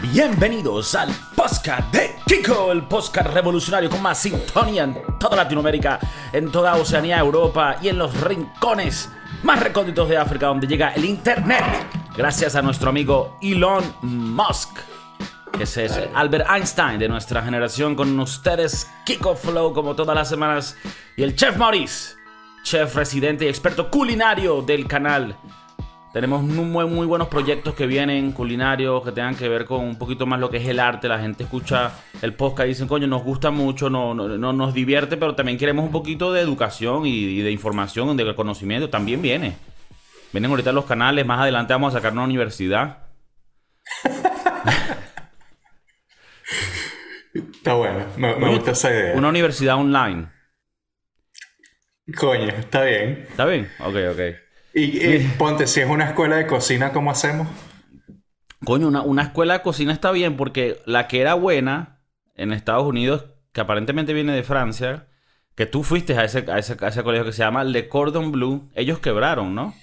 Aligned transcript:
Bienvenidos 0.00 0.94
al 0.94 1.10
podcast 1.36 1.92
de 1.92 2.16
Kiko, 2.26 2.72
el 2.72 2.84
podcast 2.84 3.34
revolucionario 3.34 3.90
con 3.90 4.00
más 4.00 4.16
sintonía 4.16 4.84
en 4.84 4.96
toda 5.18 5.36
Latinoamérica, 5.36 5.98
en 6.32 6.50
toda 6.50 6.76
Oceanía, 6.76 7.18
Europa 7.18 7.76
y 7.82 7.88
en 7.88 7.98
los 7.98 8.18
rincones 8.18 9.10
más 9.42 9.60
recónditos 9.60 10.08
de 10.08 10.16
África 10.16 10.46
donde 10.46 10.66
llega 10.66 10.94
el 10.94 11.04
Internet. 11.04 11.64
Gracias 12.16 12.56
a 12.56 12.62
nuestro 12.62 12.88
amigo 12.88 13.36
Elon 13.42 13.84
Musk, 14.00 14.78
que 15.52 15.64
es 15.64 15.78
Albert 16.14 16.46
Einstein 16.48 16.98
de 16.98 17.10
nuestra 17.10 17.42
generación 17.42 17.94
con 17.94 18.18
ustedes, 18.18 18.90
Kiko 19.04 19.36
Flow 19.36 19.74
como 19.74 19.94
todas 19.94 20.16
las 20.16 20.30
semanas 20.30 20.78
y 21.14 21.22
el 21.22 21.36
Chef 21.36 21.58
Maurice, 21.58 22.23
chef 22.64 22.96
residente 22.96 23.44
y 23.44 23.48
experto 23.48 23.90
culinario 23.90 24.62
del 24.62 24.88
canal. 24.88 25.36
Tenemos 26.12 26.42
muy, 26.42 26.86
muy 26.86 27.06
buenos 27.06 27.28
proyectos 27.28 27.74
que 27.74 27.86
vienen 27.86 28.32
culinarios 28.32 29.04
que 29.04 29.12
tengan 29.12 29.34
que 29.34 29.48
ver 29.48 29.64
con 29.64 29.80
un 29.80 29.98
poquito 29.98 30.26
más 30.26 30.40
lo 30.40 30.48
que 30.48 30.56
es 30.58 30.68
el 30.68 30.80
arte. 30.80 31.08
La 31.08 31.18
gente 31.18 31.42
escucha 31.44 31.92
el 32.22 32.34
podcast 32.34 32.66
y 32.66 32.68
dicen, 32.70 32.88
coño, 32.88 33.06
nos 33.06 33.22
gusta 33.22 33.50
mucho, 33.50 33.90
no, 33.90 34.14
no, 34.14 34.52
nos 34.52 34.72
divierte, 34.72 35.16
pero 35.16 35.34
también 35.34 35.58
queremos 35.58 35.84
un 35.84 35.92
poquito 35.92 36.32
de 36.32 36.40
educación 36.40 37.04
y, 37.04 37.42
de 37.42 37.50
información, 37.50 38.16
de 38.16 38.34
conocimiento. 38.34 38.88
También 38.88 39.20
viene. 39.20 39.56
Vienen 40.32 40.50
ahorita 40.50 40.72
los 40.72 40.84
canales, 40.84 41.26
más 41.26 41.40
adelante 41.40 41.74
vamos 41.74 41.92
a 41.94 41.98
sacar 41.98 42.12
una 42.12 42.24
universidad. 42.24 42.98
Está 47.34 47.74
bueno, 47.74 48.04
me, 48.16 48.36
me 48.36 48.50
gusta 48.50 48.70
esa 48.70 48.90
idea. 48.90 49.16
Una 49.16 49.28
universidad 49.28 49.74
online. 49.76 50.33
Coño, 52.12 52.48
está 52.48 52.82
bien. 52.82 53.26
¿Está 53.30 53.46
bien? 53.46 53.70
Ok, 53.80 53.96
ok. 54.12 54.20
Y, 54.74 55.18
ponte, 55.38 55.66
si 55.66 55.80
es 55.80 55.88
una 55.88 56.06
escuela 56.06 56.36
de 56.36 56.46
cocina, 56.46 56.92
¿cómo 56.92 57.10
hacemos? 57.10 57.46
Coño, 58.64 58.88
una, 58.88 59.22
escuela 59.22 59.54
de 59.54 59.62
cocina 59.62 59.92
está 59.92 60.10
bien 60.10 60.36
porque 60.36 60.80
la 60.84 61.06
que 61.06 61.20
era 61.20 61.34
buena 61.34 62.00
en 62.34 62.52
Estados 62.52 62.84
Unidos, 62.84 63.26
que 63.52 63.60
aparentemente 63.60 64.12
viene 64.12 64.32
de 64.32 64.42
Francia, 64.42 65.06
que 65.54 65.66
tú 65.66 65.84
fuiste 65.84 66.18
a 66.18 66.24
ese, 66.24 66.44
a 66.50 66.58
ese, 66.58 67.02
colegio 67.04 67.24
que 67.24 67.32
se 67.32 67.44
llama 67.44 67.62
Le 67.62 67.88
Cordon 67.88 68.32
Bleu, 68.32 68.68
ellos 68.74 68.98
quebraron, 68.98 69.54
¿no? 69.54 69.74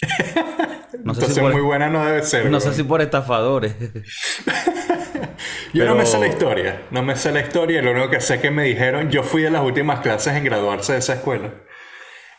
No 1.02 1.12
sé 1.12 1.22
Entonces 1.22 1.44
si 1.44 1.52
muy 1.52 1.60
buena 1.60 1.90
no 1.90 2.04
debe 2.04 2.22
ser. 2.22 2.48
No 2.48 2.60
sé 2.60 2.72
si 2.72 2.82
por 2.82 3.02
estafadores. 3.02 3.74
yo 5.74 5.84
no 5.84 5.96
me 5.96 6.06
sé 6.06 6.18
la 6.18 6.28
historia, 6.28 6.82
no 6.92 7.02
me 7.02 7.16
sé 7.16 7.32
la 7.32 7.40
historia, 7.40 7.82
lo 7.82 7.90
único 7.90 8.08
que 8.08 8.20
sé 8.20 8.40
que 8.40 8.50
me 8.50 8.62
dijeron, 8.62 9.10
yo 9.10 9.22
fui 9.22 9.42
de 9.42 9.50
las 9.50 9.62
últimas 9.62 10.00
clases 10.00 10.34
en 10.34 10.44
graduarse 10.44 10.92
de 10.92 11.00
esa 11.00 11.14
escuela. 11.14 11.52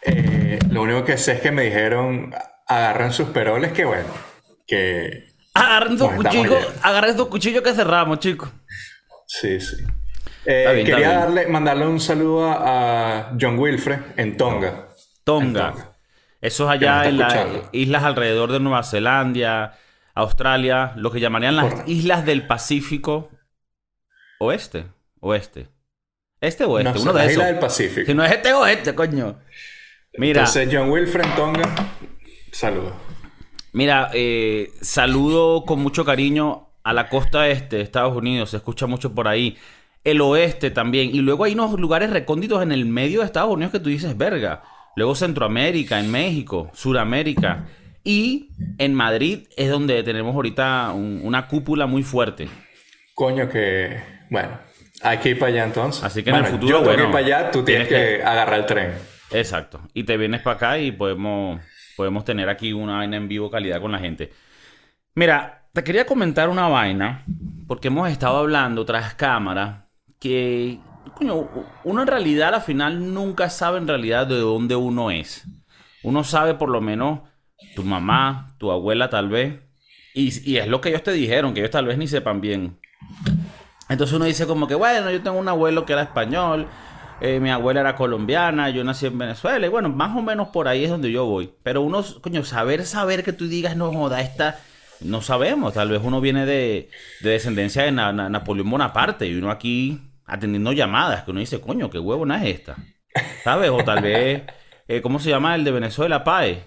Eh, 0.06 0.59
lo 0.70 0.84
único 0.84 1.03
que 1.03 1.17
sé 1.17 1.34
es 1.34 1.42
que 1.42 1.52
me 1.52 1.64
dijeron, 1.64 2.34
agarran 2.67 3.11
sus 3.11 3.30
peroles, 3.30 3.72
que 3.72 3.86
bueno, 3.86 4.09
que... 4.67 5.36
Agarren 5.53 5.97
sus 5.97 6.12
cuchillos, 6.12 6.67
agarren 6.81 7.16
sus 7.16 7.28
cuchillos 7.28 7.64
que 7.64 7.73
cerramos, 7.73 8.20
chicos. 8.20 8.50
Sí, 9.25 9.59
sí. 9.59 9.78
Eh, 10.45 10.84
quería 10.86 11.20
darle, 11.20 11.47
mandarle 11.47 11.88
un 11.88 12.00
saludo 12.00 12.52
a, 12.52 13.36
John 13.39 13.58
Wilfred 13.58 14.00
en 14.17 14.38
Tonga. 14.38 14.89
Tonga. 15.23 15.73
Eso 16.42 16.66
es 16.66 16.69
allá 16.69 17.06
en 17.08 17.17
las 17.17 17.47
islas 17.72 18.03
alrededor 18.03 18.52
de 18.52 18.59
Nueva 18.59 18.84
Zelanda, 18.84 19.78
Australia, 20.14 20.94
lo 20.95 21.12
que 21.12 21.19
llamarían 21.19 21.56
las 21.56 21.88
islas 21.88 22.25
del 22.25 22.45
Pacífico 22.45 23.31
Oeste. 24.40 24.86
Oeste. 25.19 25.67
Este 26.42 26.66
o 26.66 26.78
este, 26.78 27.00
uno 27.00 27.14
de 27.14 27.25
esos. 27.25 27.44
del 27.44 27.59
Pacífico. 27.59 28.06
Si 28.06 28.14
no 28.14 28.23
es 28.23 28.31
este 28.31 28.53
o 28.53 28.66
este, 28.67 28.94
coño. 28.94 29.40
Mira. 30.17 30.41
Entonces, 30.41 30.69
John 30.71 30.89
Wilfred 30.89 31.25
Tonga, 31.35 31.73
saludo. 32.52 32.94
Mira, 33.73 34.09
eh, 34.13 34.72
saludo 34.81 35.66
con 35.66 35.79
mucho 35.79 36.06
cariño 36.06 36.69
a 36.84 36.94
la 36.94 37.09
costa 37.09 37.50
este 37.50 37.78
de 37.78 37.81
Estados 37.81 38.16
Unidos, 38.16 38.51
se 38.51 38.57
escucha 38.57 38.88
mucho 38.88 39.13
por 39.13 39.28
ahí. 39.28 39.57
El 40.03 40.22
oeste 40.22 40.69
también. 40.69 41.09
Y 41.13 41.19
luego 41.19 41.44
hay 41.44 41.53
unos 41.53 41.79
lugares 41.79 42.12
recónditos 42.12 42.62
en 42.62 42.72
el 42.72 42.85
medio 42.85 43.19
de 43.19 43.25
Estados 43.25 43.51
Unidos 43.51 43.72
que 43.72 43.79
tú 43.79 43.90
dices, 43.90 44.16
verga. 44.16 44.62
Luego 44.95 45.16
Centroamérica, 45.16 46.00
en 46.00 46.12
México, 46.12 46.69
Suramérica. 46.73 47.66
Y 48.03 48.51
en 48.78 48.94
Madrid 48.94 49.47
es 49.57 49.69
donde 49.69 50.03
tenemos 50.03 50.35
ahorita 50.35 50.91
una 50.94 51.47
cúpula 51.47 51.88
muy 51.88 52.03
fuerte. 52.03 52.47
Coño, 53.16 53.50
que. 53.50 54.00
Bueno, 54.29 54.59
hay 55.01 55.17
que 55.17 55.29
ir 55.29 55.40
para 55.40 55.51
allá 55.51 55.63
entonces. 55.63 56.03
Así 56.03 56.22
que 56.22 56.29
en 56.29 56.35
el 56.35 56.45
futuro. 56.45 56.69
Yo 56.69 56.84
tengo 56.84 56.95
que 56.95 57.03
ir 57.03 57.11
para 57.11 57.25
allá, 57.25 57.51
tú 57.51 57.66
tienes, 57.66 57.88
que 57.88 58.22
agarrar 58.23 58.59
el 58.59 58.66
tren. 58.67 58.91
Exacto. 59.31 59.81
Y 59.94 60.03
te 60.03 60.18
vienes 60.18 60.41
para 60.41 60.56
acá 60.56 60.80
y 60.80 60.91
podemos, 60.91 61.62
podemos 61.97 62.25
tener 62.25 62.50
aquí 62.50 62.74
una 62.74 62.97
vaina 62.97 63.18
en 63.18 63.28
vivo 63.28 63.50
calidad 63.50 63.81
con 63.81 63.91
la 63.91 64.00
gente. 64.00 64.31
Mira, 65.16 65.68
te 65.74 65.84
quería 65.84 66.06
comentar 66.06 66.50
una 66.50 66.68
vaina, 66.68 67.25
porque 67.68 67.88
hemos 67.88 68.09
estado 68.09 68.38
hablando 68.38 68.85
tras 68.85 69.16
cámara, 69.16 69.90
que 70.19 70.80
uno 71.84 72.02
en 72.02 72.08
realidad 72.08 72.53
al 72.53 72.62
final 72.62 73.14
nunca 73.14 73.50
sabe 73.50 73.78
en 73.78 73.88
realidad 73.88 74.28
de 74.28 74.40
dónde 74.40 74.75
uno 74.75 75.12
es. 75.12 75.46
Uno 76.03 76.24
sabe 76.24 76.53
por 76.53 76.69
lo 76.69 76.81
menos 76.81 77.22
tu 77.75 77.84
mamá, 77.84 78.56
tu 78.58 78.72
abuela 78.72 79.09
tal 79.09 79.30
vez, 79.30 79.59
y, 80.14 80.50
y 80.50 80.58
es 80.58 80.68
lo 80.68 80.80
que 80.81 80.90
ellos 80.90 81.03
te 81.03 81.12
dijeron, 81.12 81.53
que 81.53 81.59
ellos 81.59 81.72
tal 81.72 81.85
vez 81.85 81.97
ni 81.97 82.08
sepan 82.08 82.41
bien. 82.41 82.80
Entonces 83.90 84.16
uno 84.16 84.25
dice 84.25 84.47
como 84.47 84.68
que, 84.68 84.75
bueno, 84.75 85.12
yo 85.12 85.22
tengo 85.22 85.38
un 85.38 85.47
abuelo 85.47 85.85
que 85.85 85.94
era 85.94 86.02
español, 86.03 86.68
eh, 87.22 87.40
mi 87.40 87.50
abuela 87.50 87.81
era 87.81 87.96
colombiana, 87.96 88.70
yo 88.70 88.84
nací 88.84 89.06
en 89.06 89.18
Venezuela, 89.18 89.66
y 89.66 89.70
bueno, 89.70 89.90
más 89.90 90.16
o 90.16 90.22
menos 90.22 90.50
por 90.50 90.68
ahí 90.68 90.84
es 90.84 90.90
donde 90.90 91.12
yo 91.12 91.26
voy. 91.26 91.53
Pero 91.64 91.81
uno, 91.81 92.03
coño, 92.22 92.44
saber, 92.44 92.86
saber 92.86 93.24
que 93.24 93.34
tú 93.34 93.48
digas, 93.48 93.78
no 93.78 93.92
joda, 93.92 94.22
esta, 94.22 94.59
no 95.00 95.22
sabemos, 95.22 95.74
tal 95.74 95.90
vez 95.90 96.02
uno 96.03 96.20
viene 96.20 96.46
de, 96.46 96.90
descendencia 97.22 97.84
de 97.84 97.92
Napoleón 97.92 98.70
Bonaparte, 98.70 99.28
y 99.28 99.36
uno 99.36 99.50
aquí 99.50 100.00
atendiendo 100.26 100.74
llamadas, 100.74 101.24
que 101.24 101.31
uno 101.31 101.40
dice, 101.40 101.62
coño, 101.62 101.90
qué 101.90 102.00
huevona 102.00 102.44
es 102.44 102.56
esta, 102.56 102.76
¿sabes? 103.44 103.70
O 103.70 103.78
tal 103.84 104.02
vez, 104.02 104.44
eh, 104.88 105.02
¿cómo 105.02 105.20
se 105.20 105.30
llama 105.30 105.56
el 105.56 105.64
de 105.64 105.72
Venezuela, 105.72 106.24
Pae? 106.24 106.64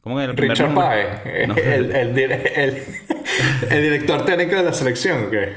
¿Cómo 0.00 0.20
es 0.20 0.28
el 0.28 0.36
Richard 0.36 0.74
Pae, 0.74 1.20
el, 1.44 1.90
el, 3.70 3.82
director 3.82 4.24
técnico 4.24 4.56
de 4.56 4.62
la 4.62 4.72
selección, 4.72 5.30
¿qué? 5.30 5.54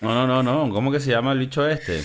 No, 0.00 0.14
no, 0.14 0.26
no, 0.26 0.42
no, 0.42 0.72
¿cómo 0.72 0.92
que 0.92 1.00
se 1.00 1.10
llama 1.10 1.32
el 1.32 1.38
bicho 1.38 1.68
este? 1.68 2.02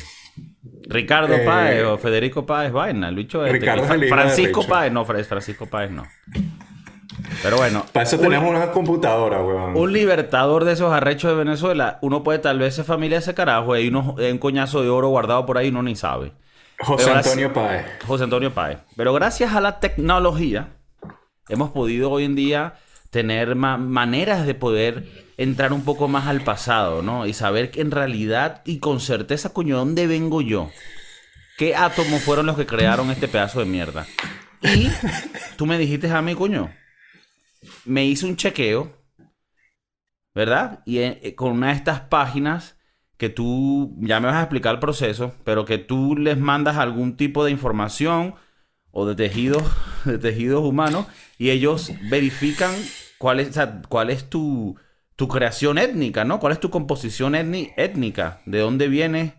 Ricardo 0.88 1.35
eh, 1.35 1.46
Páez 1.46 1.84
o 1.84 1.97
Federico 1.97 2.46
Páez 2.46 2.72
Vaina, 2.72 3.09
el 3.09 3.16
bicho 3.16 3.46
este. 3.46 3.66
Francisco 4.07 4.66
Páez, 4.66 4.91
no, 4.91 5.03
Francisco 5.06 5.66
Páez 5.66 5.91
no. 5.91 6.03
Pero 7.41 7.57
bueno. 7.57 7.85
Para 7.91 8.03
eso 8.03 8.18
tenemos 8.18 8.50
una 8.50 8.72
computadora, 8.72 9.44
weón. 9.44 9.75
Un 9.75 9.94
libertador 9.94 10.63
de 10.63 10.73
esos 10.73 10.91
arrechos 10.91 11.31
de 11.31 11.38
Venezuela, 11.38 12.00
uno 12.02 12.23
puede 12.23 12.40
tal 12.40 12.59
vez 12.59 12.75
ser 12.75 12.85
familia 12.85 13.18
de 13.18 13.23
ese 13.23 13.34
carajo 13.34 13.78
y 13.78 13.88
uno, 13.88 14.16
un 14.18 14.38
coñazo 14.38 14.81
de 14.81 14.90
oro 14.90 15.09
guardado 15.09 15.46
por 15.46 15.57
ahí 15.57 15.69
uno 15.69 15.84
ni 15.84 15.96
sabe. 15.96 16.31
José 16.79 17.12
Antonio 17.12 17.52
Páez. 17.53 17.85
José 18.06 18.23
Antonio 18.23 18.53
Páez. 18.53 18.79
Pero 18.96 19.13
gracias 19.13 19.53
a 19.53 19.62
la 19.62 19.79
tecnología, 19.79 20.69
hemos 21.50 21.72
podido 21.72 22.09
hoy 22.09 22.25
en 22.25 22.35
día 22.35 22.75
tener 23.13 23.56
maneras 23.56 24.47
de 24.47 24.56
poder 24.56 25.06
entrar 25.38 25.72
un 25.72 25.85
poco 25.85 26.07
más 26.07 26.25
al 26.25 26.44
pasado, 26.44 27.03
¿no? 27.03 27.28
Y 27.28 27.34
saber 27.34 27.69
que 27.69 27.81
en 27.81 27.91
realidad 27.91 28.63
y 28.66 28.79
con 28.79 29.00
certeza, 29.00 29.53
coño, 29.53 29.78
¿dónde 29.78 30.07
vengo 30.07 30.41
yo? 30.41 30.72
¿Qué 31.59 31.75
átomos 31.75 32.23
fueron 32.23 32.47
los 32.47 32.57
que 32.57 32.66
crearon 32.66 33.12
este 33.12 33.28
pedazo 33.28 33.59
de 33.59 33.66
mierda? 33.66 34.07
Y 34.63 34.90
tú 35.57 35.68
me 35.68 35.78
dijiste 35.78 36.09
a 36.09 36.23
mí, 36.23 36.34
coño, 36.34 36.73
me 37.85 38.03
hice 38.03 38.25
un 38.25 38.35
chequeo, 38.35 38.91
¿verdad? 40.34 40.81
Y 40.84 40.97
eh, 40.97 41.35
con 41.35 41.52
una 41.52 41.68
de 41.68 41.73
estas 41.73 42.02
páginas 42.02 42.78
que 43.18 43.29
tú, 43.29 43.96
ya 44.00 44.19
me 44.19 44.25
vas 44.25 44.38
a 44.38 44.41
explicar 44.41 44.73
el 44.73 44.79
proceso, 44.79 45.35
pero 45.44 45.66
que 45.66 45.78
tú 45.78 46.17
les 46.17 46.40
mandas 46.40 46.78
algún 46.78 47.16
tipo 47.16 47.46
de 47.46 47.52
información 47.52 48.34
o 48.90 49.05
de 49.05 49.14
tejidos, 49.14 49.61
de 50.05 50.17
tejidos 50.17 50.64
humanos 50.64 51.05
y 51.38 51.52
ellos 51.52 51.91
verifican 52.09 52.73
cuál 53.23 53.40
es, 53.40 53.58
cuál 53.87 54.09
es 54.09 54.29
tu, 54.29 54.75
tu, 55.16 55.29
creación 55.29 55.78
étnica, 55.78 56.25
¿no? 56.25 56.41
¿Cuál 56.41 56.52
es 56.52 56.59
tu 56.59 56.70
composición 56.70 57.35
étnica? 57.35 58.41
¿De 58.46 58.59
dónde 58.59 58.90
vienes? 58.90 59.31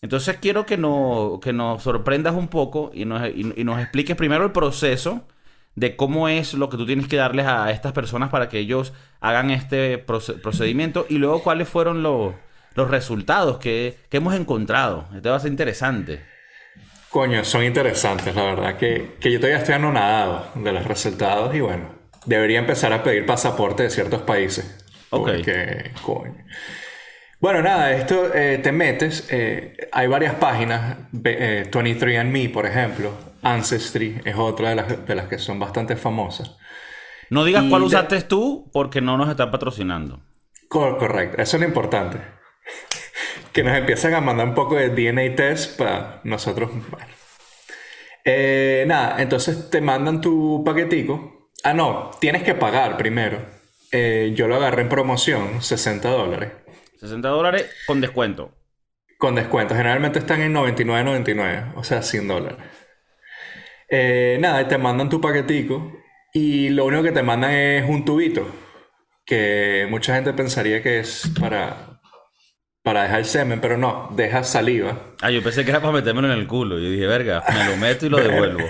Entonces 0.00 0.36
quiero 0.40 0.64
que, 0.64 0.76
no, 0.76 1.40
que 1.42 1.52
nos 1.52 1.82
sorprendas 1.82 2.36
un 2.36 2.46
poco 2.46 2.92
y 2.94 3.04
nos, 3.04 3.28
y, 3.34 3.64
nos 3.64 3.80
expliques 3.80 4.14
primero 4.14 4.44
el 4.44 4.52
proceso 4.52 5.26
de 5.74 5.96
cómo 5.96 6.28
es 6.28 6.54
lo 6.54 6.68
que 6.68 6.76
tú 6.76 6.86
tienes 6.86 7.08
que 7.08 7.16
darles 7.16 7.46
a 7.46 7.72
estas 7.72 7.90
personas 7.90 8.30
para 8.30 8.48
que 8.48 8.60
ellos 8.60 8.92
hagan 9.18 9.50
este 9.50 9.98
procedimiento 9.98 11.04
y 11.08 11.18
luego 11.18 11.42
cuáles 11.42 11.68
fueron 11.68 12.04
los, 12.04 12.32
los 12.76 12.88
resultados 12.88 13.58
que, 13.58 13.98
que, 14.08 14.18
hemos 14.18 14.36
encontrado. 14.36 15.08
Esto 15.16 15.30
va 15.30 15.36
a 15.36 15.40
ser 15.40 15.50
interesante. 15.50 16.24
Coño, 17.10 17.42
son 17.42 17.64
interesantes, 17.64 18.36
la 18.36 18.44
verdad, 18.44 18.76
que, 18.76 19.16
que 19.18 19.32
yo 19.32 19.40
todavía 19.40 19.58
estoy 19.58 19.74
anonadado 19.74 20.46
de 20.54 20.72
los 20.72 20.84
resultados 20.84 21.52
y 21.56 21.60
bueno, 21.60 21.95
debería 22.26 22.58
empezar 22.58 22.92
a 22.92 23.02
pedir 23.02 23.24
pasaporte 23.26 23.84
de 23.84 23.90
ciertos 23.90 24.22
países. 24.22 24.84
Porque, 25.10 25.92
coño. 26.02 26.34
Bueno, 27.40 27.62
nada, 27.62 27.92
esto 27.92 28.34
eh, 28.34 28.58
te 28.62 28.72
metes, 28.72 29.28
eh, 29.30 29.76
hay 29.92 30.06
varias 30.08 30.34
páginas, 30.36 30.96
23andMe, 31.12 32.44
eh, 32.46 32.48
por 32.48 32.66
ejemplo, 32.66 33.12
Ancestry 33.42 34.20
es 34.24 34.36
otra 34.36 34.70
de 34.70 34.74
las, 34.76 35.06
de 35.06 35.14
las 35.14 35.26
que 35.28 35.38
son 35.38 35.58
bastante 35.58 35.96
famosas. 35.96 36.56
No 37.30 37.44
digas 37.44 37.64
Y 37.64 37.68
cuál 37.70 37.82
de- 37.82 37.86
usaste 37.88 38.22
tú 38.22 38.70
porque 38.72 39.00
no 39.00 39.16
nos 39.16 39.28
están 39.28 39.50
patrocinando. 39.50 40.20
Cor- 40.68 40.96
correcto, 40.98 41.40
eso 41.40 41.56
es 41.56 41.60
lo 41.60 41.68
importante. 41.68 42.18
que 43.52 43.62
nos 43.62 43.76
empiezan 43.76 44.14
a 44.14 44.20
mandar 44.20 44.48
un 44.48 44.54
poco 44.54 44.74
de 44.76 44.88
DNA 44.88 45.36
test 45.36 45.78
para 45.78 46.20
nosotros. 46.24 46.70
Bueno. 46.90 47.06
Eh, 48.24 48.84
nada, 48.88 49.22
entonces 49.22 49.70
te 49.70 49.80
mandan 49.80 50.20
tu 50.20 50.62
paquetico. 50.64 51.35
Ah, 51.64 51.74
no, 51.74 52.10
tienes 52.20 52.42
que 52.42 52.54
pagar 52.54 52.96
primero. 52.96 53.44
Eh, 53.92 54.32
yo 54.34 54.48
lo 54.48 54.56
agarré 54.56 54.82
en 54.82 54.88
promoción, 54.88 55.62
60 55.62 56.08
dólares. 56.08 56.52
60 57.00 57.28
dólares 57.28 57.70
con 57.86 58.00
descuento. 58.00 58.52
Con 59.18 59.34
descuento. 59.34 59.74
Generalmente 59.74 60.18
están 60.18 60.42
en 60.42 60.54
99.99, 60.54 61.72
o 61.76 61.84
sea, 61.84 62.02
100 62.02 62.28
dólares. 62.28 62.58
Eh, 63.88 64.38
nada, 64.40 64.66
te 64.66 64.78
mandan 64.78 65.08
tu 65.08 65.20
paquetico 65.20 65.92
y 66.32 66.70
lo 66.70 66.84
único 66.84 67.02
que 67.02 67.12
te 67.12 67.22
mandan 67.22 67.52
es 67.52 67.88
un 67.88 68.04
tubito, 68.04 68.46
que 69.24 69.86
mucha 69.88 70.14
gente 70.14 70.32
pensaría 70.32 70.82
que 70.82 71.00
es 71.00 71.30
para, 71.40 72.00
para 72.82 73.04
dejar 73.04 73.24
semen, 73.24 73.60
pero 73.60 73.78
no, 73.78 74.10
deja 74.14 74.44
saliva. 74.44 75.14
Ah, 75.22 75.30
yo 75.30 75.42
pensé 75.42 75.64
que 75.64 75.70
era 75.70 75.80
para 75.80 75.92
metérmelo 75.92 76.32
en 76.32 76.38
el 76.38 76.46
culo. 76.46 76.78
Yo 76.78 76.90
dije, 76.90 77.06
verga, 77.06 77.42
me 77.52 77.64
lo 77.64 77.76
meto 77.76 78.06
y 78.06 78.08
lo 78.08 78.16
devuelvo. 78.22 78.68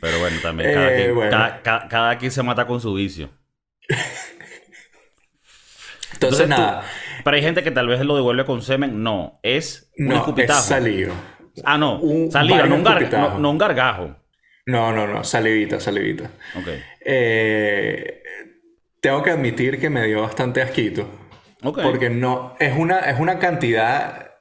Pero 0.00 0.18
bueno, 0.18 0.36
también 0.42 0.72
cada, 0.72 0.92
Eh, 0.92 0.96
quien, 1.02 1.14
bueno. 1.14 1.30
cada- 1.30 1.62
cada- 1.62 1.88
cada 1.88 2.18
quien 2.18 2.30
se 2.30 2.42
mata 2.42 2.66
con 2.66 2.80
su 2.80 2.94
vicio. 2.94 3.30
Entonces, 6.12 6.48
nada, 6.48 6.82
pero 7.24 7.36
hay 7.36 7.42
gente 7.42 7.62
que 7.62 7.70
tal 7.70 7.86
vez 7.86 8.00
lo 8.00 8.14
devuelve 8.16 8.44
con 8.44 8.62
semen. 8.62 9.02
No, 9.02 9.38
es 9.42 9.90
un 9.96 10.08
no, 10.08 10.34
es 10.36 10.54
saliva. 10.64 11.14
Ah, 11.64 11.78
no, 11.78 11.98
un- 12.00 12.30
saliva, 12.30 12.64
no 12.66 12.76
un, 12.76 12.82
no- 12.82 13.38
no 13.38 13.50
un 13.50 13.58
gargajo. 13.58 14.16
No, 14.66 14.92
no, 14.92 15.06
no, 15.06 15.24
salivita, 15.24 15.80
salivita. 15.80 16.30
Ok. 16.56 16.68
Eh, 17.04 18.22
tengo 19.00 19.22
que 19.22 19.30
admitir 19.30 19.80
que 19.80 19.88
me 19.90 20.06
dio 20.06 20.22
bastante 20.22 20.62
asquito. 20.62 21.08
Ok. 21.62 21.80
Porque 21.82 22.10
no, 22.10 22.54
es 22.58 22.76
una, 22.76 23.00
es 23.00 23.18
una 23.18 23.38
cantidad 23.38 24.32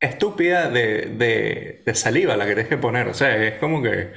estúpida 0.00 0.68
de, 0.68 1.06
de- 1.16 1.82
de 1.86 1.94
saliva 1.94 2.36
la 2.36 2.44
que 2.44 2.54
tienes 2.54 2.68
que 2.68 2.78
poner. 2.78 3.06
O 3.08 3.14
sea, 3.14 3.36
es 3.36 3.54
como 3.54 3.82
que 3.82 4.12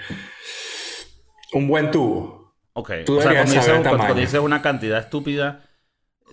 un 1.54 1.68
buen 1.68 1.92
tubo. 1.92 2.56
Ok. 2.74 2.92
Tú 3.06 3.18
o 3.18 3.22
sea, 3.22 3.32
cuando 3.34 3.54
dices, 3.54 3.74
cuando 3.88 4.14
dices 4.16 4.40
una 4.40 4.62
cantidad 4.62 5.00
estúpida, 5.00 5.64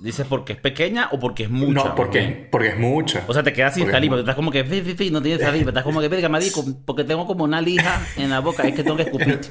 ¿dices 0.00 0.26
porque 0.28 0.54
es 0.54 0.58
pequeña 0.58 1.08
o 1.12 1.20
porque 1.20 1.44
es 1.44 1.50
mucha? 1.50 1.72
No, 1.84 1.94
porque, 1.94 2.48
porque 2.50 2.68
es 2.68 2.78
mucha. 2.78 3.24
O 3.28 3.32
sea, 3.34 3.42
te 3.42 3.52
quedas 3.52 3.74
sin 3.74 3.86
es 3.86 3.92
saliva. 3.92 4.18
Estás 4.18 4.34
como 4.34 4.50
que, 4.50 4.64
no 4.64 5.22
tienes 5.22 5.40
saliva. 5.40 5.70
Estás 5.70 5.84
como 5.84 6.00
que, 6.00 6.08
verga, 6.08 6.28
marico, 6.28 6.64
porque 6.84 7.04
tengo 7.04 7.26
como 7.26 7.44
una 7.44 7.60
lija 7.60 8.00
en 8.16 8.30
la 8.30 8.40
boca. 8.40 8.66
Es 8.66 8.74
que 8.74 8.82
tengo 8.82 8.96
que 8.96 9.02
escupir. 9.04 9.40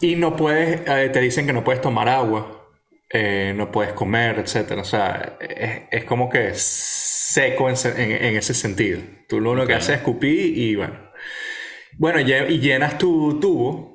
Y 0.00 0.16
no 0.16 0.34
puedes, 0.34 0.80
eh, 0.86 1.10
te 1.12 1.20
dicen 1.20 1.46
que 1.46 1.52
no 1.52 1.62
puedes 1.62 1.80
tomar 1.80 2.08
agua, 2.08 2.66
eh, 3.08 3.54
no 3.56 3.70
puedes 3.70 3.92
comer, 3.92 4.40
etc. 4.40 4.72
O 4.80 4.84
sea, 4.84 5.36
es, 5.40 5.82
es 5.92 6.04
como 6.04 6.28
que 6.28 6.50
seco 6.54 7.70
en, 7.70 7.76
en- 7.96 8.24
en 8.24 8.36
ese 8.36 8.52
sentido. 8.52 9.00
Tú 9.28 9.40
lo 9.40 9.52
único 9.52 9.68
que 9.68 9.74
Ok. 9.74 9.78
haces 9.78 9.90
es 9.90 9.96
escupir 9.98 10.58
y 10.58 10.74
bueno. 10.74 10.94
Bueno, 11.98 12.18
y 12.18 12.58
llenas 12.58 12.98
tu 12.98 13.38
tubo 13.38 13.91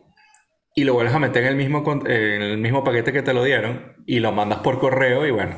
y 0.77 0.83
lo 0.83 0.94
vuelves 0.94 1.15
a 1.15 1.18
meter 1.18 1.41
en 1.41 1.50
el 1.50 1.56
mismo, 1.56 1.83
en 2.06 2.41
el 2.44 2.59
mismo 2.59 2.83
paquete 2.83 3.12
que 3.12 3.24
te 3.24 3.33
lo 3.33 3.44
dieron 3.44 3.95
y 4.06 4.19
lo 4.19 4.31
mandas 4.31 4.59
por 4.59 4.77
correo 4.77 5.25
y 5.25 5.31
bueno, 5.31 5.56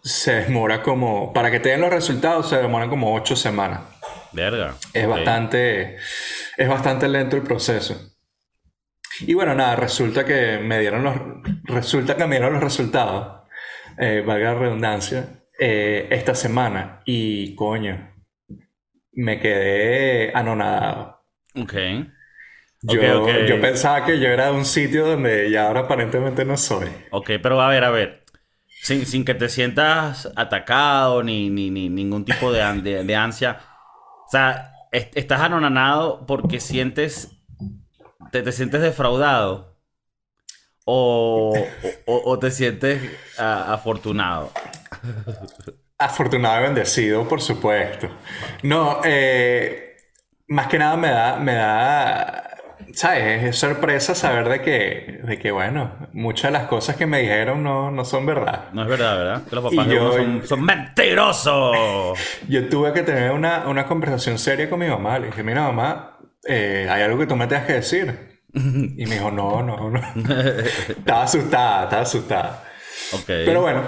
se 0.00 0.42
demora 0.42 0.80
como, 0.80 1.32
para 1.32 1.50
que 1.50 1.58
te 1.58 1.70
den 1.70 1.80
los 1.80 1.92
resultados 1.92 2.50
se 2.50 2.58
demoran 2.58 2.88
como 2.88 3.12
ocho 3.12 3.34
semanas. 3.34 3.80
Verga. 4.30 4.76
Es 4.92 5.08
bastante, 5.08 5.96
es 6.56 6.68
bastante 6.68 7.08
lento 7.08 7.34
el 7.34 7.42
proceso. 7.42 8.14
Y 9.22 9.34
bueno, 9.34 9.56
nada, 9.56 9.74
resulta 9.74 10.24
que 10.24 10.58
me 10.58 10.78
dieron 10.78 11.02
los, 11.02 11.16
resulta 11.64 12.16
que 12.16 12.24
me 12.24 12.36
dieron 12.36 12.52
los 12.52 12.62
resultados, 12.62 13.48
eh, 13.98 14.22
valga 14.24 14.52
la 14.52 14.60
redundancia, 14.60 15.46
eh, 15.58 16.06
esta 16.12 16.36
semana. 16.36 17.02
Y 17.04 17.56
coño, 17.56 18.08
me 19.14 19.40
quedé 19.40 20.30
anonadado. 20.32 21.24
Ok. 21.56 21.74
Yo, 22.86 23.40
yo 23.44 23.60
pensaba 23.60 24.04
que 24.04 24.20
yo 24.20 24.28
era 24.28 24.46
de 24.46 24.52
un 24.52 24.64
sitio 24.64 25.06
donde 25.06 25.50
ya 25.50 25.66
ahora 25.68 25.80
aparentemente 25.80 26.44
no 26.44 26.56
soy. 26.56 26.88
Ok, 27.10 27.30
pero 27.42 27.60
a 27.60 27.68
ver, 27.68 27.84
a 27.84 27.90
ver. 27.90 28.24
Sin, 28.80 29.06
sin 29.06 29.24
que 29.24 29.34
te 29.34 29.48
sientas 29.48 30.30
atacado 30.36 31.22
ni, 31.22 31.50
ni, 31.50 31.70
ni 31.70 31.88
ningún 31.88 32.24
tipo 32.24 32.52
de, 32.52 32.60
de, 32.82 33.04
de 33.04 33.16
ansia. 33.16 33.60
O 34.26 34.30
sea, 34.30 34.72
est- 34.92 35.16
estás 35.16 35.40
anonanado 35.40 36.26
porque 36.26 36.60
sientes. 36.60 37.30
Te, 38.32 38.42
te 38.42 38.52
sientes 38.52 38.82
defraudado. 38.82 39.76
O, 40.86 41.66
o, 42.06 42.22
o 42.30 42.38
te 42.38 42.50
sientes 42.50 43.00
afortunado. 43.38 44.50
Afortunado 45.98 46.60
y 46.60 46.64
bendecido, 46.64 47.26
por 47.28 47.40
supuesto. 47.40 48.08
No, 48.64 49.00
eh, 49.04 49.96
más 50.48 50.66
que 50.66 50.78
nada 50.78 50.96
me 50.96 51.08
da, 51.08 51.36
me 51.38 51.54
da, 51.54 52.50
¿sabes? 52.96 53.44
Es 53.44 53.58
sorpresa 53.58 54.14
saber 54.14 54.48
de 54.48 54.62
que, 54.62 55.20
de 55.24 55.38
que, 55.38 55.50
bueno, 55.50 55.92
muchas 56.12 56.52
de 56.52 56.58
las 56.58 56.68
cosas 56.68 56.96
que 56.96 57.06
me 57.06 57.20
dijeron 57.20 57.62
no, 57.62 57.90
no 57.90 58.04
son 58.04 58.26
verdad. 58.26 58.70
No 58.72 58.82
es 58.82 58.88
verdad, 58.88 59.16
¿verdad? 59.16 59.42
Que 59.48 59.56
los 59.56 59.64
papás 59.64 59.86
yo- 59.88 60.12
son, 60.12 60.46
son 60.46 60.62
mentirosos. 60.64 62.18
Yo 62.48 62.68
tuve 62.68 62.92
que 62.92 63.02
tener 63.02 63.30
una, 63.32 63.66
una 63.68 63.86
conversación 63.86 64.38
seria 64.38 64.68
con 64.70 64.78
mi 64.80 64.86
mamá. 64.88 65.18
Le 65.18 65.26
dije, 65.26 65.42
mira, 65.42 65.62
mamá, 65.62 66.18
eh, 66.46 66.86
hay 66.90 67.02
algo 67.02 67.18
que 67.18 67.26
tú 67.26 67.36
me 67.36 67.46
tengas 67.46 67.66
que 67.66 67.72
decir. 67.74 68.34
Y 68.54 69.06
me 69.06 69.14
dijo, 69.16 69.30
no, 69.32 69.62
no, 69.62 69.90
no. 69.90 70.00
estaba 70.88 71.22
asustada, 71.24 71.84
estaba 71.84 72.02
asustada. 72.02 72.64
Ok. 73.12 73.24
Pero 73.26 73.60
bueno, 73.62 73.82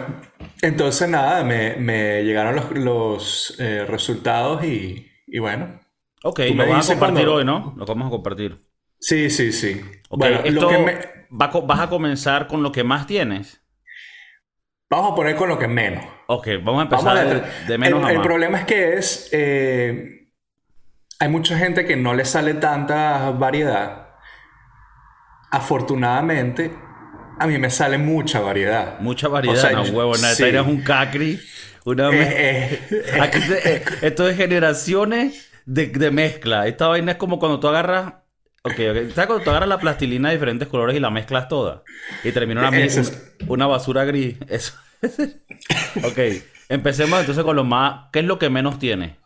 entonces 0.61 1.08
nada, 1.08 1.44
me, 1.44 1.76
me 1.76 2.25
llegaron 2.25 2.56
los, 2.56 2.70
los, 2.73 3.56
eh, 3.61 3.85
resultados 3.88 4.64
y, 4.64 5.06
y 5.29 5.38
bueno. 5.38 5.81
ok, 6.25 6.41
lo 6.55 6.67
vas 6.69 6.91
a 6.91 6.94
compartir 6.94 7.26
cuando- 7.26 7.35
hoy, 7.35 7.44
¿no? 7.44 7.75
Lo 7.76 7.87
vamos 7.87 8.08
a 8.08 8.11
compartir. 8.11 8.56
Sí, 8.98 9.31
sí, 9.31 9.52
sí. 9.52 9.81
Ok, 10.08 10.19
bueno, 10.20 10.40
esto 10.44 10.60
lo 10.62 10.69
que 10.69 10.78
me- 10.78 10.98
va 11.40 11.46
a 11.46 11.50
co- 11.50 11.62
vas 11.62 11.81
a 11.81 11.88
comenzar 11.88 12.46
con 12.46 12.62
lo 12.62 12.72
que 12.72 12.84
más 12.84 13.06
tienes. 13.06 13.62
vamos 14.90 15.12
a 15.12 15.14
poner 15.14 15.37
con 15.37 15.48
lo 15.48 15.58
que 15.58 15.69
menos. 15.69 16.04
Ok, 16.28 16.48
vamos 16.62 16.87
a 16.87 16.88
Vamos 16.88 17.06
empezar 17.06 17.16
a 17.19 17.25
de, 17.66 17.78
menos 17.78 18.00
el, 18.00 18.06
a 18.06 18.10
el 18.10 18.16
más. 18.19 18.26
problema 18.26 18.58
es 18.58 18.64
que 18.64 18.94
es. 18.96 19.28
eh, 19.32 20.28
hay 21.19 21.28
mucha 21.28 21.56
gente 21.58 21.84
que 21.84 21.96
no 21.96 22.15
le 22.15 22.24
sale 22.24 22.55
tanta 22.55 23.31
variedad. 23.31 24.03
Afortunadamente, 25.50 26.72
a 27.38 27.46
mí 27.46 27.58
me 27.58 27.70
sale 27.70 27.98
mucha 27.98 28.41
variedad. 28.41 28.98
Mucha 29.00 29.29
variedad, 29.29 29.56
O 29.56 29.60
sea, 29.60 29.70
no, 29.72 29.82
huevo. 29.82 30.15
sí. 30.15 30.44
Un 30.44 30.82
cacri. 30.82 31.41
Una 31.84 32.10
Eh, 32.12 32.81
eh, 32.91 33.20
Aquí 33.20 33.38
eh, 33.65 33.84
esto 34.03 34.29
es 34.29 34.36
generaciones 34.36 35.50
de, 35.65 35.86
de 35.86 36.10
mezcla. 36.10 36.67
Esta 36.67 36.88
vaina 36.88 37.12
es 37.12 37.19
como 37.19 37.38
cuando 37.38 37.60
tú 37.60 37.69
agarras. 37.69 38.15
Ok, 38.67 38.73
ok. 38.73 39.13
¿Sabes 39.15 39.27
cuando 39.27 39.41
tú 39.41 39.51
agarras 39.51 39.69
la 39.69 39.79
plastilina 39.79 40.29
de 40.29 40.35
diferentes 40.35 40.67
colores 40.69 40.96
y 40.96 41.01
la 41.01 41.11
mezclas 41.11 41.49
toda? 41.49 41.82
Y 42.25 42.32
termina 42.32 42.61
una, 42.61 42.70
una, 42.70 42.79
es- 42.79 43.32
una 43.46 43.67
basura 43.67 44.05
gris. 44.05 44.37
Eso. 44.49 44.75
ok. 46.05 46.19
Empecemos 46.69 47.20
entonces 47.20 47.44
con 47.44 47.55
lo 47.56 47.65
más. 47.65 48.11
¿Qué 48.13 48.20
es 48.20 48.25
lo 48.25 48.39
que 48.39 48.51
menos 48.51 48.79
tiene? 48.79 49.17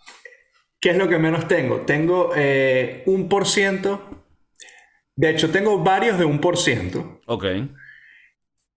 ¿Qué 0.81 0.91
es 0.91 0.97
lo 0.97 1.09
que 1.09 1.19
menos 1.19 1.49
tengo? 1.49 1.81
Tengo 1.83 2.33
eh, 2.37 3.03
un 3.07 3.29
por 3.29 3.47
ciento. 3.47 4.27
De 5.17 5.31
hecho, 5.31 5.51
tengo 5.51 5.83
varios 5.83 6.19
de 6.19 6.25
un 6.25 6.41
por 6.41 6.57
ciento. 6.59 7.21
Ok. 7.27 7.45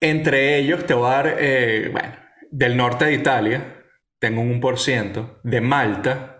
Entre 0.01 0.57
ellos 0.59 0.85
te 0.85 0.93
voy 0.93 1.07
a 1.07 1.15
dar, 1.15 1.35
eh, 1.39 1.89
bueno, 1.91 2.15
del 2.51 2.75
norte 2.75 3.05
de 3.05 3.13
Italia, 3.13 3.83
tengo 4.19 4.41
un 4.41 4.59
1%, 4.61 5.39
de 5.43 5.61
Malta, 5.61 6.32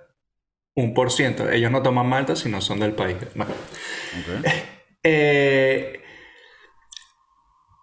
un 0.75 0.93
por 0.93 1.11
ciento. 1.11 1.49
Ellos 1.49 1.71
no 1.71 1.81
toman 1.81 2.07
Malta, 2.07 2.35
sino 2.35 2.61
son 2.61 2.79
del 2.79 2.93
país. 2.93 3.17
Bueno. 3.35 3.53
Eh, 5.05 5.99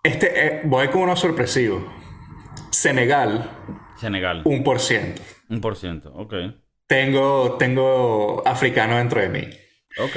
este, 0.03 0.47
eh, 0.47 0.61
voy 0.65 0.89
con 0.89 1.03
uno 1.03 1.17
sorpresivo. 1.17 1.87
Senegal, 2.71 3.51
Senegal. 3.99 4.41
un 4.47 4.65
por 4.65 4.81
ciento. 4.81 5.21
Un 5.51 5.61
por 5.61 5.77
ciento. 5.77 6.15
Ok. 6.15 6.33
Tengo, 6.87 7.59
tengo 7.59 8.43
africano 8.47 8.97
dentro 8.97 9.21
de 9.21 9.29
mí. 9.29 9.51
Ok. 9.99 10.17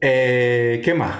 Eh, 0.00 0.80
¿qué 0.82 0.94
más? 0.94 1.14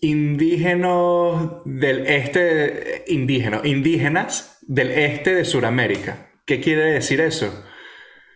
Indígenas 0.00 1.62
del 1.66 2.06
este, 2.06 3.04
indígenas, 3.08 3.62
indígenas 3.66 4.58
del 4.62 4.90
este 4.92 5.34
de 5.34 5.44
Sudamérica. 5.44 6.30
¿Qué 6.46 6.60
quiere 6.60 6.92
decir 6.92 7.20
eso? 7.20 7.62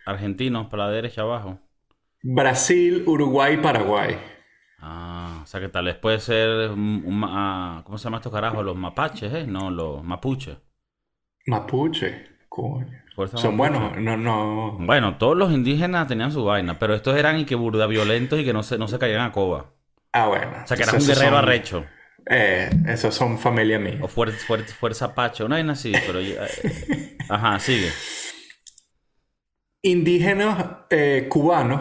Argentinos 0.05 0.67
para 0.67 0.85
la 0.85 0.91
derecha 0.91 1.21
abajo. 1.21 1.59
Brasil, 2.23 3.03
Uruguay, 3.05 3.57
Paraguay. 3.57 4.17
Ah, 4.79 5.41
o 5.43 5.47
sea 5.47 5.59
que 5.59 5.69
tal 5.69 5.85
vez 5.85 5.95
puede 5.95 6.19
ser 6.19 6.69
un, 6.71 7.21
¿cómo 7.83 7.97
se 7.97 8.03
llama 8.03 8.17
estos 8.17 8.31
carajos? 8.31 8.63
Los 8.63 8.75
mapaches, 8.75 9.33
¿eh? 9.33 9.45
No, 9.47 9.71
los 9.71 10.03
mapuches. 10.03 10.57
Mapuche, 11.47 12.27
coño. 12.49 12.87
Fuerza 13.15 13.37
Son 13.37 13.55
mapuche. 13.55 13.79
buenos. 13.79 13.97
No, 14.01 14.17
no. 14.17 14.77
Bueno, 14.79 15.17
todos 15.17 15.37
los 15.37 15.51
indígenas 15.53 16.07
tenían 16.07 16.31
su 16.31 16.43
vaina, 16.43 16.77
pero 16.79 16.93
estos 16.95 17.15
eran 17.15 17.39
y 17.39 17.45
que 17.45 17.55
burda 17.55 17.87
violentos 17.87 18.39
y 18.39 18.43
que 18.45 18.53
no 18.53 18.63
se, 18.63 18.77
no 18.77 18.87
se 18.87 18.99
caían 18.99 19.21
a 19.21 19.31
coba. 19.31 19.71
Ah, 20.11 20.27
bueno. 20.27 20.51
O 20.63 20.67
sea, 20.67 20.75
que 20.77 20.83
eras 20.83 20.95
un 20.95 21.07
guerrero 21.07 21.29
son- 21.29 21.35
arrecho. 21.37 21.85
Eh, 22.27 22.69
esos 22.87 23.13
son 23.13 23.37
familia 23.37 23.77
mía. 23.77 23.99
O 24.01 24.07
fuer- 24.07 24.35
fuer- 24.35 24.65
fuerza 24.65 25.13
pacha, 25.13 25.45
una 25.45 25.55
vaina 25.57 25.73
así, 25.73 25.93
pero... 26.07 26.19
ya- 26.19 26.45
eh, 26.45 27.17
Ajá, 27.29 27.59
sigue. 27.59 27.89
Indígenas 29.85 30.65
eh, 30.89 31.27
cubanos. 31.29 31.79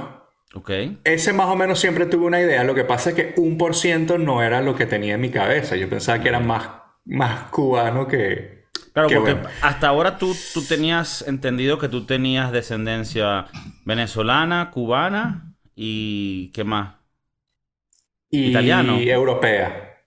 Ok. 0.53 0.71
Ese 1.05 1.33
más 1.33 1.47
o 1.47 1.57
menos 1.57 1.81
siempre 1.81 2.05
tuve 2.05 2.27
una 2.27 2.39
idea. 2.39 2.63
Lo 2.63 2.75
que 2.75 2.85
pasa 2.85 3.11
es 3.11 3.17
que 3.17 3.35
un 3.39 3.57
por 3.57 3.75
ciento 3.75 4.19
no 4.19 4.43
era 4.43 4.61
lo 4.61 4.75
que 4.75 4.85
tenía 4.85 5.15
en 5.15 5.23
mi 5.23 5.31
cabeza. 5.31 5.75
Yo 5.77 5.89
pensaba 5.89 6.21
que 6.21 6.29
era 6.29 6.39
más, 6.39 6.69
más 7.07 7.45
cubano 7.51 8.07
que. 8.07 8.67
Claro, 8.93 9.09
que 9.09 9.17
porque 9.17 9.33
bueno. 9.33 9.49
hasta 9.63 9.89
ahora 9.89 10.19
tú, 10.19 10.37
tú 10.53 10.63
tenías 10.67 11.27
entendido 11.27 11.79
que 11.79 11.89
tú 11.89 12.05
tenías 12.05 12.53
descendencia 12.53 13.47
venezolana, 13.87 14.71
cubana 14.71 15.55
y... 15.75 16.53
¿Qué 16.53 16.63
más? 16.63 16.97
Y 18.31 18.51
italiano. 18.51 18.99
europea. 18.99 20.03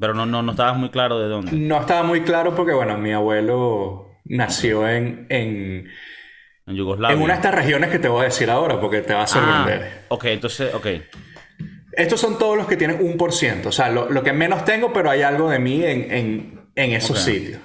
Pero 0.00 0.14
no, 0.14 0.24
no, 0.24 0.42
no 0.42 0.52
estabas 0.52 0.78
muy 0.78 0.88
claro 0.88 1.18
de 1.18 1.28
dónde. 1.28 1.52
No 1.52 1.78
estaba 1.78 2.04
muy 2.04 2.22
claro 2.22 2.54
porque, 2.54 2.72
bueno, 2.72 2.96
mi 2.96 3.12
abuelo 3.12 4.08
nació 4.24 4.88
en, 4.88 5.26
en, 5.28 5.88
En 6.68 6.76
Yugoslavia. 6.76 7.16
en 7.16 7.22
una 7.22 7.34
de 7.34 7.38
estas 7.38 7.54
regiones 7.54 7.90
que 7.90 7.98
te 7.98 8.08
voy 8.08 8.22
a 8.22 8.24
decir 8.24 8.50
ahora 8.50 8.80
porque 8.80 9.00
te 9.00 9.14
va 9.14 9.22
a 9.22 9.26
sorprender. 9.26 10.02
Ah, 10.02 10.04
ok, 10.08 10.24
entonces, 10.26 10.74
ok. 10.74 10.86
Estos 11.92 12.20
son 12.20 12.38
todos 12.38 12.56
los 12.56 12.66
que 12.66 12.76
tienen 12.76 12.98
un 13.04 13.16
por 13.16 13.32
ciento. 13.32 13.70
O 13.70 13.72
sea, 13.72 13.88
lo, 13.88 14.08
lo 14.10 14.22
que 14.22 14.32
menos 14.32 14.64
tengo, 14.64 14.92
pero 14.92 15.10
hay 15.10 15.22
algo 15.22 15.50
de 15.50 15.58
mí 15.58 15.82
en, 15.84 16.12
en, 16.12 16.70
en 16.74 16.92
esos 16.92 17.18
sitios. 17.18 17.60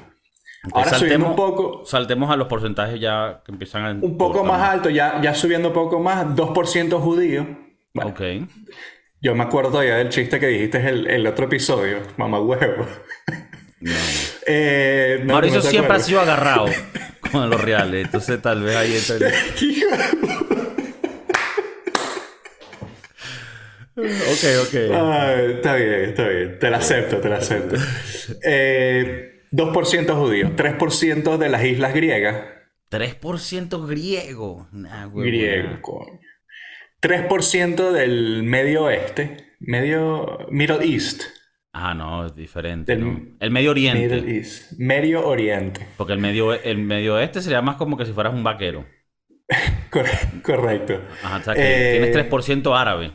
Ahora 0.72 0.93
subiendo 0.93 1.27
un 1.27 1.36
poco, 1.36 1.83
Saltemos 1.86 2.31
a 2.31 2.38
los 2.38 2.48
porcentajes 2.48 3.00
ya 3.00 3.41
que 3.45 3.51
empiezan 3.51 3.86
a... 3.86 3.91
un 3.91 4.17
poco 4.17 4.45
más 4.45 4.62
alto, 4.62 4.89
ya, 4.89 5.19
ya 5.22 5.36
subiendo 5.36 5.67
un 5.67 5.74
poco 5.74 6.00
más, 6.00 6.25
2% 6.25 7.00
judío. 7.00 7.45
Bueno, 7.93 8.12
Ok. 8.12 8.22
Yo 9.22 9.36
me 9.36 9.43
acuerdo 9.43 9.72
todavía 9.72 9.95
del 9.95 10.10
chiste 10.10 10.39
que 10.39 10.48
dijiste 10.48 10.86
el, 10.88 11.07
el 11.07 11.27
otro 11.27 11.45
episodio, 11.45 12.00
mamá 12.17 12.39
huevo. 12.41 12.86
No. 13.79 13.91
Eh, 14.45 15.19
no, 15.23 15.33
Mauricio 15.33 15.59
no 15.62 15.69
siempre 15.69 15.95
ha 15.95 16.00
sido 16.00 16.19
agarrado 16.21 16.65
con 17.31 17.50
los 17.50 17.62
reales, 17.62 18.05
entonces 18.05 18.41
tal 18.41 18.63
vez 18.63 18.75
ahí 18.75 18.93
está 18.93 19.15
el- 19.15 19.23
Ok, 23.95 24.43
ok. 24.67 24.75
Ah, 24.93 25.35
está 25.55 25.75
bien, 25.75 25.93
está 26.05 26.27
bien. 26.27 26.57
Te 26.59 26.69
la 26.69 26.77
acepto, 26.77 27.17
te 27.17 27.29
la 27.29 27.38
acepto. 27.38 27.75
Eh, 28.43 29.43
2% 29.51 30.15
judío, 30.15 30.55
3% 30.55 31.38
de 31.38 31.50
las 31.50 31.63
islas 31.63 31.93
griegas. 31.93 32.38
3% 32.89 33.88
griego. 33.88 34.67
Nah. 34.71 35.07
Griego, 35.13 35.79
coño. 35.81 36.19
3% 37.01 37.91
del 37.91 38.43
medio 38.43 38.85
oeste. 38.85 39.53
Medio. 39.59 40.39
Middle 40.50 40.83
East. 40.85 41.23
Ah, 41.75 41.94
no, 41.96 42.27
es 42.27 42.36
diferente. 42.36 42.96
Del- 42.96 43.01
¿no? 43.13 43.20
El 43.39 43.50
Medio 43.51 43.72
Oriente. 43.72 44.08
Middle 44.15 44.38
East. 44.38 44.74
Medio 44.77 45.27
Oriente. 45.27 45.88
Porque 45.98 46.13
el 46.13 46.20
medio, 46.20 46.53
el 46.53 46.77
medio 46.77 47.18
este 47.20 47.42
sería 47.42 47.62
más 47.63 47.77
como 47.77 47.98
que 47.98 48.06
si 48.06 48.13
fueras 48.13 48.32
un 48.34 48.44
vaquero. 48.44 48.86
Cor- 49.89 50.06
correcto. 50.44 51.01
Ajá, 51.24 51.38
o 51.38 51.42
sea 51.44 51.53
que 51.56 51.62
Eh, 51.98 52.00
tienes 52.12 52.30
3% 52.30 52.80
árabe. 52.80 53.12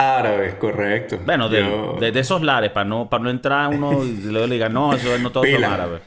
Árabes, 0.00 0.54
correcto. 0.54 1.18
Bueno, 1.24 1.48
de, 1.48 1.60
Yo- 1.60 1.96
de- 2.00 2.12
de 2.12 2.20
esos 2.20 2.42
lares, 2.42 2.70
para 2.70 2.84
no, 2.84 3.08
para 3.08 3.22
no 3.24 3.30
entrar 3.30 3.68
uno 3.68 4.04
y 4.04 4.20
luego 4.22 4.46
le 4.46 4.54
diga, 4.54 4.68
no, 4.68 4.92
eso 4.92 5.16
no 5.18 5.30
todos 5.32 5.48
son 5.48 5.64
árabes. 5.64 6.02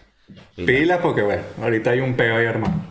Pila. 0.55 1.01
Porque, 1.01 1.21
bueno, 1.21 1.43
ahorita 1.61 1.91
hay 1.91 1.99
un 2.01 2.13
peo 2.15 2.37
ahí 2.37 2.45
hermano. 2.45 2.85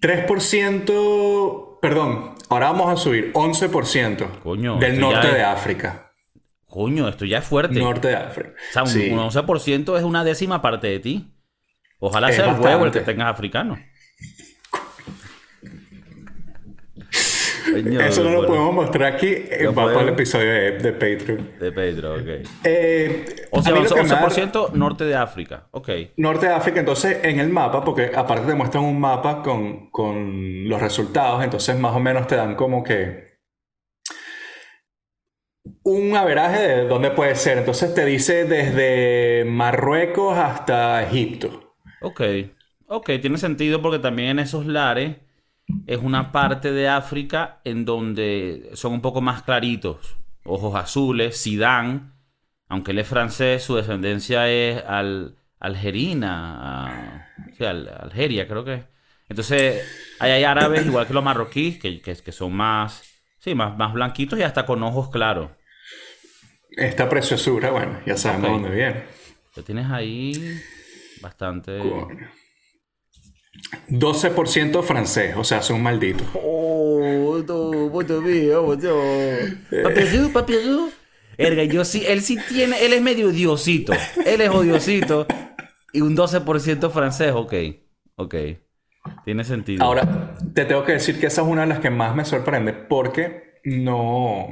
3%, 0.00 1.78
perdón, 1.80 2.34
ahora 2.48 2.66
vamos 2.72 2.92
a 2.92 2.96
subir 2.96 3.32
11% 3.34 4.26
Coño, 4.42 4.78
del 4.78 4.98
norte 5.00 5.28
de 5.28 5.42
África. 5.42 6.11
Coño, 6.72 7.06
esto 7.06 7.26
ya 7.26 7.38
es 7.38 7.44
fuerte. 7.44 7.78
Norte 7.78 8.08
de 8.08 8.16
África. 8.16 8.50
O 8.70 8.72
sea, 8.72 8.82
un, 8.84 8.88
Sí. 8.88 9.10
un 9.10 9.18
11% 9.18 9.98
es 9.98 10.04
una 10.04 10.24
décima 10.24 10.62
parte 10.62 10.86
de 10.86 11.00
ti. 11.00 11.34
Ojalá 11.98 12.30
Es 12.30 12.36
sea 12.36 12.46
el 12.46 12.52
huevo 12.52 12.66
el 12.66 12.72
bastante. 12.78 12.98
que 13.00 13.04
tengas 13.04 13.28
africano. 13.28 13.78
Coño, 17.72 18.00
Eso 18.00 18.24
no 18.24 18.30
lo 18.30 18.46
podemos 18.46 18.74
mostrar 18.74 19.14
aquí. 19.14 19.26
eh, 19.28 19.60
No 19.64 19.74
Va 19.74 19.84
para 19.86 20.00
el 20.02 20.08
episodio 20.10 20.50
de, 20.52 20.70
de 20.78 20.92
Patreon. 20.92 21.50
De 21.60 21.72
Pedro, 21.72 22.14
ok. 22.14 22.48
Eh, 22.64 23.26
O 23.50 23.62
sea, 23.62 23.72
mí 23.72 23.80
lo 23.82 23.88
que 23.94 24.02
me 24.02 24.08
da- 24.08 24.20
11% 24.26 24.72
norte 24.72 25.04
de 25.04 25.14
África. 25.14 25.68
Ok. 25.70 25.88
Norte 26.16 26.46
de 26.46 26.52
África, 26.54 26.80
entonces 26.80 27.18
en 27.22 27.38
el 27.38 27.50
mapa, 27.50 27.84
porque 27.84 28.10
aparte 28.14 28.46
te 28.46 28.54
muestran 28.54 28.84
un 28.84 28.98
mapa 28.98 29.42
con, 29.42 29.90
con 29.90 30.68
los 30.68 30.80
resultados, 30.80 31.44
entonces 31.44 31.78
más 31.78 31.94
o 31.94 32.00
menos 32.00 32.26
te 32.26 32.36
dan 32.36 32.56
como 32.56 32.82
que 32.82 33.31
un 35.84 36.16
averaje 36.16 36.60
de 36.60 36.88
dónde 36.88 37.10
puede 37.10 37.34
ser. 37.36 37.58
Entonces 37.58 37.94
te 37.94 38.04
dice 38.04 38.44
desde 38.44 39.44
Marruecos 39.44 40.36
hasta 40.36 41.02
Egipto. 41.02 41.74
Ok. 41.98 42.20
Ok, 42.86 43.10
tiene 43.20 43.38
sentido 43.38 43.80
porque 43.80 43.98
también 43.98 44.30
en 44.30 44.38
esos 44.40 44.66
lares 44.66 45.16
es 45.86 45.98
una 45.98 46.32
parte 46.32 46.72
de 46.72 46.88
África 46.88 47.60
en 47.64 47.84
donde 47.84 48.70
son 48.74 48.92
un 48.94 49.02
poco 49.02 49.20
más 49.20 49.42
claritos. 49.42 50.16
Ojos 50.44 50.74
azules, 50.76 51.36
Sidán, 51.38 52.14
aunque 52.68 52.92
él 52.92 52.98
es 53.00 53.08
francés, 53.08 53.62
su 53.64 53.76
descendencia 53.76 54.48
es 54.50 54.82
al, 54.86 55.36
algerina, 55.60 56.88
a- 56.88 57.28
sí, 57.58 57.64
al- 57.64 57.88
Algeria 57.88 58.48
creo 58.48 58.64
que 58.64 58.74
es. 58.74 58.84
Entonces, 59.28 59.84
ahí 60.18 60.32
hay 60.32 60.44
árabes 60.44 60.86
igual 60.86 61.06
que 61.06 61.14
los 61.14 61.24
marroquíes, 61.24 61.78
que, 61.78 62.00
que 62.02 62.32
son 62.32 62.52
más, 62.54 63.04
sí, 63.42 63.54
más, 63.54 63.76
más 63.76 63.92
blanquitos 63.92 64.38
y 64.38 64.42
hasta 64.42 64.64
con 64.64 64.82
ojos 64.82 65.10
claros. 65.10 65.50
Esta 66.70 67.08
preciosura, 67.08 67.70
bueno, 67.70 68.00
ya 68.06 68.16
sabemos 68.16 68.48
Ok. 68.48 68.52
dónde 68.54 68.70
viene. 68.70 69.04
Lo 69.56 69.62
tienes 69.64 69.90
ahí 69.90 70.60
bastante... 71.20 71.78
Coño. 71.78 72.30
12% 73.90 74.82
francés, 74.82 75.34
o 75.36 75.44
sea, 75.44 75.62
son 75.62 75.82
malditos. 75.82 76.26
Oh, 76.34 77.42
no, 77.46 77.88
bueno, 77.90 78.20
mío, 78.20 78.76
no. 78.80 79.82
Papirú, 79.82 80.32
papirú. 80.32 80.90
Erga, 81.36 81.64
yo 81.64 81.84
sí, 81.84 82.04
él 82.06 82.22
sí 82.22 82.38
tiene, 82.48 82.84
él 82.84 82.92
es 82.92 83.02
medio 83.02 83.28
odiosito. 83.28 83.92
Él 84.24 84.40
es 84.40 84.48
odiosito. 84.50 85.26
Y 85.92 86.00
un 86.00 86.16
12% 86.16 86.90
francés, 86.90 87.32
ok. 87.34 87.54
Ok. 88.16 88.34
Tiene 89.24 89.44
sentido. 89.44 89.84
Ahora, 89.84 90.34
te 90.54 90.64
tengo 90.64 90.84
que 90.84 90.92
decir 90.92 91.18
que 91.20 91.26
esa 91.26 91.42
es 91.42 91.48
una 91.48 91.62
de 91.62 91.68
las 91.68 91.80
que 91.80 91.90
más 91.90 92.14
me 92.14 92.24
sorprende 92.24 92.72
porque 92.72 93.60
no. 93.64 94.48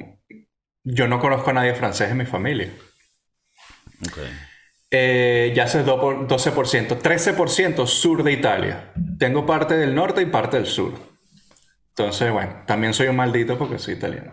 Yo 0.85 1.09
no 1.09 1.19
conozco 1.21 1.51
a 1.51 1.53
nadie 1.53 1.75
francés 1.75 2.11
en 2.11 2.17
mi 2.19 2.27
familia. 2.27 2.71
Ok. 4.07 4.19
Eh, 4.91 5.53
ya 5.55 5.67
por- 6.01 6.27
12%. 6.27 6.99
13% 6.99 7.87
sur 7.87 8.23
de 8.25 8.33
Italia. 8.33 8.93
Tengo 9.19 9.47
parte 9.47 9.77
del 9.77 9.95
norte 9.95 10.23
y 10.23 10.27
parte 10.27 10.57
del 10.57 10.67
sur. 10.67 10.95
Entonces, 11.91 12.33
bueno, 12.33 12.63
también 12.67 12.95
soy 12.95 13.09
un 13.09 13.17
maldito 13.17 13.59
porque 13.59 13.79
soy 13.79 13.95
italiano. 13.95 14.33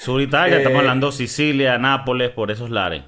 Sur 0.00 0.20
Italia, 0.22 0.56
Eh, 0.56 0.58
estamos 0.58 0.78
hablando 0.80 1.12
Sicilia, 1.12 1.76
Nápoles, 1.78 2.30
por 2.30 2.50
esos 2.50 2.70
lares. 2.70 3.04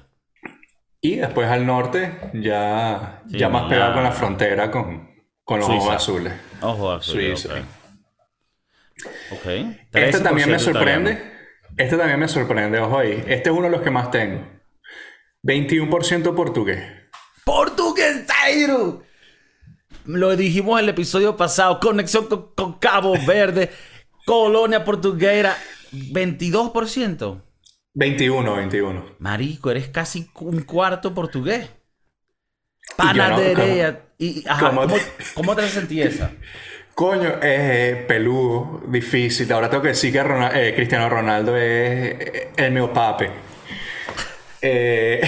Y 1.01 1.15
después 1.17 1.47
al 1.49 1.65
norte, 1.65 2.11
ya, 2.33 3.23
Sí, 3.29 3.37
ya 3.39 3.49
más 3.49 3.63
pegado 3.63 3.93
con 3.93 4.03
la 4.03 4.11
frontera 4.11 4.71
con, 4.71 5.09
con 5.45 5.59
los 5.59 5.69
ojos 5.69 5.95
azules. 5.95 6.33
Ojo 6.61 6.91
azul. 6.91 7.13
Suiza. 7.13 7.53
Ok. 9.31 9.37
Ok. 9.39 9.45
Este 9.93 10.19
también 10.19 10.49
me 10.49 10.57
13% 10.57 10.59
sorprende. 10.59 11.11
italiano. 11.11 11.35
Este 11.77 11.97
también 11.97 12.19
me 12.19 12.27
sorprende, 12.27 12.79
ojo 12.79 12.97
ahí. 12.97 13.23
Este 13.27 13.49
es 13.49 13.55
uno 13.55 13.63
de 13.63 13.69
los 13.69 13.81
que 13.81 13.91
más 13.91 14.11
tengo. 14.11 14.41
21% 15.43 16.35
portugués. 16.35 16.83
Portugués, 17.43 18.25
Zairo. 18.25 19.03
Lo 20.05 20.35
dijimos 20.35 20.79
en 20.79 20.85
el 20.85 20.89
episodio 20.89 21.37
pasado. 21.37 21.79
Conexión 21.79 22.27
con, 22.27 22.53
con 22.55 22.79
Cabo 22.79 23.13
Verde. 23.25 23.71
Colonia 24.25 24.83
portuguera. 24.83 25.55
22%. 25.91 27.43
21, 27.93 28.55
21. 28.55 29.05
Marico, 29.19 29.71
eres 29.71 29.89
casi 29.89 30.29
un 30.39 30.63
cuarto 30.63 31.13
portugués. 31.13 31.69
No, 33.13 33.53
Panadería. 33.53 34.09
y, 34.17 34.43
ajá, 34.47 34.69
¿cómo 34.69 34.81
¿cómo, 34.81 34.87
te- 34.87 35.13
cómo 35.33 35.55
te 35.55 35.69
sentís 35.69 36.05
esa? 36.05 36.39
Coño, 36.93 37.27
es 37.41 37.43
eh, 37.43 38.05
peludo, 38.07 38.81
difícil. 38.87 39.51
Ahora 39.51 39.69
tengo 39.69 39.83
que 39.83 39.89
decir 39.89 40.13
que 40.13 40.19
eh, 40.19 40.73
Cristiano 40.75 41.09
Ronaldo 41.09 41.55
es 41.57 42.15
el 42.55 42.71
mío 42.71 42.93
pape. 42.93 43.31
Eh, 44.61 45.21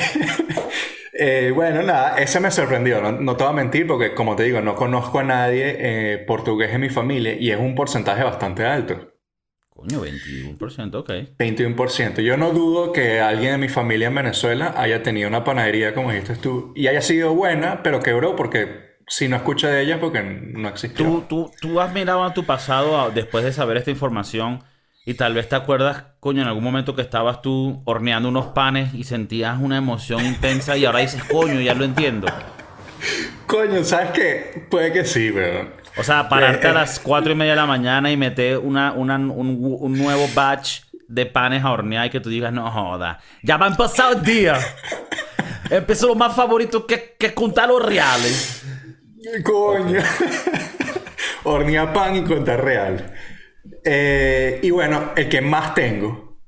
eh, 1.13 1.51
bueno, 1.53 1.83
nada, 1.83 2.17
ese 2.17 2.39
me 2.39 2.51
sorprendió. 2.51 3.01
No, 3.01 3.11
no 3.13 3.35
te 3.37 3.43
voy 3.43 3.53
a 3.53 3.55
mentir 3.55 3.87
porque, 3.87 4.13
como 4.13 4.35
te 4.35 4.43
digo, 4.43 4.61
no 4.61 4.75
conozco 4.75 5.19
a 5.19 5.23
nadie 5.23 5.75
eh, 6.13 6.17
portugués 6.19 6.73
en 6.73 6.81
mi 6.81 6.89
familia 6.89 7.33
y 7.33 7.51
es 7.51 7.59
un 7.59 7.75
porcentaje 7.75 8.23
bastante 8.23 8.65
alto. 8.65 9.13
Coño, 9.77 10.03
21%, 10.03 10.95
ok. 10.95 11.09
21%. 11.37 12.21
Yo 12.21 12.35
no 12.35 12.51
dudo 12.51 12.91
que 12.91 13.21
alguien 13.21 13.51
de 13.51 13.57
mi 13.59 13.69
familia 13.69 14.07
en 14.07 14.15
Venezuela 14.15 14.73
haya 14.75 15.03
tenido 15.03 15.29
una 15.29 15.43
panadería, 15.43 15.93
como 15.93 16.09
dijiste 16.09 16.35
tú, 16.35 16.73
y 16.75 16.87
haya 16.87 17.01
sido 17.01 17.35
buena, 17.35 17.83
pero 17.83 17.99
quebró 17.99 18.35
porque 18.35 18.97
si 19.05 19.27
no 19.27 19.35
escuché 19.35 19.67
de 19.67 19.83
ella 19.83 19.99
porque 19.99 20.23
no 20.23 20.67
existió. 20.67 21.05
¿Tú, 21.05 21.25
tú, 21.29 21.51
tú 21.61 21.79
has 21.79 21.93
mirado 21.93 22.23
a 22.23 22.33
tu 22.33 22.43
pasado 22.43 23.11
después 23.11 23.45
de 23.45 23.53
saber 23.53 23.77
esta 23.77 23.91
información 23.91 24.63
y 25.05 25.13
tal 25.13 25.35
vez 25.35 25.47
te 25.47 25.55
acuerdas, 25.55 26.05
coño, 26.19 26.41
en 26.41 26.47
algún 26.47 26.63
momento 26.63 26.95
que 26.95 27.03
estabas 27.03 27.43
tú 27.43 27.83
horneando 27.85 28.29
unos 28.29 28.47
panes 28.47 28.95
y 28.95 29.03
sentías 29.03 29.59
una 29.61 29.77
emoción 29.77 30.25
intensa 30.25 30.75
y 30.75 30.85
ahora 30.85 30.99
dices, 30.99 31.23
coño, 31.23 31.61
ya 31.61 31.75
lo 31.75 31.85
entiendo. 31.85 32.27
Coño, 33.45 33.83
¿sabes 33.83 34.09
qué? 34.09 34.65
Puede 34.71 34.91
que 34.91 35.05
sí, 35.05 35.31
pero... 35.31 35.71
O 35.99 36.03
sea, 36.03 36.29
pararte 36.29 36.67
Eh, 36.67 36.69
a 36.69 36.71
eh. 36.71 36.75
las 36.75 36.99
cuatro 36.99 37.31
y 37.31 37.35
media 37.35 37.51
de 37.53 37.57
la 37.57 37.65
mañana 37.65 38.11
y 38.11 38.17
meter 38.17 38.57
una, 38.59 38.91
una- 38.93 39.15
un, 39.17 39.57
un 39.79 39.97
nuevo 39.97 40.27
batch 40.35 40.81
de 41.07 41.25
panes 41.25 41.63
a 41.63 41.71
hornear 41.71 42.05
y 42.07 42.09
que 42.09 42.19
tú 42.19 42.29
digas, 42.29 42.51
no 42.53 42.69
joda, 42.69 43.19
ya 43.41 43.57
va 43.57 43.65
a 43.67 43.69
empezar 43.69 44.13
el 44.17 44.23
día. 44.23 44.57
Empezó 45.69 46.07
lo 46.07 46.15
más 46.15 46.35
favorito 46.35 46.85
que, 46.85 47.15
que 47.19 47.33
contar 47.33 47.67
los 47.69 47.83
reales. 47.85 48.63
Coño. 49.43 49.99
Hornear 51.43 51.93
pan 51.93 52.15
y 52.15 52.23
contar 52.23 52.63
real. 52.63 53.13
Eh, 53.83 54.59
y 54.63 54.69
bueno, 54.71 55.11
el 55.15 55.29
que 55.29 55.41
más 55.41 55.73
tengo. 55.73 56.39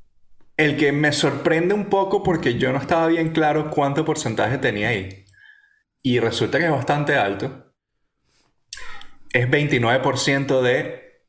El 0.57 0.75
que 0.75 0.91
me 0.91 1.11
sorprende 1.13 1.73
un 1.73 1.85
poco 1.85 2.21
porque 2.21 2.57
yo 2.57 2.71
no 2.73 2.79
estaba 2.79 3.07
bien 3.07 3.29
claro 3.31 3.69
cuánto 3.69 4.03
porcentaje 4.03 4.57
tenía 4.57 4.89
ahí. 4.89 5.25
Y 6.03 6.19
resulta 6.19 6.57
que 6.59 6.65
es 6.65 6.71
bastante 6.71 7.15
alto. 7.15 7.68
Es 9.33 9.47
29% 9.49 10.61
de... 10.61 11.21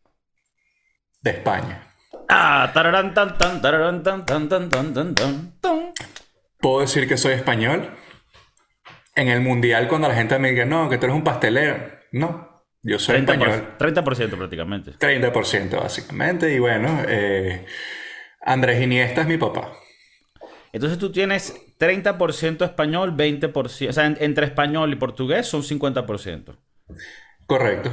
de 1.23 1.31
España. 1.31 1.87
Ah, 2.29 2.71
tararán, 2.73 3.13
tan, 3.15 3.37
tan, 3.37 3.61
tararán, 3.61 4.03
tan, 4.03 4.25
tan, 4.25 4.49
tan, 4.49 4.69
tan, 4.71 4.95
tan, 4.95 5.15
tan, 5.15 5.61
tan. 5.61 5.93
Puedo 6.59 6.81
decir 6.81 7.09
que 7.09 7.17
soy 7.17 7.33
español. 7.35 7.91
En 9.17 9.29
el 9.29 9.41
mundial, 9.41 9.89
cuando 9.89 10.09
la 10.09 10.15
gente 10.15 10.39
me 10.39 10.51
diga, 10.51 10.65
no, 10.65 10.89
que 10.89 10.97
tú 10.97 11.07
eres 11.07 11.17
un 11.17 11.25
pastelero. 11.25 11.77
No, 12.13 12.65
yo 12.83 12.99
soy 12.99 13.17
30%, 13.17 13.21
español. 13.21 13.75
30% 13.79 14.37
prácticamente. 14.37 14.93
30% 14.93 15.81
básicamente. 15.83 16.55
Y 16.55 16.59
bueno, 16.59 17.03
eh, 17.09 17.67
Andrés 18.43 18.81
Iniesta 18.83 19.23
es 19.23 19.27
mi 19.27 19.37
papá. 19.37 19.73
Entonces 20.73 20.99
tú 20.99 21.11
tienes 21.11 21.55
30% 21.79 22.65
español, 22.65 23.17
20%. 23.17 23.89
O 23.89 23.93
sea, 23.93 24.07
en- 24.07 24.17
entre 24.21 24.47
español 24.47 24.93
y 24.93 24.97
portugués 24.97 25.47
son 25.49 25.63
50%. 25.65 26.57
Correcto. 27.51 27.91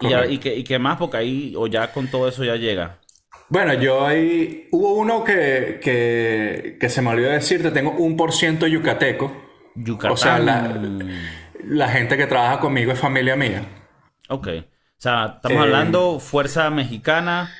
Y, 0.00 0.08
correcto. 0.08 0.64
que 0.66 0.78
más, 0.78 0.98
porque 0.98 1.16
ahí, 1.16 1.54
o 1.56 1.66
ya 1.66 1.92
con 1.92 2.08
todo 2.10 2.28
eso 2.28 2.44
ya 2.44 2.56
llega. 2.56 3.00
Bueno, 3.48 3.74
yo 3.74 4.06
ahí... 4.06 4.68
Hubo 4.72 4.94
uno 4.94 5.22
que, 5.24 5.78
que, 5.82 6.76
que 6.80 6.88
se 6.88 7.02
me 7.02 7.10
olvidó 7.10 7.30
decirte. 7.30 7.70
Tengo 7.70 7.92
un 7.92 8.16
por 8.16 8.32
ciento 8.32 8.66
yucateco. 8.66 9.32
Yucatán. 9.74 10.12
O 10.12 10.16
sea, 10.16 10.38
la, 10.38 10.78
la 11.64 11.88
gente 11.88 12.16
que 12.16 12.26
trabaja 12.26 12.60
conmigo 12.60 12.92
es 12.92 12.98
familia 12.98 13.36
mía. 13.36 13.62
Ok. 14.28 14.48
O 14.48 15.00
sea, 15.04 15.34
estamos 15.36 15.58
Eh, 15.58 15.58
hablando 15.60 16.20
fuerza 16.20 16.70
mexicana, 16.70 17.52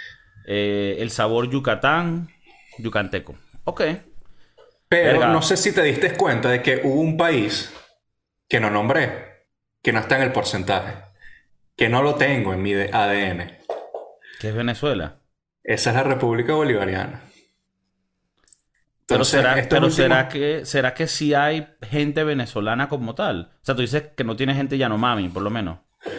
eh, 0.47 0.97
el 1.01 1.11
sabor 1.11 1.51
Yucatán, 1.51 2.29
yucanteco. 2.79 3.37
Ok. 3.65 3.83
Pero 4.89 5.05
Verga. 5.13 5.29
no 5.29 5.43
sé 5.43 5.57
si 5.57 5.73
te 5.73 5.83
diste 5.83 6.17
cuenta 6.17 6.49
de 6.51 6.63
que 6.63 6.81
hubo 6.85 7.01
un 7.01 7.17
país 7.17 7.73
que 8.49 8.61
no 8.61 8.71
nombré, 8.71 9.47
que 9.83 9.93
no 9.93 10.01
está 10.01 10.17
en 10.17 10.23
el 10.23 10.33
porcentaje, 10.33 11.04
que 11.77 11.89
no 11.89 12.03
lo 12.03 12.15
tengo 12.15 12.53
en 12.53 12.63
mi 12.63 12.73
ADN. 12.75 13.59
Que 14.41 14.49
es 14.49 14.55
Venezuela. 14.55 15.17
Esa 15.63 15.91
es 15.91 15.97
la 15.97 16.03
República 16.03 16.53
Bolivariana. 16.55 17.23
Pero, 19.07 19.17
Entonces, 19.23 19.41
será, 19.41 19.55
pero 19.55 19.87
últimos- 19.87 19.95
será 19.95 20.29
que 20.29 20.65
será 20.65 20.95
que 20.95 21.07
sí 21.07 21.35
hay 21.35 21.67
gente 21.83 22.25
venezolana 22.25 22.89
como 22.89 23.15
tal. 23.15 23.51
O 23.61 23.65
sea, 23.65 23.75
tú 23.75 23.83
dices 23.83 24.03
que 24.17 24.25
no 24.25 24.35
tiene 24.37 24.55
gente 24.55 24.79
Yanomami, 24.79 25.29
por 25.29 25.43
lo 25.43 25.51
menos. 25.51 25.79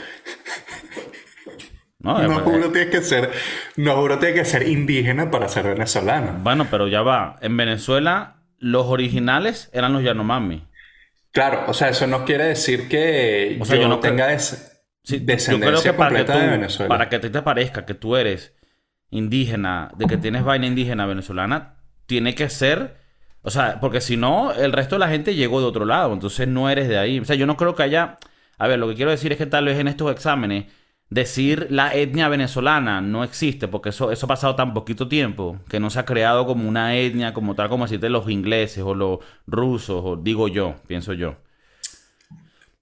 No, 1.99 2.21
No 2.21 2.39
juro 2.41 2.71
tienes 2.71 2.91
que 2.91 3.01
ser, 3.01 3.31
no 3.77 3.95
juro 3.95 4.19
tienes 4.19 4.37
que 4.39 4.45
ser 4.45 4.67
indígena 4.67 5.31
para 5.31 5.49
ser 5.49 5.65
venezolano. 5.65 6.37
Bueno, 6.43 6.67
pero 6.69 6.87
ya 6.87 7.01
va. 7.01 7.37
En 7.41 7.57
Venezuela, 7.57 8.43
los 8.59 8.85
originales 8.85 9.71
eran 9.73 9.93
los 9.93 10.03
Yanomami. 10.03 10.67
Claro, 11.31 11.63
o 11.67 11.73
sea, 11.73 11.89
eso 11.89 12.05
no 12.05 12.23
quiere 12.23 12.43
decir 12.45 12.87
que 12.87 13.57
O 13.59 13.65
sea, 13.65 13.77
yo, 13.77 13.83
yo 13.83 13.87
no 13.87 13.99
tenga 14.01 14.27
des- 14.27 14.74
Sí, 15.05 15.19
yo 15.19 15.25
descendencia 15.25 15.93
creo 15.93 15.93
que 15.93 15.93
para 15.93 16.15
que, 16.17 16.23
tú, 16.23 16.37
de 16.37 16.47
Venezuela. 16.47 16.89
para 16.89 17.09
que 17.09 17.15
a 17.17 17.21
ti 17.21 17.29
te 17.29 17.41
parezca 17.43 17.85
que 17.85 17.93
tú 17.93 18.15
eres 18.15 18.53
indígena, 19.11 19.91
de 19.95 20.07
que 20.07 20.17
tienes 20.17 20.43
vaina 20.43 20.65
indígena 20.65 21.05
venezolana, 21.05 21.75
tiene 22.07 22.33
que 22.33 22.49
ser, 22.49 22.97
o 23.43 23.51
sea, 23.51 23.79
porque 23.79 24.01
si 24.01 24.17
no, 24.17 24.51
el 24.51 24.73
resto 24.73 24.95
de 24.95 24.99
la 24.99 25.09
gente 25.09 25.35
llegó 25.35 25.61
de 25.61 25.67
otro 25.67 25.85
lado, 25.85 26.11
entonces 26.11 26.47
no 26.47 26.71
eres 26.71 26.87
de 26.87 26.97
ahí. 26.97 27.19
O 27.19 27.25
sea, 27.25 27.35
yo 27.35 27.45
no 27.45 27.55
creo 27.55 27.75
que 27.75 27.83
haya, 27.83 28.17
a 28.57 28.67
ver, 28.67 28.79
lo 28.79 28.87
que 28.89 28.95
quiero 28.95 29.11
decir 29.11 29.31
es 29.31 29.37
que 29.37 29.45
tal 29.45 29.65
vez 29.65 29.79
en 29.79 29.87
estos 29.87 30.11
exámenes 30.11 30.65
decir 31.11 31.67
la 31.69 31.93
etnia 31.93 32.27
venezolana 32.27 32.99
no 32.99 33.23
existe, 33.23 33.67
porque 33.67 33.89
eso, 33.89 34.11
eso 34.11 34.25
ha 34.25 34.29
pasado 34.29 34.55
tan 34.55 34.73
poquito 34.73 35.07
tiempo, 35.07 35.59
que 35.69 35.79
no 35.79 35.91
se 35.91 35.99
ha 35.99 36.05
creado 36.05 36.47
como 36.47 36.67
una 36.67 36.95
etnia 36.95 37.31
como 37.35 37.53
tal, 37.53 37.69
como 37.69 37.85
decirte 37.85 38.09
los 38.09 38.27
ingleses 38.27 38.83
o 38.83 38.95
los 38.95 39.19
rusos, 39.45 40.01
o 40.03 40.15
digo 40.15 40.47
yo, 40.47 40.75
pienso 40.87 41.13
yo. 41.13 41.35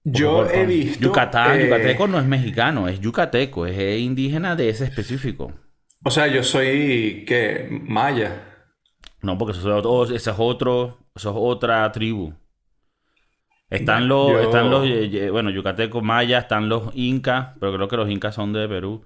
Yo 0.04 0.46
he 0.48 0.66
visto... 0.66 1.02
Yucatán, 1.02 1.58
eh, 1.58 1.64
yucateco 1.64 2.06
no 2.06 2.18
es 2.18 2.26
mexicano, 2.26 2.88
es 2.88 3.00
yucateco, 3.00 3.66
es 3.66 3.78
eh, 3.78 3.98
indígena 3.98 4.54
de 4.54 4.68
ese 4.68 4.84
específico. 4.84 5.52
O 6.04 6.10
sea, 6.10 6.26
yo 6.26 6.42
soy, 6.42 7.24
¿qué? 7.26 7.66
Maya. 7.70 8.42
No, 9.22 9.38
porque 9.38 9.58
eso 9.58 9.70
es 9.70 9.84
otro, 9.86 10.14
ese 10.14 10.30
es 10.30 10.36
otro, 10.38 10.98
eso 11.14 11.30
es 11.30 11.36
otra 11.38 11.90
tribu. 11.92 12.34
Están 13.70 14.06
los, 14.08 14.30
Yo- 14.30 14.40
están 14.42 14.70
los, 14.70 14.86
eh, 14.86 15.30
bueno, 15.30 15.48
yucateco, 15.50 16.02
maya, 16.02 16.38
están 16.38 16.68
los 16.68 16.90
incas, 16.94 17.56
pero 17.58 17.72
creo 17.74 17.88
que 17.88 17.96
los 17.96 18.10
incas 18.10 18.34
son 18.34 18.52
de 18.52 18.68
Perú, 18.68 19.04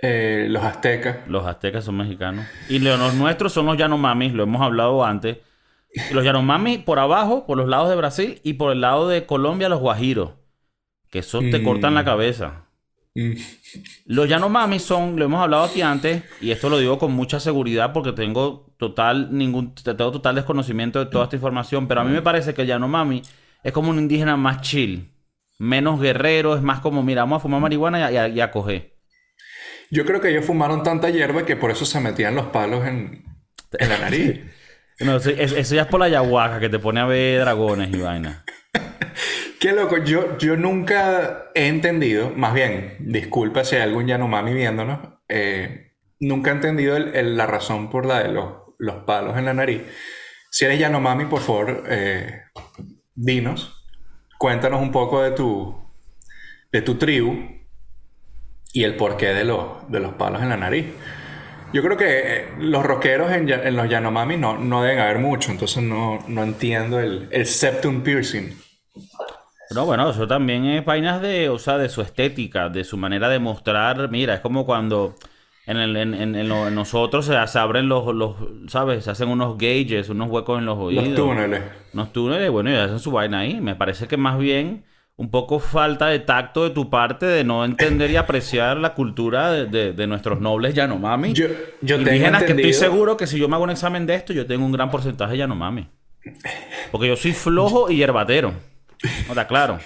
eh, 0.00 0.46
los 0.50 0.64
aztecas. 0.64 1.18
los 1.28 1.46
aztecas 1.46 1.84
son 1.84 1.96
mexicanos. 1.98 2.44
Y 2.68 2.80
lo- 2.80 2.96
los 2.96 3.14
nuestros 3.14 3.52
son 3.52 3.66
los 3.66 3.76
yanomamis, 3.76 4.32
lo 4.32 4.42
hemos 4.42 4.60
hablado 4.60 5.04
antes. 5.04 5.38
Los 6.12 6.24
yanomamis 6.24 6.78
por 6.78 6.98
abajo, 6.98 7.46
por 7.46 7.56
los 7.58 7.68
lados 7.68 7.88
de 7.88 7.96
Brasil, 7.96 8.40
y 8.42 8.54
por 8.54 8.72
el 8.72 8.80
lado 8.80 9.08
de 9.08 9.26
Colombia, 9.26 9.68
los 9.68 9.80
guajiros. 9.80 10.30
Que 11.10 11.20
esos 11.20 11.42
te 11.50 11.60
Mm. 11.60 11.64
cortan 11.64 11.94
la 11.94 12.04
cabeza. 12.04 12.64
Mm. 13.14 13.32
Los 14.06 14.28
Yanomami 14.28 14.78
son, 14.78 15.16
lo 15.18 15.24
hemos 15.24 15.42
hablado 15.42 15.64
aquí 15.64 15.80
antes, 15.80 16.22
y 16.40 16.50
esto 16.50 16.68
lo 16.68 16.78
digo 16.78 16.98
con 16.98 17.12
mucha 17.12 17.40
seguridad 17.40 17.92
porque 17.94 18.12
tengo 18.12 18.66
total 18.76 19.28
ningún, 19.36 19.74
tengo 19.74 20.12
total 20.12 20.34
desconocimiento 20.34 20.98
de 20.98 21.06
toda 21.06 21.24
esta 21.24 21.36
información, 21.36 21.88
pero 21.88 22.02
a 22.02 22.04
mí 22.04 22.12
me 22.12 22.20
parece 22.20 22.52
que 22.52 22.62
el 22.62 22.68
Yanomami 22.68 23.22
es 23.62 23.72
como 23.72 23.88
un 23.90 23.98
indígena 23.98 24.36
más 24.36 24.60
chill, 24.60 25.10
menos 25.58 25.98
guerrero, 25.98 26.54
es 26.56 26.62
más 26.62 26.80
como, 26.80 27.02
mira, 27.02 27.22
vamos 27.22 27.38
a 27.38 27.40
fumar 27.40 27.60
marihuana 27.62 27.98
y 28.00 28.02
a, 28.02 28.12
y 28.12 28.16
a- 28.18 28.28
y 28.28 28.40
a 28.40 28.50
coger. 28.50 28.96
Yo 29.90 30.04
creo 30.04 30.20
que 30.20 30.28
ellos 30.28 30.44
fumaron 30.44 30.82
tanta 30.82 31.08
hierba 31.08 31.46
que 31.46 31.56
por 31.56 31.70
eso 31.70 31.86
se 31.86 32.00
metían 32.00 32.34
los 32.34 32.46
palos 32.48 32.86
en, 32.86 33.24
en 33.78 33.88
la 33.88 33.98
nariz. 33.98 34.40
No, 35.00 35.16
eso, 35.16 35.30
es- 35.30 35.52
eso 35.52 35.74
ya 35.74 35.82
es 35.82 35.88
por 35.88 36.00
la 36.00 36.06
ayahuasca 36.06 36.60
que 36.60 36.68
te 36.68 36.78
pone 36.78 37.00
a 37.00 37.04
ver 37.06 37.40
dragones 37.40 37.90
y 37.94 38.00
vaina. 38.00 38.44
Qué 39.60 39.72
loco, 39.72 39.98
yo, 39.98 40.36
yo 40.38 40.56
nunca 40.56 41.50
he 41.54 41.66
entendido, 41.68 42.30
más 42.30 42.54
bien, 42.54 42.96
disculpa 43.00 43.64
si 43.64 43.76
hay 43.76 43.82
algún 43.82 44.06
Yanomami 44.06 44.52
viéndonos, 44.54 45.00
eh, 45.28 45.92
nunca 46.20 46.50
he 46.50 46.54
entendido 46.54 46.98
la 46.98 47.46
razón 47.46 47.90
por 47.90 48.06
la 48.06 48.22
de 48.22 48.28
los, 48.32 48.52
los 48.78 48.96
palos 49.04 49.36
en 49.38 49.46
la 49.46 49.54
nariz. 49.54 49.82
Si 50.50 50.64
eres 50.64 50.78
Yanomami, 50.78 51.24
por 51.26 51.40
favor, 51.40 51.84
eh, 51.88 52.42
dinos, 53.14 53.84
cuéntanos 54.38 54.80
un 54.80 54.92
poco 54.92 55.22
de 55.22 55.30
tu, 55.32 55.74
de 56.70 56.82
tu 56.82 56.96
tribu 56.96 57.34
y 58.72 58.84
el 58.84 58.94
porqué 58.96 59.28
de 59.28 59.44
de 59.88 60.00
los 60.00 60.14
palos 60.14 60.42
en 60.42 60.50
la 60.50 60.56
nariz. 60.56 60.86
Yo 61.72 61.82
creo 61.82 61.96
que 61.96 62.06
eh, 62.08 62.48
los 62.58 62.84
rockeros 62.84 63.30
en, 63.32 63.76
los 63.76 63.88
Yanomami 63.88 64.36
no, 64.36 64.56
no 64.56 64.82
deben 64.82 65.00
haber 65.00 65.18
mucho, 65.18 65.50
entonces 65.50 65.82
no, 65.82 66.20
no 66.28 66.42
entiendo 66.42 67.00
el, 67.00 67.28
el 67.30 67.46
septum 67.46 68.02
piercing. 68.02 68.56
No, 69.74 69.84
bueno, 69.84 70.08
eso 70.10 70.26
también 70.28 70.64
es 70.66 70.84
vainas 70.84 71.20
de, 71.20 71.48
o 71.48 71.58
sea, 71.58 71.76
de 71.76 71.88
su 71.88 72.00
estética, 72.00 72.68
de 72.68 72.84
su 72.84 72.96
manera 72.96 73.28
de 73.28 73.40
mostrar. 73.40 74.08
Mira, 74.10 74.34
es 74.34 74.40
como 74.40 74.64
cuando 74.64 75.16
en, 75.66 75.76
el- 75.78 75.96
en- 75.96 76.14
en- 76.14 76.36
en 76.36 76.48
lo- 76.48 76.68
en 76.68 76.74
nosotros 76.76 77.26
se, 77.26 77.46
se 77.48 77.58
abren 77.58 77.88
los, 77.88 78.14
los, 78.14 78.36
¿sabes? 78.68 79.04
Se 79.04 79.10
hacen 79.10 79.28
unos 79.28 79.58
gauges, 79.58 80.08
unos 80.08 80.30
huecos 80.30 80.60
en 80.60 80.66
los 80.66 80.78
oídos. 80.78 81.06
Los 81.08 81.16
túneles. 81.16 81.62
Unos 81.92 82.12
túneles, 82.12 82.48
bueno, 82.50 82.70
y 82.70 82.74
hacen 82.74 83.00
su 83.00 83.10
vaina 83.10 83.40
ahí. 83.40 83.60
Me 83.60 83.74
parece 83.74 84.06
que 84.06 84.16
más 84.16 84.38
bien 84.38 84.84
un 85.18 85.30
poco 85.30 85.58
falta 85.60 86.08
de 86.08 86.18
tacto 86.18 86.64
de 86.64 86.70
tu 86.70 86.90
parte 86.90 87.24
de 87.24 87.42
no 87.42 87.64
entender 87.64 88.10
y 88.10 88.16
apreciar 88.16 88.76
la 88.76 88.92
cultura 88.94 89.50
de, 89.50 89.64
de- 89.66 89.92
de 89.92 90.06
nuestros 90.06 90.40
nobles 90.40 90.74
Yanomami. 90.74 91.32
Yo, 91.32 91.46
yo 91.80 91.96
tengo 91.96 92.10
Indígenas 92.10 92.42
que 92.44 92.52
estoy 92.52 92.72
seguro 92.74 93.16
que 93.16 93.26
si 93.26 93.38
yo 93.38 93.48
me 93.48 93.54
hago 93.54 93.64
un 93.64 93.70
examen 93.70 94.04
de 94.06 94.14
esto, 94.14 94.32
yo 94.34 94.46
tengo 94.46 94.66
un 94.66 94.72
gran 94.72 94.90
porcentaje 94.90 95.32
de 95.32 95.38
Yanomami. 95.38 95.88
Porque 96.92 97.08
yo 97.08 97.16
soy 97.16 97.32
flojo 97.32 97.90
y 97.90 97.96
yerbatero. 97.96 98.52
¿No 99.26 99.28
está 99.32 99.46
claro? 99.46 99.78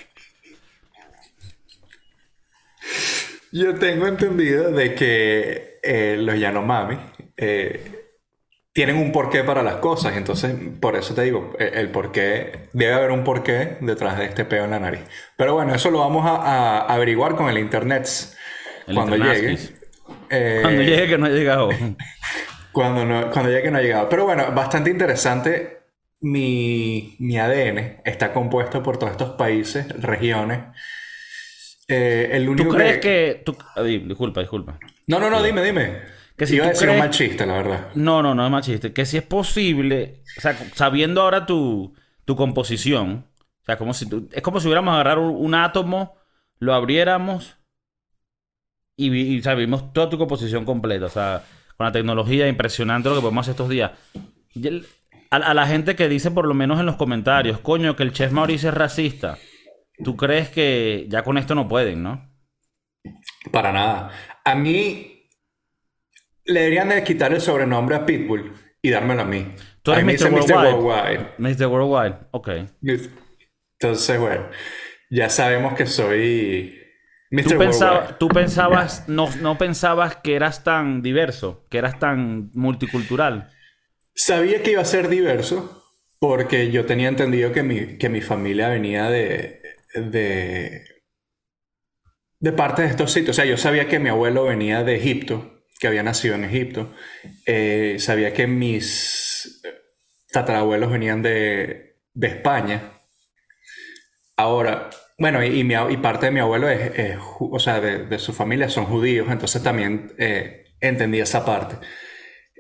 Yo 3.53 3.75
tengo 3.75 4.07
entendido 4.07 4.71
de 4.71 4.95
que 4.95 5.79
eh, 5.83 6.17
los 6.21 6.39
Yanomami 6.39 6.97
eh, 7.37 8.00
tienen 8.81 8.97
un 8.97 9.13
porqué 9.13 9.45
para 9.45 9.63
las 9.63 9.75
cosas. 9.75 10.17
Entonces, 10.17 10.55
por 10.81 10.97
eso 10.97 11.15
te 11.15 11.21
digo, 11.21 11.53
e, 11.59 11.71
el, 11.75 11.91
porqué, 11.91 12.71
debe 12.73 12.95
haber 12.95 13.11
un 13.11 13.25
porqué 13.25 13.77
detrás 13.83 14.17
de 14.17 14.25
este 14.25 14.47
peo 14.47 14.65
en 14.65 14.71
la 14.71 14.81
nariz. 14.81 15.03
Pero 15.37 15.53
bueno, 15.53 15.75
eso 15.75 15.91
lo 15.91 15.99
vamos 15.99 16.25
a, 16.25 16.87
averiguar 16.87 17.37
con 17.37 17.51
el 17.51 17.59
internet 17.59 18.09
cuando 18.87 19.17
llegue. 19.19 19.59
Eh, 20.31 20.61
cuando 20.63 20.81
llegue 20.81 21.09
que 21.09 21.19
no 21.19 21.27
ha 21.27 21.29
llegado. 21.29 21.69
cuando, 22.73 23.05
no, 23.05 23.31
cuando 23.31 23.51
llegue 23.51 23.65
que 23.65 23.71
no 23.71 23.77
ha 23.77 23.83
llegado. 23.83 24.09
Pero 24.09 24.25
bueno, 24.25 24.51
bastante 24.53 24.89
interesante. 24.89 25.81
Mi, 26.23 27.17
mi 27.19 27.39
ADN 27.39 28.01
está 28.07 28.33
compuesto 28.33 28.83
por 28.83 28.99
todos 28.99 29.13
estos 29.13 29.33
países, 29.33 29.89
regiones. 30.01 30.61
Eh, 31.87 32.31
el 32.33 32.49
único 32.49 32.71
¿Tú 32.71 32.77
crees 32.77 32.97
que... 32.97 33.45
disculpa, 34.07 34.41
disculpa. 34.41 34.79
No, 35.07 35.21
no, 35.21 35.29
no, 35.29 35.43
dime, 35.43 35.63
dime. 35.63 36.20
Que 36.41 36.47
si 36.47 36.57
Iba 36.57 36.65
a 36.65 36.69
decir 36.71 36.89
un 36.89 36.97
mal 36.97 37.11
chiste, 37.11 37.45
la 37.45 37.53
verdad. 37.53 37.89
No, 37.95 38.23
no, 38.23 38.35
no 38.35 38.47
es 38.47 38.51
mal 38.51 38.63
chiste. 38.63 38.95
Que 38.95 39.05
si 39.05 39.19
es 39.19 39.23
posible, 39.23 40.23
o 40.39 40.41
sea, 40.41 40.57
sabiendo 40.75 41.21
ahora 41.21 41.45
tu, 41.45 41.95
tu 42.25 42.35
composición, 42.35 43.27
o 43.61 43.65
sea, 43.67 43.77
como 43.77 43.93
si 43.93 44.09
es 44.33 44.41
como 44.41 44.59
si 44.59 44.67
hubiéramos 44.67 44.95
agarrado 44.95 45.29
un, 45.29 45.55
átomo, 45.55 46.17
lo 46.59 46.73
abriéramos 46.73 47.59
y, 48.97 49.15
y 49.15 49.55
vimos 49.55 49.93
toda 49.93 50.09
tu 50.09 50.17
composición 50.17 50.65
completa. 50.65 51.05
O 51.05 51.11
sea, 51.11 51.45
con 51.77 51.85
la 51.85 51.93
tecnología 51.93 52.49
impresionante 52.49 53.11
lo 53.11 53.17
que 53.17 53.21
podemos 53.21 53.45
hacer 53.45 53.53
estos 53.53 53.69
días. 53.69 53.91
a, 55.31 55.37
a, 55.37 55.53
la 55.53 55.67
gente 55.67 55.95
que 55.95 56.09
dice, 56.09 56.31
por 56.31 56.49
lo 56.49 56.55
menos 56.55 56.81
en 56.81 56.87
los 56.87 56.97
comentarios, 56.97 57.61
coño, 57.61 57.97
que 57.97 58.03
el 58.03 58.15
chef 58.15 58.33
Mauricio 58.33 58.71
es 58.71 58.75
racista. 58.75 59.37
¿Tú 60.03 60.17
crees 60.17 60.49
que 60.49 61.05
ya 61.11 61.23
con 61.23 61.37
esto 61.37 61.55
no 61.55 61.69
pueden, 61.69 62.03
no? 62.03 62.31
Para 63.53 63.73
nada. 63.73 64.11
A 64.43 64.55
mí 64.55 65.20
le 66.45 66.61
deberían 66.61 66.89
de 66.89 67.05
quitar 67.05 67.33
el 67.33 67.41
sobrenombre 67.41 67.97
a 67.97 68.07
Pitbull 68.07 68.53
y 68.83 68.91
dármelo 68.91 69.23
a 69.23 69.25
mí. 69.25 69.55
Tú 69.83 69.93
eres 69.93 70.05
Mr. 70.05 70.33
Worldwide. 70.33 71.35
Mr. 71.39 71.67
Worldwide. 71.67 72.17
ok. 72.31 72.49
Entonces, 73.79 74.21
bueno, 74.21 74.47
ya 75.11 75.31
sabemos 75.31 75.75
que 75.75 75.87
soy 75.87 76.79
Mr. 77.31 77.45
¿Tú, 77.45 77.59
Worldwide. 77.59 78.15
¿Tú 78.19 78.29
pensabas, 78.29 79.09
no, 79.09 79.29
no 79.41 79.59
pensabas 79.59 80.17
que 80.17 80.35
eras 80.35 80.65
tan 80.65 81.03
diverso, 81.03 81.67
que 81.71 81.79
eras 81.79 81.99
tan 81.99 82.51
multicultural? 82.55 83.51
Sabía 84.15 84.63
que 84.63 84.73
iba 84.73 84.83
a 84.83 84.87
ser 84.87 85.09
diverso 85.09 85.85
porque 86.19 86.71
yo 86.71 86.85
tenía 86.85 87.09
entendido 87.09 87.53
que 87.53 87.63
mi, 87.63 87.97
que 87.97 88.11
mi 88.11 88.21
familia 88.21 88.69
venía 88.69 89.09
de, 89.09 89.63
de, 89.95 90.85
de 92.39 92.53
parte 92.53 92.83
de 92.83 92.89
estos 92.89 93.13
sitios. 93.13 93.31
O 93.31 93.41
sea, 93.41 93.47
yo 93.47 93.57
sabía 93.57 93.89
que 93.89 93.99
mi 93.99 94.11
abuelo 94.11 94.45
venía 94.45 94.85
de 94.85 94.97
Egipto 94.97 95.60
que 95.81 95.89
había 95.89 96.03
nacido 96.03 96.35
en 96.35 96.45
Egipto. 96.45 96.93
Eh, 97.47 97.97
sabía 97.99 98.35
que 98.35 98.47
mis 98.47 99.63
tatarabuelos 100.31 100.93
venían 100.93 101.23
de, 101.23 101.97
España. 102.21 102.93
Ahora, 104.37 104.91
bueno, 105.19 105.43
y, 105.43 105.61
y, 105.61 105.97
parte 105.97 106.27
de 106.27 106.33
mi 106.33 106.41
abuelo 106.41 106.69
es, 106.69 107.17
o 107.39 107.59
sea, 107.59 107.81
de, 107.81 108.19
su 108.19 108.35
familia 108.35 108.69
son 108.69 108.85
judíos, 108.85 109.29
entonces 109.31 109.63
también 109.63 110.13
eh, 110.19 110.75
entendí 110.81 111.19
esa 111.19 111.47
parte. 111.47 111.77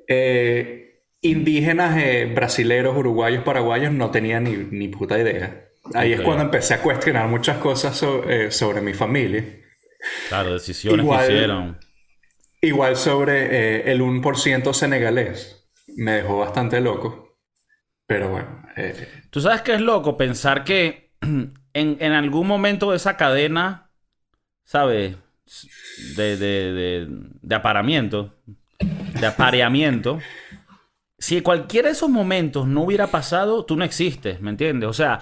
Eh, 0.08 1.02
indígenas 1.20 1.96
brasileros, 2.34 2.96
uruguayos, 2.96 3.44
paraguayos 3.44 3.92
no 3.92 4.10
tenía 4.10 4.40
ni, 4.40 4.56
ni 4.56 4.88
puta 4.88 5.18
idea. 5.18 5.68
Ahí 5.94 6.14
es 6.14 6.22
cuando 6.22 6.44
empecé 6.44 6.74
a 6.74 6.80
cuestionar 6.80 7.28
muchas 7.28 7.58
cosas 7.58 7.96
sobre 7.96 8.80
mi 8.80 8.94
familia. 8.94 9.44
Claro, 10.28 10.54
decisiones 10.54 11.06
que 11.06 11.24
hicieron 11.24 11.89
Igual 12.60 12.96
sobre 12.96 13.46
eh, 13.46 13.92
el 13.92 14.02
1% 14.02 14.72
senegalés. 14.72 15.68
Me 15.96 16.12
dejó 16.12 16.38
bastante 16.38 16.80
loco. 16.80 17.38
Pero 18.06 18.30
bueno. 18.30 18.62
Eh, 18.76 19.08
Tú 19.30 19.40
sabes 19.40 19.62
que 19.62 19.74
es 19.74 19.80
loco 19.80 20.16
pensar 20.16 20.64
que 20.64 21.12
en, 21.72 22.12
algún 22.12 22.46
momento 22.46 22.90
de 22.90 22.96
esa 22.96 23.16
cadena, 23.16 23.90
¿sabes? 24.64 25.16
De, 26.16 26.36
de, 26.36 27.08
de, 27.40 27.54
aparamiento, 27.54 28.34
de 28.78 29.26
apareamiento. 29.26 30.18
si 31.18 31.40
cualquiera 31.40 31.88
de 31.88 31.92
esos 31.92 32.08
momentos 32.08 32.66
no 32.66 32.82
hubiera 32.82 33.08
pasado, 33.08 33.64
tú 33.64 33.76
no 33.76 33.84
existes, 33.84 34.40
¿me 34.40 34.50
entiendes? 34.50 34.88
O 34.88 34.92
sea, 34.92 35.20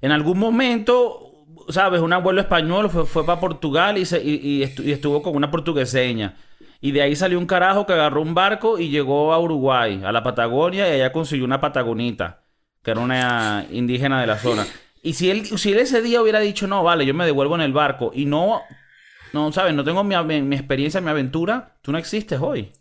en 0.00 0.12
algún 0.12 0.38
momento, 0.38 1.46
¿sabes? 1.68 2.00
Un 2.00 2.12
abuelo 2.12 2.40
español 2.40 2.90
fue, 2.90 3.06
fue 3.06 3.24
para 3.24 3.40
Portugal 3.40 3.96
y, 3.98 4.02
y, 4.02 4.62
estuvo 4.62 5.22
con 5.22 5.36
una 5.36 5.50
portugueseña. 5.50 6.36
Y 6.80 6.92
de 6.92 7.02
ahí 7.02 7.16
salió 7.16 7.38
un 7.38 7.46
carajo 7.46 7.86
que 7.86 7.92
agarró 7.92 8.22
un 8.22 8.34
barco 8.34 8.78
y 8.78 8.90
llegó 8.90 9.32
a 9.32 9.38
Uruguay, 9.38 10.02
a 10.04 10.12
la 10.12 10.22
Patagonia, 10.22 10.88
y 10.88 10.92
allá 10.92 11.12
consiguió 11.12 11.44
una 11.44 11.60
patagonita, 11.60 12.44
que 12.82 12.90
era 12.90 13.00
una 13.00 13.66
indígena 13.70 14.20
de 14.20 14.26
la 14.26 14.38
zona. 14.38 14.66
Y 15.02 15.14
si 15.14 15.30
él, 15.30 15.46
si 15.46 15.72
él 15.72 15.78
ese 15.78 16.02
día 16.02 16.20
hubiera 16.20 16.40
dicho, 16.40 16.66
no, 16.66 16.82
vale, 16.82 17.06
yo 17.06 17.14
me 17.14 17.24
devuelvo 17.24 17.54
en 17.54 17.62
el 17.62 17.72
barco, 17.72 18.10
y 18.14 18.26
no, 18.26 18.62
no, 19.32 19.52
¿sabes? 19.52 19.74
No 19.74 19.84
tengo 19.84 20.04
mi, 20.04 20.16
mi 20.42 20.56
experiencia, 20.56 21.00
mi 21.00 21.10
aventura, 21.10 21.76
tú 21.82 21.92
no 21.92 21.98
existes 21.98 22.40
hoy. 22.40 22.72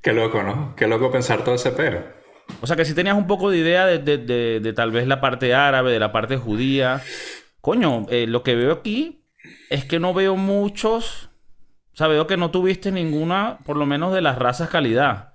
Qué 0.00 0.12
loco, 0.12 0.42
¿no? 0.42 0.74
Qué 0.76 0.86
loco 0.86 1.10
pensar 1.10 1.44
todo 1.44 1.56
ese 1.56 1.72
pero. 1.72 2.02
O 2.60 2.66
sea 2.66 2.76
que 2.76 2.84
si 2.84 2.94
tenías 2.94 3.16
un 3.16 3.26
poco 3.26 3.50
de 3.50 3.58
idea 3.58 3.86
de, 3.86 3.98
de, 4.18 4.72
tal 4.72 4.90
vez 4.90 5.06
la 5.06 5.20
parte 5.20 5.54
árabe, 5.54 5.92
de 5.92 5.98
la 5.98 6.12
parte 6.12 6.36
judía. 6.36 7.02
Coño, 7.60 8.06
eh, 8.08 8.26
lo 8.26 8.42
que 8.42 8.54
veo 8.54 8.72
aquí 8.72 9.24
es 9.68 9.84
que 9.84 10.00
no 10.00 10.14
veo 10.14 10.36
muchos 10.36 11.29
o 11.92 11.96
sea, 11.96 12.06
veo 12.06 12.26
que 12.26 12.36
no 12.36 12.50
tuviste 12.50 12.92
ninguna, 12.92 13.58
por 13.64 13.76
lo 13.76 13.86
menos 13.86 14.14
de 14.14 14.20
las 14.20 14.38
razas 14.38 14.70
calidad. 14.70 15.34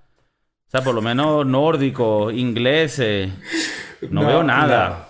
O 0.68 0.72
sea, 0.72 0.82
por 0.82 0.96
lo 0.96 1.02
menos 1.02 1.46
nórdico, 1.46 2.32
ingleses. 2.32 3.32
No, 4.10 4.26
veo 4.26 4.44
nada. 4.44 5.10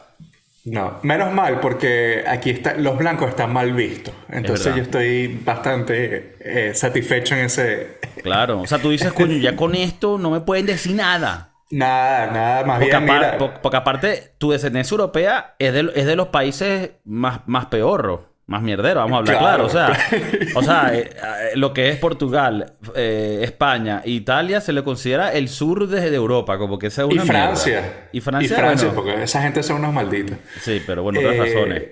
No. 0.65 0.99
menos 1.03 1.31
mal, 1.31 1.60
porque 1.60 2.23
aquí 2.27 2.49
está, 2.49 2.73
los 2.75 2.97
blancos 2.97 3.29
están 3.29 3.53
mal 3.53 3.71
vistos. 3.73 4.13
Entonces 4.29 4.75
yo 4.75 4.81
estoy 4.81 5.39
bastante 5.45 6.38
eh, 6.39 6.73
satisfecho 6.73 7.36
en 7.36 7.45
ese. 7.45 7.99
Claro, 8.25 8.62
o 8.62 8.65
sea, 8.65 8.79
tú 8.79 8.89
dices, 8.89 9.13
coño, 9.13 9.38
ya 9.38 9.55
con 9.55 9.75
esto 9.75 10.17
no 10.17 10.31
me 10.31 10.39
pueden 10.39 10.65
decir 10.65 10.95
nada. 10.95 11.51
Nada, 11.69 12.31
nada, 12.31 12.63
más 12.63 12.79
porque 12.79 12.97
bien. 12.97 13.51
porque 13.62 13.77
aparte, 13.77 14.34
tu 14.39 14.49
descendencia 14.49 14.95
europea 14.95 15.55
es 15.60 15.73
de, 15.73 15.91
es 15.93 16.08
de 16.08 16.15
los 16.15 16.29
países 16.29 16.93
más, 17.03 17.41
más 17.45 17.67
peorros 17.67 18.21
más 18.47 18.62
mierdero, 18.62 18.99
vamos 18.99 19.15
a 19.15 19.19
hablar 19.19 19.38
claro. 19.39 19.65
O 19.65 19.69
sea, 19.69 19.97
o 20.55 20.62
sea 20.62 20.93
eh, 20.93 21.10
eh, 21.10 21.51
lo 21.55 21.73
que 21.73 21.89
es 21.89 21.97
Portugal, 21.97 22.73
eh, 22.95 23.39
España, 23.41 24.01
Italia 24.05 24.62
se 24.62 24.71
le 24.71 24.84
considera 24.84 25.34
el 25.34 25.49
sur 25.49 25.88
de, 25.88 26.15
Europa, 26.15 26.58
como 26.58 26.77
que 26.77 26.91
sea 26.91 27.05
una 27.05 27.23
Y 27.23 27.27
Francia. 27.27 28.10
Y 28.12 28.21
Francia. 28.21 28.55
Y 28.55 28.60
Francia, 28.60 28.91
porque 28.93 29.23
esa 29.23 29.41
gente 29.41 29.63
son 29.63 29.77
unos 29.77 29.93
malditos. 29.93 30.38
Sí, 30.62 30.81
pero 30.86 31.01
bueno, 31.01 31.19
otras 31.19 31.38
razones. 31.38 31.84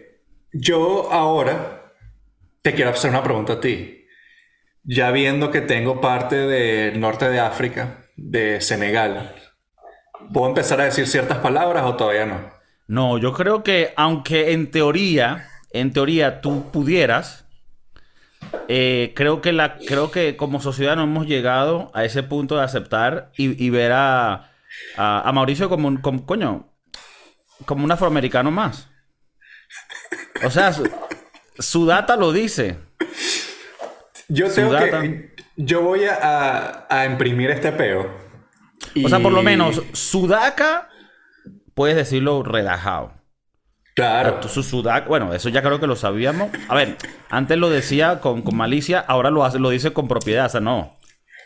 Yo 0.51 1.11
ahora 1.11 1.91
te 2.61 2.73
quiero 2.73 2.91
hacer 2.91 3.09
una 3.09 3.23
pregunta 3.23 3.53
a 3.53 3.59
ti. 3.59 4.05
Ya 4.83 5.11
viendo 5.11 5.49
que 5.49 5.61
tengo 5.61 6.01
parte 6.01 6.35
del 6.35 6.99
norte 6.99 7.29
de 7.29 7.39
África, 7.39 8.05
de 8.15 8.61
Senegal, 8.61 9.33
¿puedo 10.31 10.47
empezar 10.49 10.81
a 10.81 10.85
decir 10.85 11.07
ciertas 11.07 11.39
palabras 11.39 11.83
o 11.85 11.95
todavía 11.95 12.25
no? 12.25 12.51
No, 12.87 13.17
yo 13.17 13.33
creo 13.33 13.63
que 13.63 13.93
aunque 13.95 14.51
en 14.51 14.69
teoría 14.69 15.47
en 15.73 15.91
teoría 15.91 16.39
tú 16.39 16.71
pudieras, 16.71 17.45
eh, 18.67 19.11
creo, 19.15 19.41
que 19.41 19.51
la, 19.51 19.77
creo 19.77 20.11
que 20.11 20.37
como 20.37 20.61
sociedad 20.61 20.95
no 20.95 21.03
hemos 21.03 21.25
llegado 21.25 21.91
a 21.93 22.05
ese 22.05 22.23
punto 22.23 22.55
de 22.55 22.63
aceptar 22.63 23.31
y, 23.35 23.69
ver 23.71 23.91
a, 23.91 24.51
a, 24.95 25.31
Mauricio 25.33 25.69
como 25.69 25.87
un, 25.87 25.97
como, 25.97 26.25
coño, 26.25 26.69
como 27.65 27.83
un 27.83 27.91
afroamericano 27.91 28.51
más. 28.51 28.87
O 30.45 30.51
sea, 30.51 30.73
su, 31.57 31.85
data 31.85 32.15
lo 32.15 32.31
dice. 32.31 32.77
Yo 34.27 34.51
tengo 34.51 34.77
que, 34.77 35.35
yo 35.55 35.81
voy 35.81 36.05
a, 36.05 36.85
a, 36.89 37.05
imprimir 37.05 37.49
este 37.49 37.71
peo. 37.71 38.09
O 39.03 39.09
sea, 39.09 39.19
por 39.19 39.31
lo 39.31 39.41
menos, 39.41 39.81
Sudaca, 39.93 40.89
puedes 41.73 41.95
decirlo 41.95 42.43
relajado. 42.43 43.22
Claro. 43.95 44.41
Su 44.47 44.63
Sudaca, 44.63 45.07
bueno, 45.07 45.33
eso 45.33 45.49
ya 45.49 45.61
creo 45.61 45.79
que 45.79 45.87
lo 45.87 45.95
sabíamos. 45.95 46.49
A 46.67 46.75
ver, 46.75 46.97
antes 47.29 47.57
lo 47.57 47.69
decía 47.69 48.19
con, 48.19 48.43
malicia, 48.53 48.99
ahora 48.99 49.29
lo, 49.29 49.45
hace, 49.45 49.59
lo 49.59 49.69
dice 49.69 49.93
con 49.93 50.07
propiedad, 50.07 50.47
o 50.47 50.49
sea, 50.49 50.61
no. 50.61 50.97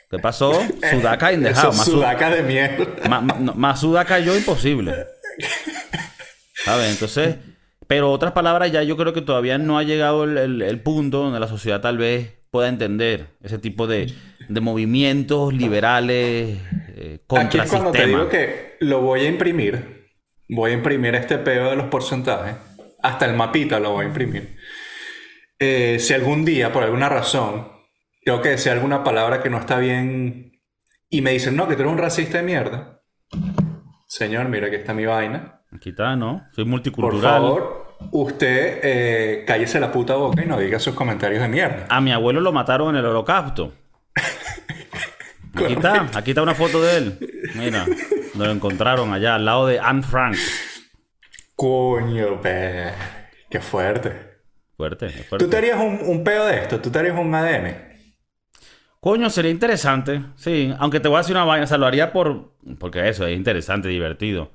¿Qué 0.10 0.20
pasó? 0.20 0.54
Sudaca 0.90 1.34
indejado. 1.34 1.74
Más 1.74 1.86
Sudaca 1.86 2.30
de 2.30 2.44
mierda. 2.44 2.86
Más, 3.56 3.80
Sudaca 3.82 4.20
yo 4.20 4.38
imposible. 4.38 4.94
¿Sabes? 6.64 6.92
Entonces, 6.92 7.36
pero 7.88 8.12
otras 8.12 8.32
palabras 8.32 8.72
ya 8.72 8.84
yo 8.84 8.96
creo 8.96 9.14
que 9.14 9.22
todavía 9.22 9.58
no 9.58 9.78
ha 9.78 9.84
llegado 9.84 10.24
el, 10.24 10.80
punto 10.82 11.24
donde 11.24 11.40
la 11.42 11.48
sociedad 11.48 11.82
tal 11.82 11.98
vez 11.98 12.34
pueda 12.52 12.70
entender 12.70 13.28
ese 13.44 13.58
tipo 13.58 13.86
de, 13.86 14.14
movimientos 14.50 15.54
liberales 15.54 16.58
eh, 16.96 17.20
contra 17.28 17.64
Aquí 17.64 17.70
cuando 17.70 17.92
te 17.92 18.08
digo 18.08 18.30
que 18.30 18.78
lo 18.80 19.02
voy 19.02 19.22
a 19.22 19.28
imprimir, 19.28 20.07
Voy 20.50 20.72
a 20.72 20.74
imprimir 20.74 21.16
este 21.16 21.38
pedo 21.38 21.70
de 21.70 21.76
los 21.76 21.88
porcentajes. 21.88 22.56
Hasta 23.04 23.26
el 23.26 23.36
mapita 23.36 23.80
lo 23.80 23.92
voy 23.92 24.06
a 24.06 24.08
imprimir. 24.08 24.58
Eh, 25.60 25.98
si 26.00 26.14
algún 26.14 26.46
día, 26.46 26.72
por 26.72 26.84
alguna 26.84 27.10
razón, 27.10 27.68
tengo 28.24 28.42
que 28.42 28.50
decir 28.50 28.72
alguna 28.72 29.04
palabra 29.04 29.42
que 29.42 29.50
no 29.50 29.58
está 29.58 29.78
bien 29.80 30.62
y 31.10 31.22
me 31.22 31.32
dicen, 31.32 31.56
no, 31.56 31.68
que 31.68 31.76
tú 31.76 31.82
eres 31.82 31.94
un 31.94 32.00
racista 32.00 32.38
de 32.38 32.44
mierda. 32.44 33.02
Señor, 34.08 34.48
mira, 34.50 34.68
aquí 34.68 34.76
está 34.76 34.94
mi 34.94 35.06
vaina. 35.06 35.62
Aquí 35.74 35.90
está, 35.90 36.16
¿no? 36.16 36.46
Soy 36.54 36.66
multicultural. 36.66 37.42
Por 37.42 37.50
favor, 37.50 37.98
usted 38.12 38.80
eh, 38.84 39.44
cállese 39.46 39.80
la 39.80 39.92
puta 39.92 40.16
boca 40.16 40.44
y 40.44 40.46
no 40.46 40.60
diga 40.60 40.80
sus 40.80 40.94
comentarios 40.94 41.42
de 41.42 41.48
mierda. 41.48 41.86
A 41.90 42.02
mi 42.02 42.12
abuelo 42.12 42.42
lo 42.42 42.52
mataron 42.52 42.96
en 42.96 42.98
el 42.98 43.06
holocausto. 43.06 43.74
Aquí 45.54 45.74
está, 45.74 46.08
aquí 46.14 46.32
está 46.32 46.44
una 46.44 46.54
foto 46.54 46.84
de 46.84 46.98
él. 46.98 47.20
Mira, 47.56 47.84
lo 48.45 48.52
encontraron 48.52 49.13
allá 49.13 49.36
al 49.36 49.45
lado 49.45 49.67
de 49.67 49.80
Anne 49.80 50.04
Frank. 50.04 50.38
Coño, 51.56 52.39
pe. 52.41 52.91
Qué 53.50 53.60
fuerte. 53.60 54.12
Fuerte, 54.76 55.10
fuerte. 55.10 55.43
¿Tú 55.43 55.50
te 55.50 55.58
harías 55.58 55.80
un, 55.80 56.00
un 56.04 56.23
pedo 56.23 56.45
de 56.45 56.58
esto? 56.62 56.80
¿Tú 56.80 56.91
te 56.91 57.00
harías 57.00 57.17
un 57.17 57.34
ADN? 57.34 57.88
Coño, 59.00 59.30
sería 59.30 59.52
interesante. 59.52 60.21
Sí, 60.36 60.73
aunque 60.80 61.00
te 61.00 61.08
voy 61.08 61.15
a 61.15 61.19
decir 61.19 61.36
una 61.36 61.45
vaina, 61.45 61.63
o 61.63 61.67
sea, 61.67 61.78
lo 61.78 61.86
haría 61.86 62.12
por. 62.12 62.54
Porque 62.80 63.08
eso 63.08 63.26
es 63.26 63.36
interesante, 63.36 63.88
divertido. 63.88 64.52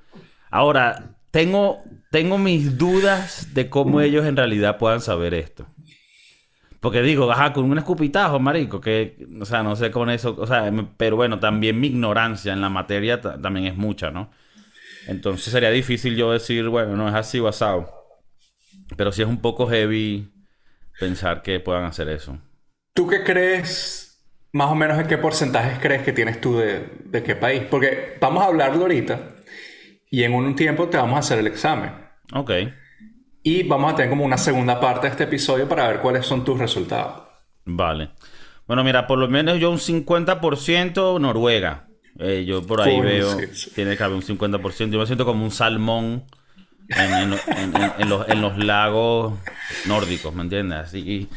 Ahora, 0.50 1.16
tengo, 1.30 1.82
tengo 2.10 2.38
mis 2.38 2.76
dudas 2.76 3.54
de 3.54 3.70
cómo 3.70 4.00
ellos 4.00 4.26
en 4.26 4.36
realidad 4.36 4.78
puedan 4.78 5.00
saber 5.00 5.34
esto. 5.34 5.66
Porque 6.82 7.00
digo, 7.00 7.30
ajá, 7.30 7.52
con 7.52 7.70
un 7.70 7.78
escupitajo, 7.78 8.40
marico, 8.40 8.80
que, 8.80 9.16
o 9.40 9.44
sea, 9.44 9.62
no 9.62 9.76
sé 9.76 9.92
con 9.92 10.10
eso, 10.10 10.34
o 10.36 10.46
sea, 10.48 10.68
pero 10.96 11.14
bueno, 11.14 11.38
también 11.38 11.78
mi 11.78 11.86
ignorancia 11.86 12.52
en 12.52 12.60
la 12.60 12.70
materia 12.70 13.20
también 13.20 13.66
es 13.66 13.76
mucha, 13.76 14.10
¿no? 14.10 14.32
Entonces 15.06 15.52
sería 15.52 15.70
difícil 15.70 16.16
yo 16.16 16.32
decir, 16.32 16.68
bueno, 16.68 16.96
no 16.96 17.08
es 17.08 17.14
así 17.14 17.38
o 17.38 17.46
asado. 17.46 17.88
Pero 18.96 19.12
sí 19.12 19.22
es 19.22 19.28
un 19.28 19.40
poco 19.40 19.68
heavy 19.68 20.32
pensar 20.98 21.42
que 21.42 21.60
puedan 21.60 21.84
hacer 21.84 22.08
eso. 22.08 22.36
¿Tú 22.92 23.06
qué 23.06 23.22
crees, 23.22 24.20
más 24.50 24.68
o 24.68 24.74
menos 24.74 24.98
en 24.98 25.06
qué 25.06 25.18
porcentajes 25.18 25.78
crees 25.78 26.02
que 26.02 26.12
tienes 26.12 26.40
tú 26.40 26.56
de, 26.56 26.88
de 27.04 27.22
qué 27.22 27.36
país? 27.36 27.62
Porque 27.70 28.18
vamos 28.20 28.42
a 28.42 28.46
hablarlo 28.46 28.82
ahorita 28.82 29.20
y 30.10 30.24
en 30.24 30.34
un 30.34 30.56
tiempo 30.56 30.88
te 30.88 30.96
vamos 30.96 31.14
a 31.14 31.20
hacer 31.20 31.38
el 31.38 31.46
examen. 31.46 31.92
Ok. 32.34 32.50
Y 33.42 33.64
vamos 33.64 33.92
a 33.92 33.96
tener 33.96 34.10
como 34.10 34.24
una 34.24 34.38
segunda 34.38 34.78
parte 34.80 35.06
de 35.06 35.10
este 35.12 35.24
episodio 35.24 35.68
para 35.68 35.88
ver 35.88 35.98
cuáles 36.00 36.24
son 36.26 36.44
tus 36.44 36.58
resultados. 36.58 37.22
Vale. 37.64 38.10
Bueno, 38.66 38.84
mira, 38.84 39.06
por 39.06 39.18
lo 39.18 39.28
menos 39.28 39.58
yo 39.58 39.70
un 39.70 39.78
50% 39.78 41.20
Noruega. 41.20 41.88
Eh, 42.18 42.44
yo 42.46 42.62
por 42.62 42.80
ahí 42.82 43.00
veo, 43.00 43.38
sí, 43.38 43.46
sí. 43.52 43.70
tiene 43.74 43.96
que 43.96 44.02
haber 44.04 44.16
un 44.16 44.22
50%. 44.22 44.90
Yo 44.92 44.98
me 45.00 45.06
siento 45.06 45.24
como 45.24 45.44
un 45.44 45.50
salmón 45.50 46.24
en, 46.88 47.30
los, 48.10 48.28
en 48.28 48.40
los 48.42 48.58
lagos 48.58 49.34
nórdicos, 49.86 50.34
¿me 50.34 50.42
entiendes? 50.42 50.78
Así. 50.78 51.28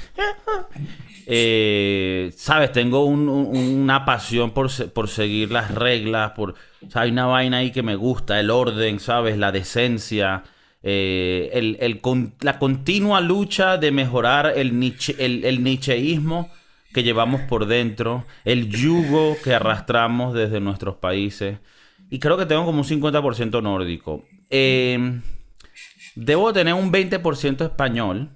Eh, 1.28 2.32
Sabes, 2.36 2.72
tengo 2.72 3.06
un- 3.06 3.28
un- 3.30 3.56
una 3.58 4.06
pasión 4.06 4.52
por, 4.52 4.70
por 4.94 5.08
seguir 5.10 5.52
las 5.52 5.74
reglas, 5.74 6.32
por, 6.32 6.52
o 6.52 6.92
sea, 6.92 7.04
hay 7.04 7.12
una 7.12 7.26
vaina 7.26 7.58
ahí 7.58 7.72
que 7.72 7.82
me 7.84 7.96
gusta, 7.96 8.40
el 8.40 8.52
orden, 8.52 9.00
¿sabes? 9.00 9.38
La 9.38 9.52
decencia, 9.52 10.44
eh, 10.88 11.50
el, 11.82 12.00
la 12.42 12.60
continua 12.60 13.20
lucha 13.20 13.80
de 13.80 13.92
mejorar 13.92 14.54
el, 14.56 14.80
niche, 14.80 15.16
el, 15.18 15.64
nicheísmo 15.64 16.52
que 16.94 17.02
llevamos 17.02 17.42
por 17.42 17.66
dentro, 17.66 18.24
el 18.46 18.70
yugo 18.70 19.36
que 19.44 19.56
arrastramos 19.56 20.36
desde 20.36 20.60
nuestros 20.60 20.98
países. 20.98 21.58
Y 22.12 22.20
creo 22.20 22.38
que 22.38 22.46
tengo 22.46 22.66
como 22.66 22.82
un 22.82 22.86
50% 22.86 23.64
nórdico. 23.64 24.26
Eh, 24.52 25.22
debo 26.14 26.54
tener 26.54 26.76
un 26.76 26.92
20% 26.92 27.66
español. 27.66 28.30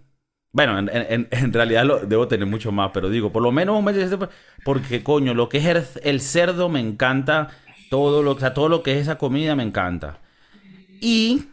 Bueno, 0.52 0.80
en, 0.80 1.54
realidad 1.54 1.86
lo, 1.86 2.00
debo 2.00 2.28
tener 2.28 2.48
mucho 2.48 2.72
más, 2.72 2.90
pero 2.92 3.12
digo, 3.12 3.32
por 3.32 3.44
lo 3.44 3.52
menos 3.52 3.78
un 3.78 3.86
20%. 3.86 4.28
Porque, 4.66 5.04
coño, 5.04 5.36
lo 5.36 5.50
que 5.50 5.60
es 5.60 6.00
el, 6.04 6.20
cerdo 6.20 6.68
me 6.68 6.80
encanta. 6.80 7.50
Todo 7.92 8.24
lo, 8.24 8.36
todo 8.36 8.70
lo 8.70 8.82
que 8.82 8.94
es 8.94 9.04
esa 9.04 9.20
comida 9.20 9.56
me 9.56 9.62
encanta. 9.62 10.20
Y 11.00 11.44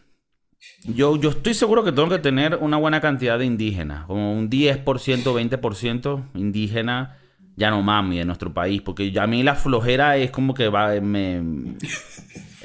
yo, 0.83 1.15
yo 1.17 1.29
estoy 1.29 1.53
seguro 1.53 1.83
que 1.83 1.91
tengo 1.91 2.09
que 2.09 2.19
tener 2.19 2.55
una 2.61 2.77
buena 2.77 3.01
cantidad 3.01 3.37
de 3.39 3.45
indígenas, 3.45 4.05
como 4.05 4.33
un 4.33 4.49
10%, 4.49 4.83
20% 4.83 6.23
indígena 6.35 7.17
Yanomami 7.55 8.17
de 8.19 8.25
nuestro 8.25 8.53
país, 8.53 8.81
porque 8.81 9.11
ya 9.11 9.23
a 9.23 9.27
mí 9.27 9.43
la 9.43 9.55
flojera 9.55 10.17
es 10.17 10.29
como 10.31 10.53
que 10.53 10.69
va, 10.69 10.91
me, 11.01 11.41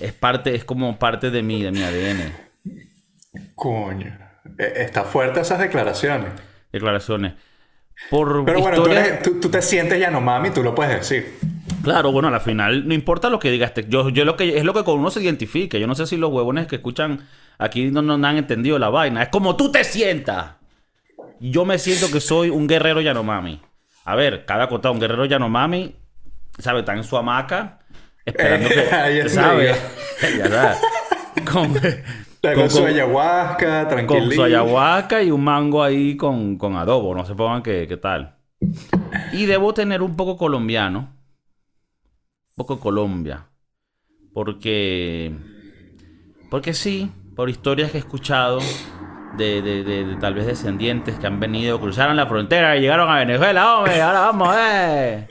es 0.00 0.12
parte, 0.12 0.54
es 0.54 0.64
como 0.64 0.98
parte 0.98 1.30
de 1.30 1.42
mí, 1.42 1.62
de 1.62 1.72
mi 1.72 1.82
ADN. 1.82 2.32
Coño. 3.54 4.06
Eh, 4.58 4.72
Está 4.76 5.04
fuerte 5.04 5.40
esas 5.40 5.58
declaraciones. 5.58 6.28
Declaraciones. 6.72 7.34
Por 8.10 8.44
Pero 8.44 8.60
bueno, 8.60 8.82
tú, 8.82 8.90
eres- 8.90 9.22
tú- 9.22 9.38
tú 9.40 9.48
te 9.48 9.62
sientes 9.62 9.98
Yanomami, 10.00 10.50
tú 10.50 10.62
lo 10.62 10.74
puedes 10.74 10.94
decir. 10.98 11.34
Claro, 11.82 12.10
bueno, 12.12 12.28
al 12.28 12.40
final 12.40 12.86
no 12.86 12.94
importa 12.94 13.28
lo 13.30 13.38
que 13.38 13.50
diga 13.50 13.66
este. 13.66 13.86
Yo, 13.88 14.08
yo 14.08 14.24
lo 14.24 14.36
que 14.36 14.56
es 14.58 14.64
lo 14.64 14.72
que 14.74 14.84
con 14.84 14.98
uno 14.98 15.10
se 15.10 15.22
identifique. 15.22 15.78
Yo 15.80 15.86
no 15.86 15.94
sé 15.94 16.06
si 16.06 16.16
los 16.16 16.30
huevones 16.32 16.66
que 16.66 16.76
escuchan 16.76 17.20
aquí 17.58 17.90
no, 17.90 18.02
no 18.02 18.14
han 18.26 18.36
entendido 18.36 18.78
la 18.78 18.88
vaina. 18.90 19.22
Es 19.24 19.28
como 19.28 19.56
tú 19.56 19.70
te 19.72 19.84
sientas. 19.84 20.56
Yo 21.40 21.64
me 21.64 21.78
siento 21.78 22.10
que 22.12 22.20
soy 22.20 22.50
un 22.50 22.66
guerrero 22.66 23.00
Yanomami. 23.00 23.60
A 24.04 24.14
ver, 24.16 24.44
cada 24.44 24.64
acotado, 24.64 24.94
un 24.94 25.00
guerrero 25.00 25.24
Yanomami, 25.24 25.94
¿sabe? 26.58 26.80
Está 26.80 26.94
en 26.94 27.04
su 27.04 27.16
hamaca, 27.16 27.80
esperando 28.24 28.68
Eh, 28.68 29.20
que. 29.22 29.28
¿Sabe? 29.28 29.74
ya 30.38 30.48
sabes. 30.48 30.78
Con, 31.52 31.72
Con, 31.74 32.54
con- 32.54 32.70
su 32.70 32.78
con- 32.80 32.86
ayahuasca, 32.88 33.80
con 33.80 33.88
tranquilito. 33.88 34.34
su 34.34 34.42
ayahuasca 34.44 35.22
y 35.22 35.30
un 35.30 35.42
mango 35.44 35.82
ahí 35.82 36.16
con, 36.16 36.56
con 36.58 36.76
adobo. 36.76 37.14
No 37.14 37.24
se 37.24 37.34
pongan 37.34 37.62
que, 37.62 37.86
qué 37.88 37.96
tal. 37.96 38.36
Y 39.32 39.46
debo 39.46 39.74
tener 39.74 40.02
un 40.02 40.14
poco 40.16 40.36
colombiano. 40.36 40.98
Un 42.50 42.54
poco 42.56 42.78
Colombia. 42.78 43.46
Porque. 44.32 45.32
Porque 46.50 46.74
sí, 46.74 47.10
por 47.36 47.48
historias 47.50 47.90
que 47.90 47.96
he 47.98 48.00
escuchado 48.00 48.60
de, 49.36 49.62
de- 49.62 49.84
de- 49.84 50.04
de 50.04 50.16
tal 50.16 50.34
vez 50.34 50.46
descendientes 50.46 51.18
que 51.18 51.26
han 51.26 51.40
venido, 51.40 51.80
cruzaron 51.80 52.16
la 52.16 52.26
frontera 52.26 52.76
y 52.76 52.80
llegaron 52.80 53.10
a 53.10 53.18
Venezuela, 53.18 53.76
hombre, 53.78 54.00
ahora 54.02 54.20
vamos, 54.20 54.54
eh. 54.58 55.28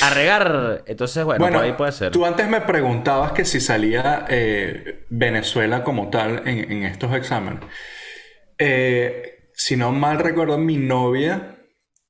A 0.00 0.10
regar. 0.10 0.84
Entonces, 0.86 1.22
bueno, 1.24 1.40
Bueno, 1.44 1.58
por 1.58 1.66
ahí 1.66 1.72
puede 1.74 1.92
ser. 1.92 2.12
tú 2.12 2.24
antes 2.24 2.48
me 2.48 2.60
preguntabas 2.62 3.32
que 3.32 3.44
si 3.44 3.60
salía 3.60 4.24
eh, 4.28 5.04
Venezuela 5.10 5.84
como 5.84 6.08
tal 6.08 6.42
en, 6.46 6.70
en 6.72 6.82
estos 6.84 7.12
exámenes. 7.14 7.60
Eh, 8.58 9.50
si 9.54 9.76
no 9.76 9.92
mal 9.92 10.18
recuerdo, 10.18 10.56
mi 10.58 10.76
novia 10.76 11.56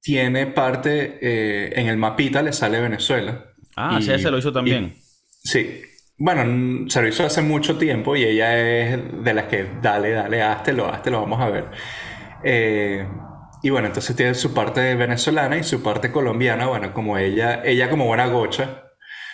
tiene 0.01 0.47
parte, 0.47 1.19
eh, 1.21 1.73
en 1.81 1.89
el 1.89 1.97
mapita 1.97 2.43
le 2.43 2.53
sale 2.53 2.81
Venezuela. 2.81 3.47
Ah, 3.77 3.97
Y- 3.99 4.03
sí, 4.05 4.13
ese 4.13 4.31
lo 4.31 4.39
hizo 4.39 4.51
y- 4.51 4.53
también. 4.53 4.95
sí. 5.43 5.83
Bueno, 6.19 6.89
se 6.89 7.03
lo 7.03 7.09
hizo 7.09 7.25
hace 7.25 7.43
mucho 7.43 7.77
tiempo 7.79 8.15
y 8.17 8.23
ella 8.25 8.57
es 8.59 9.01
de 9.25 9.35
las 9.35 9.47
que 9.47 9.67
dale, 9.83 10.11
dale, 10.11 10.43
háztelo, 10.43 10.87
háztelo, 10.89 11.21
vamos 11.21 11.41
a 11.41 11.49
ver. 11.51 11.65
Eh, 12.45 13.07
y 13.63 13.71
bueno, 13.71 13.89
entonces 13.89 14.15
tiene 14.15 14.35
su 14.35 14.53
parte 14.55 14.95
venezolana 14.95 15.57
y 15.57 15.65
su 15.65 15.83
parte 15.83 16.13
colombiana. 16.13 16.67
Bueno, 16.67 16.93
como 16.93 17.19
ella, 17.19 17.63
ella 17.65 17.89
como 17.91 18.07
buena 18.07 18.27
gocha. 18.27 18.85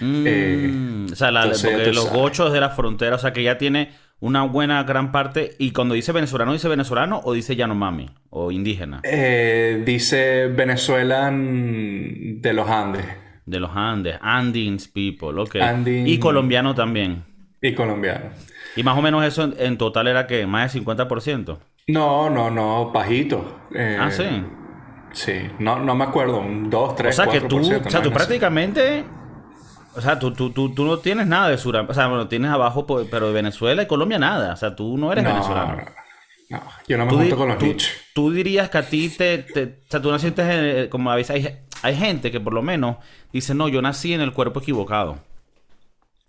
Mm, 0.00 0.24
Eh, 0.26 1.06
o 1.12 1.16
sea, 1.16 1.30
la- 1.30 1.42
entonces, 1.44 1.70
porque 1.70 1.92
los 1.92 2.04
sabes. 2.04 2.20
gochos 2.20 2.52
de 2.52 2.60
la 2.60 2.70
frontera, 2.70 3.16
o 3.16 3.18
sea, 3.18 3.32
que 3.32 3.42
ya 3.42 3.58
tiene 3.58 3.90
una 4.20 4.42
buena 4.44 4.82
gran 4.84 5.12
parte. 5.12 5.56
Y 5.58 5.72
cuando 5.72 5.94
dice 5.94 6.12
venezolano, 6.12 6.52
¿dice 6.52 6.68
venezolano 6.68 7.20
o 7.24 7.32
dice 7.32 7.56
Yanomami? 7.56 8.08
O 8.30 8.50
indígena. 8.52 9.00
Eh, 9.04 9.82
dice 9.84 10.46
Venezuela 10.48 11.30
mm, 11.30 12.40
de 12.40 12.52
los 12.52 12.68
Andes 12.68 13.04
De 13.48 13.60
los 13.60 13.70
Andes. 13.74 14.18
Andins 14.20 14.88
people, 14.88 15.40
ok. 15.40 15.54
Andin- 15.56 16.06
Y 16.08 16.18
colombiano 16.18 16.74
también. 16.74 17.24
y 17.62 17.72
colombiano. 17.74 18.26
Y 18.76 18.82
más 18.82 18.96
o 18.96 19.02
menos 19.02 19.24
eso 19.24 19.44
en, 19.44 19.54
en 19.58 19.78
total 19.78 20.06
era 20.08 20.26
que 20.26 20.46
más 20.46 20.72
del 20.72 20.84
50%. 20.84 21.58
No, 21.88 22.28
no, 22.30 22.50
no, 22.50 22.90
pajito. 22.92 23.60
Eh, 23.74 23.96
ah, 23.98 24.10
sí. 24.10 24.24
Sí, 25.12 25.32
no, 25.58 25.78
no 25.80 25.94
me 25.94 26.04
acuerdo, 26.04 26.38
un 26.40 26.68
2, 26.68 26.92
O 26.92 26.94
3, 26.94 27.16
sea, 27.16 27.26
que 27.26 27.40
4%. 27.42 27.48
tú, 27.48 27.58
o 27.58 27.90
sea, 27.90 28.02
tú 28.02 28.12
prácticamente. 28.12 29.04
O 29.96 30.00
sea, 30.00 30.18
tú, 30.18 30.32
tú, 30.32 30.50
tú, 30.50 30.74
tú 30.74 30.84
no 30.84 30.98
tienes 30.98 31.26
nada 31.26 31.48
de 31.48 31.56
Suramérica. 31.58 31.92
O 31.92 31.94
sea, 31.94 32.06
bueno, 32.06 32.28
tienes 32.28 32.50
abajo, 32.50 32.86
pues, 32.86 33.08
pero 33.10 33.28
de 33.28 33.32
Venezuela 33.32 33.82
y 33.82 33.86
Colombia 33.86 34.18
nada. 34.18 34.52
O 34.52 34.56
sea, 34.56 34.76
tú 34.76 34.96
no 34.98 35.10
eres 35.10 35.24
No, 35.24 35.30
venezolano. 35.30 35.76
no, 36.50 36.58
no, 36.58 36.62
yo 36.86 36.98
no 36.98 37.06
me 37.06 37.12
junto 37.12 37.36
con 37.36 37.48
los 37.48 37.58
tú- 37.58 37.66
nichos. 37.66 37.90
tú 38.14 38.30
dirías 38.30 38.68
que 38.70 38.78
a 38.78 38.82
ti 38.82 39.08
te, 39.08 39.38
te- 39.38 39.64
O 39.88 39.90
sea, 39.90 40.00
tú 40.02 40.10
naciste 40.12 40.82
en- 40.82 40.88
como 40.90 41.10
a 41.10 41.16
veces 41.16 41.34
hay, 41.36 41.58
hay 41.82 41.96
gente 41.96 42.30
que 42.30 42.40
por 42.40 42.52
lo 42.52 42.62
menos 42.62 42.96
dice, 43.32 43.54
no, 43.54 43.68
yo 43.68 43.80
nací 43.82 44.12
en 44.14 44.20
el 44.20 44.32
cuerpo 44.32 44.60
equivocado. 44.60 45.18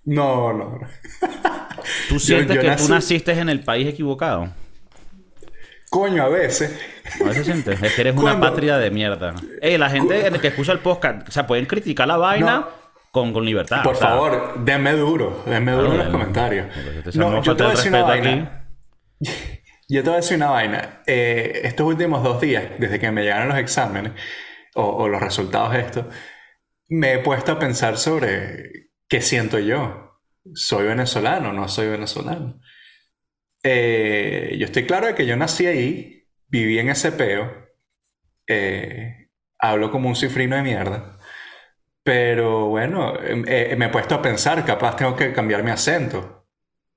No, 0.06 0.54
no, 0.54 0.78
no. 0.80 0.88
Tú 2.08 2.20
sientes 2.20 2.56
yo 2.56 2.62
que 2.62 2.68
nací- 2.70 2.86
tú 2.88 2.94
naciste 2.94 3.32
en 3.34 3.50
el 3.50 3.62
país 3.64 3.88
equivocado. 3.88 4.50
Coño, 5.90 6.24
a 6.24 6.30
veces. 6.30 6.80
A 7.20 7.24
veces 7.26 7.46
sientes. 7.46 7.82
Es 7.82 7.94
que 7.94 8.02
eres 8.02 8.16
una 8.16 8.40
patria 8.40 8.78
de 8.78 8.92
mierda. 8.92 9.34
Ey, 9.62 9.78
la 9.78 9.90
gente 9.90 10.32
que 10.40 10.48
escucha 10.50 10.72
el 10.72 10.80
podcast, 10.80 11.28
o 11.28 11.32
sea, 11.32 11.48
pueden 11.48 11.66
criticar 11.66 12.08
la 12.08 12.18
vaina 12.18 12.60
No. 12.60 12.68
con, 13.12 13.34
con 13.34 13.44
libertad. 13.44 13.84
Por 13.84 13.96
o 13.96 13.98
sea, 13.98 14.10
favor, 14.10 14.64
denme 14.64 14.92
duro, 14.94 15.44
denme 15.48 15.72
duro 15.72 15.92
en 15.94 15.98
los 15.98 16.10
comentarios. 16.10 16.68
No, 17.16 17.28
hacemos 17.28 17.46
yo 17.46 17.56
te 17.56 17.64
voy 17.64 17.72
a 17.74 17.76
falta 17.76 17.78
decir 17.78 17.92
de 17.92 17.98
una 18.04 18.14
respeto 18.14 18.36
vaina. 18.36 18.66
Yo 19.92 20.04
te 20.04 20.10
voy 20.10 20.14
a 20.14 20.22
decir 20.22 20.38
una 20.38 20.52
vaina. 20.52 21.02
Eh, 21.08 21.62
estos 21.64 21.88
últimos 21.88 22.22
dos 22.24 22.40
días, 22.40 22.64
desde 22.78 23.00
que 23.00 23.10
me 23.10 23.24
llegaron 23.24 23.50
los 23.50 23.58
exámenes 23.58 24.12
o, 24.76 24.84
o 24.84 25.08
los 25.08 25.22
resultados 25.22 25.74
de 25.74 25.80
esto, 25.80 26.10
me 26.90 27.14
he 27.14 27.20
puesto 27.20 27.52
a 27.52 27.60
pensar 27.60 27.98
sobre 27.98 28.90
¿qué 29.08 29.22
siento 29.22 29.60
yo? 29.60 30.22
¿Soy 30.54 30.88
venezolano? 30.88 31.52
¿No 31.52 31.68
soy 31.68 31.88
venezolano? 31.88 32.60
Eh, 33.64 34.56
yo 34.58 34.66
estoy 34.66 34.86
claro 34.86 35.08
de 35.08 35.16
que 35.16 35.26
yo 35.26 35.36
nací 35.36 35.66
ahí, 35.66 36.24
viví 36.48 36.80
en 36.80 36.90
ese 36.90 37.12
peo, 37.12 37.52
eh, 38.48 39.30
hablo 39.60 39.92
como 39.92 40.08
un 40.08 40.16
cifrino 40.16 40.56
de 40.56 40.62
mierda, 40.62 41.18
pero 42.04 42.68
bueno, 42.68 43.14
eh, 43.20 43.76
me 43.78 43.86
he 43.86 43.90
puesto 43.90 44.16
a 44.16 44.22
pensar, 44.22 44.64
capaz 44.66 44.96
tengo 44.96 45.16
que 45.16 45.34
cambiar 45.34 45.64
mi 45.64 45.72
acento, 45.72 46.48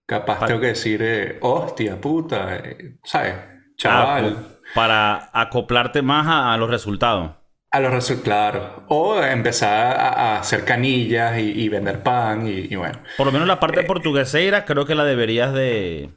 capaz 0.07 0.47
tengo 0.47 0.61
que 0.61 0.69
decir, 0.69 1.39
hostia, 1.41 2.01
puta, 2.01 2.63
¿sabes? 3.03 3.35
Chaval. 3.77 4.37
Ah, 4.39 4.53
para 4.75 5.31
acoplarte 5.33 6.01
más 6.01 6.27
a, 6.29 6.57
los 6.57 6.71
resultados. 6.71 7.42
A 7.73 7.81
los 7.81 7.91
resultados, 7.91 8.53
claro. 8.53 8.85
O 8.89 9.23
empezar 9.23 9.99
a, 9.99 10.39
hacer 10.39 10.65
canillas 10.65 11.39
y, 11.39 11.69
vender 11.69 12.03
pan 12.03 12.47
y, 12.47 12.75
bueno. 12.77 12.99
Por 13.17 13.27
lo 13.27 13.33
menos 13.33 13.49
la 13.49 13.61
parte 13.61 13.83
portuguesera 13.85 14.65
creo 14.65 14.85
que 14.85 14.95
la 14.95 15.05
deberías 15.05 15.55
de 15.55 16.11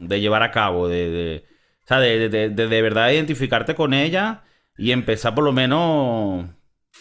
de 0.00 0.20
llevar 0.20 0.42
a 0.42 0.50
cabo, 0.50 0.88
de, 0.88 1.10
de 1.10 1.44
o 1.84 1.86
sea, 1.86 2.00
de, 2.00 2.28
de, 2.28 2.50
de, 2.50 2.82
verdad 2.82 3.10
identificarte 3.10 3.74
con 3.74 3.94
ella 3.94 4.42
y 4.76 4.92
empezar 4.92 5.34
por 5.34 5.44
lo 5.44 5.52
menos, 5.52 6.46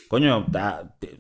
coño, 0.08 0.40
o 0.40 0.52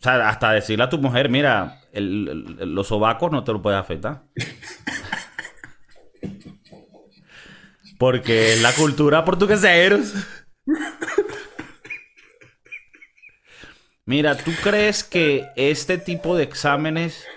sea, 0.02 0.28
hasta 0.28 0.52
decirle 0.52 0.84
a 0.84 0.90
tu 0.90 0.98
mujer, 0.98 1.30
mira, 1.30 1.82
los 1.94 2.88
sobacos 2.88 3.32
no 3.32 3.44
te 3.44 3.54
lo 3.54 3.62
puedes 3.62 3.80
afectar. 3.80 4.24
Porque 7.98 8.56
la 8.62 8.72
cultura 8.74 9.26
portuguesa 9.26 9.76
Mira, 14.10 14.36
¿tú 14.36 14.50
crees 14.64 15.04
que 15.04 15.50
este 15.56 16.00
tipo 16.00 16.36
de 16.36 16.42
exámenes 16.42 17.28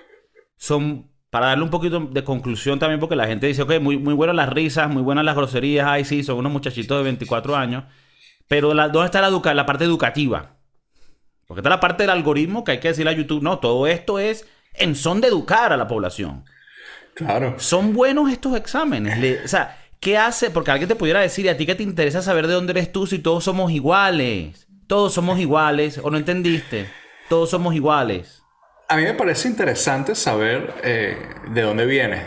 son 0.56 1.10
para 1.28 1.48
darle 1.48 1.64
un 1.64 1.70
poquito 1.70 2.00
de 2.00 2.24
conclusión 2.24 2.78
también, 2.78 2.98
porque 2.98 3.14
la 3.14 3.26
gente 3.26 3.46
dice, 3.46 3.60
ok, 3.60 3.78
muy, 3.78 3.98
muy 3.98 4.14
buenas 4.14 4.34
las 4.34 4.48
risas, 4.48 4.88
muy 4.88 5.02
buenas 5.02 5.22
las 5.22 5.36
groserías, 5.36 5.86
ay, 5.86 6.06
sí, 6.06 6.22
son 6.22 6.38
unos 6.38 6.50
muchachitos 6.50 6.96
de 6.96 7.04
24 7.04 7.56
años, 7.56 7.84
pero 8.48 8.72
la, 8.72 8.88
¿dónde 8.88 9.04
está 9.04 9.20
la, 9.20 9.54
la 9.54 9.66
parte 9.66 9.84
educativa? 9.84 10.56
Porque 11.46 11.60
está 11.60 11.68
la 11.68 11.78
parte 11.78 12.04
del 12.04 12.10
algoritmo 12.10 12.64
que 12.64 12.72
hay 12.72 12.80
que 12.80 12.88
decirle 12.88 13.10
a 13.10 13.16
YouTube, 13.16 13.42
no, 13.42 13.58
todo 13.58 13.86
esto 13.86 14.18
es 14.18 14.48
en 14.72 14.94
son 14.94 15.20
de 15.20 15.28
educar 15.28 15.74
a 15.74 15.76
la 15.76 15.86
población. 15.86 16.46
Claro. 17.12 17.54
Son 17.58 17.92
buenos 17.92 18.32
estos 18.32 18.56
exámenes. 18.56 19.44
o 19.44 19.48
sea, 19.48 19.78
¿qué 20.00 20.16
hace? 20.16 20.48
Porque 20.48 20.70
alguien 20.70 20.88
te 20.88 20.96
pudiera 20.96 21.20
decir, 21.20 21.44
¿y 21.44 21.50
a 21.50 21.56
ti 21.58 21.66
qué 21.66 21.74
te 21.74 21.82
interesa 21.82 22.22
saber 22.22 22.46
de 22.46 22.54
dónde 22.54 22.70
eres 22.70 22.90
tú 22.90 23.06
si 23.06 23.18
todos 23.18 23.44
somos 23.44 23.72
iguales? 23.72 24.68
Todos 24.92 25.14
somos 25.14 25.40
iguales, 25.40 25.96
¿o 26.02 26.10
no 26.10 26.18
entendiste? 26.18 26.84
Todos 27.30 27.48
somos 27.48 27.74
iguales. 27.74 28.42
A 28.90 28.96
mí 28.98 29.04
me 29.04 29.14
parece 29.14 29.48
interesante 29.48 30.14
saber 30.14 30.74
eh, 30.84 31.16
de 31.50 31.62
dónde 31.62 31.86
viene. 31.86 32.24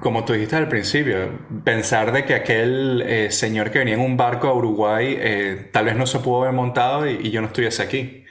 Como 0.00 0.24
tú 0.24 0.34
dijiste 0.34 0.54
al 0.54 0.68
principio, 0.68 1.40
pensar 1.64 2.12
de 2.12 2.24
que 2.24 2.36
aquel 2.36 3.02
eh, 3.04 3.32
señor 3.32 3.72
que 3.72 3.80
venía 3.80 3.94
en 3.94 4.02
un 4.02 4.16
barco 4.16 4.46
a 4.46 4.54
Uruguay 4.54 5.16
eh, 5.18 5.68
tal 5.72 5.86
vez 5.86 5.96
no 5.96 6.06
se 6.06 6.20
pudo 6.20 6.42
haber 6.42 6.54
montado 6.54 7.08
y, 7.08 7.32
yo 7.32 7.40
no 7.40 7.48
estuviese 7.48 7.82
aquí. 7.82 8.24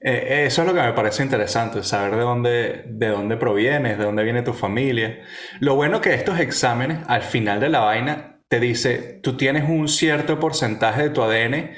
eso 0.00 0.62
es 0.62 0.66
lo 0.66 0.74
que 0.74 0.82
me 0.82 0.94
parece 0.94 1.22
interesante, 1.22 1.84
saber 1.84 2.16
de 2.16 2.22
dónde, 2.22 2.84
de 2.88 3.06
dónde 3.06 3.36
provienes, 3.36 3.98
de 3.98 4.04
dónde 4.04 4.24
viene 4.24 4.42
tu 4.42 4.52
familia. 4.52 5.22
Lo 5.60 5.76
bueno 5.76 6.00
que 6.00 6.12
estos 6.12 6.40
exámenes, 6.40 6.98
al 7.06 7.22
final 7.22 7.60
de 7.60 7.68
la 7.68 7.78
vaina, 7.78 8.40
te 8.48 8.58
dice, 8.58 9.20
tú 9.22 9.36
tienes 9.36 9.68
un 9.68 9.86
cierto 9.88 10.40
porcentaje 10.40 11.04
de 11.04 11.10
tu 11.10 11.22
ADN 11.22 11.70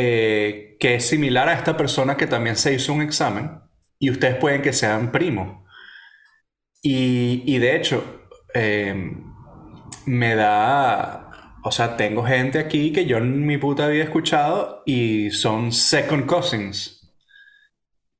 que 0.00 0.94
es 0.94 1.06
similar 1.06 1.48
a 1.48 1.54
esta 1.54 1.76
persona 1.76 2.16
que 2.16 2.26
también 2.26 2.56
se 2.56 2.74
hizo 2.74 2.92
un 2.92 3.02
examen 3.02 3.60
y 3.98 4.10
ustedes 4.10 4.36
pueden 4.36 4.62
que 4.62 4.72
sean 4.72 5.12
primos. 5.12 5.64
Y, 6.82 7.58
de 7.58 7.76
hecho, 7.76 8.04
em, 8.54 9.24
me 10.06 10.34
da, 10.36 11.58
o 11.64 11.72
sea, 11.72 11.96
tengo 11.96 12.24
gente 12.24 12.58
aquí 12.58 12.92
que 12.92 13.06
yo 13.06 13.18
en 13.18 13.44
mi 13.46 13.58
puta 13.58 13.86
había 13.86 14.04
escuchado 14.04 14.82
y 14.86 15.30
son 15.30 15.72
second 15.72 16.26
cousins. 16.26 16.94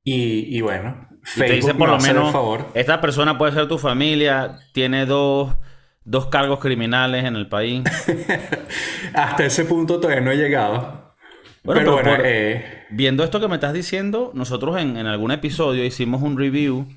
Y, 0.03 0.59
bueno, 0.61 1.07
Facebook 1.23 1.55
dice 1.55 1.73
por 1.75 1.89
lo 1.89 1.99
menos, 1.99 2.31
favor. 2.31 2.67
esta 2.73 2.99
persona 2.99 3.37
puede 3.37 3.53
ser 3.53 3.67
tu 3.67 3.77
familia, 3.77 4.57
tiene 4.73 5.05
dos, 5.05 5.55
dos 6.03 6.27
cargos 6.27 6.59
criminales 6.59 7.25
en 7.25 7.35
el 7.35 7.47
país. 7.47 7.83
Hasta 9.13 9.45
ese 9.45 9.65
punto 9.65 9.99
todavía 9.99 10.21
no 10.21 10.31
he 10.31 10.37
llegado. 10.37 10.98
Bueno, 11.69 11.97
pero, 11.97 12.09
bueno, 12.09 12.23
eh, 12.25 12.85
viendo 12.89 13.23
esto 13.23 13.39
que 13.39 13.47
me 13.47 13.53
estás 13.53 13.73
diciendo, 13.73 14.31
nosotros 14.33 14.81
en, 14.81 14.97
algún 15.05 15.29
episodio 15.29 15.85
hicimos 15.85 16.23
un 16.23 16.35
review 16.35 16.87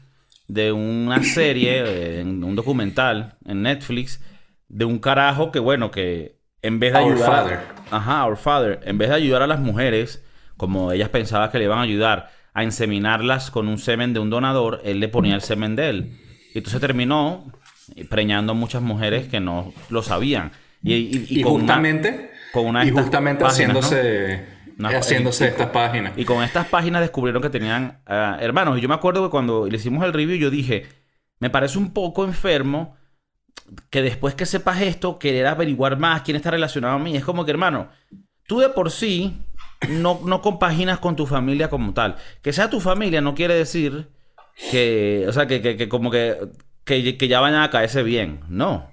de 0.49 0.73
una 0.73 1.23
serie, 1.23 2.21
en 2.21 2.43
un 2.43 2.57
documental 2.57 3.35
en 3.45 3.61
Netflix, 3.61 4.23
de 4.69 4.87
un 4.87 4.99
carajo 4.99 5.53
que, 5.53 5.59
bueno, 5.59 5.91
que 5.91 6.39
en 6.63 6.79
vez 6.79 6.95
de 6.95 7.01
Our 7.01 7.13
ayudar... 7.13 7.31
Father. 7.31 7.59
Ajá, 7.91 8.25
Our 8.25 8.39
Father. 8.39 8.81
En 8.85 8.97
vez 8.97 9.11
de 9.11 9.17
ayudar 9.17 9.43
a 9.43 9.47
las 9.47 9.61
mujeres, 9.61 10.25
como 10.57 10.91
ellas 10.91 11.11
pensaban 11.11 11.51
que 11.51 11.59
le 11.59 11.65
iban 11.65 11.79
a 11.79 11.83
ayudar, 11.83 12.31
a 12.55 12.65
inseminarlas 12.65 13.51
con 13.51 13.69
un 13.69 13.77
semen 13.77 14.15
de 14.15 14.21
un 14.21 14.31
donador, 14.31 14.81
él 14.85 15.01
le 15.01 15.09
ponía 15.09 15.35
el 15.35 15.43
semen 15.43 15.77
de 15.77 15.91
él. 15.91 16.19
Y 16.55 16.59
entonces 16.59 16.81
terminó 16.81 17.53
preñando 18.09 18.53
a 18.53 18.55
muchas 18.55 18.81
mujeres 18.81 19.29
que 19.29 19.39
no 19.39 19.75
lo 19.91 20.03
sabían. 20.03 20.51
Y, 20.83 21.43
justamente, 21.43 22.31
y 22.85 22.91
justamente 22.91 23.45
haciéndose 23.45 24.52
haciéndose 24.81 25.49
estas 25.49 25.69
páginas. 25.71 26.13
Y 26.17 26.25
con 26.25 26.43
estas 26.43 26.67
páginas 26.67 27.03
descubrieron 27.03 27.43
que 27.43 27.51
tenían 27.51 28.01
ah, 28.07 28.39
hermanos. 28.41 28.79
Y 28.79 28.81
yo 28.81 28.89
me 28.89 28.95
acuerdo 28.95 29.25
que 29.25 29.31
cuando 29.31 29.67
le 29.67 29.77
hicimos 29.77 30.05
el 30.05 30.13
review, 30.13 30.37
yo 30.37 30.51
dije, 30.51 30.87
me 31.39 31.51
parece 31.51 31.79
un 31.79 31.93
poco 31.93 32.25
enfermo 32.25 32.97
que 33.91 34.03
después 34.03 34.35
que 34.35 34.47
sepas 34.47 34.81
esto, 34.81 35.19
querer 35.19 35.47
averiguar 35.47 35.99
más 35.99 36.23
quién 36.23 36.37
está 36.37 36.51
relacionado 36.51 36.97
a 36.97 36.99
mí. 36.99 37.17
Es 37.17 37.25
como 37.25 37.45
que, 37.45 37.51
hermano, 37.51 37.89
tú 38.47 38.61
de 38.61 38.69
por 38.69 38.91
sí 38.91 39.39
no, 39.89 40.21
no 40.25 40.43
compaginas 40.43 40.99
con 40.99 41.17
tu 41.17 41.27
familia 41.27 41.69
como 41.69 41.93
tal. 41.95 42.17
Que 42.43 42.53
sea 42.53 42.71
tu 42.71 42.81
familia 42.81 43.21
no 43.21 43.35
quiere 43.35 43.55
decir 43.55 44.09
que, 44.71 45.25
o 45.29 45.33
sea, 45.33 45.47
que, 45.47 45.61
que, 45.61 45.89
como 45.89 46.11
que, 46.11 46.37
que, 46.85 47.17
que 47.17 47.29
ya 47.29 47.41
vayan 47.41 47.63
a 47.63 47.71
caerse 47.71 48.03
bien. 48.03 48.41
No. 48.49 48.91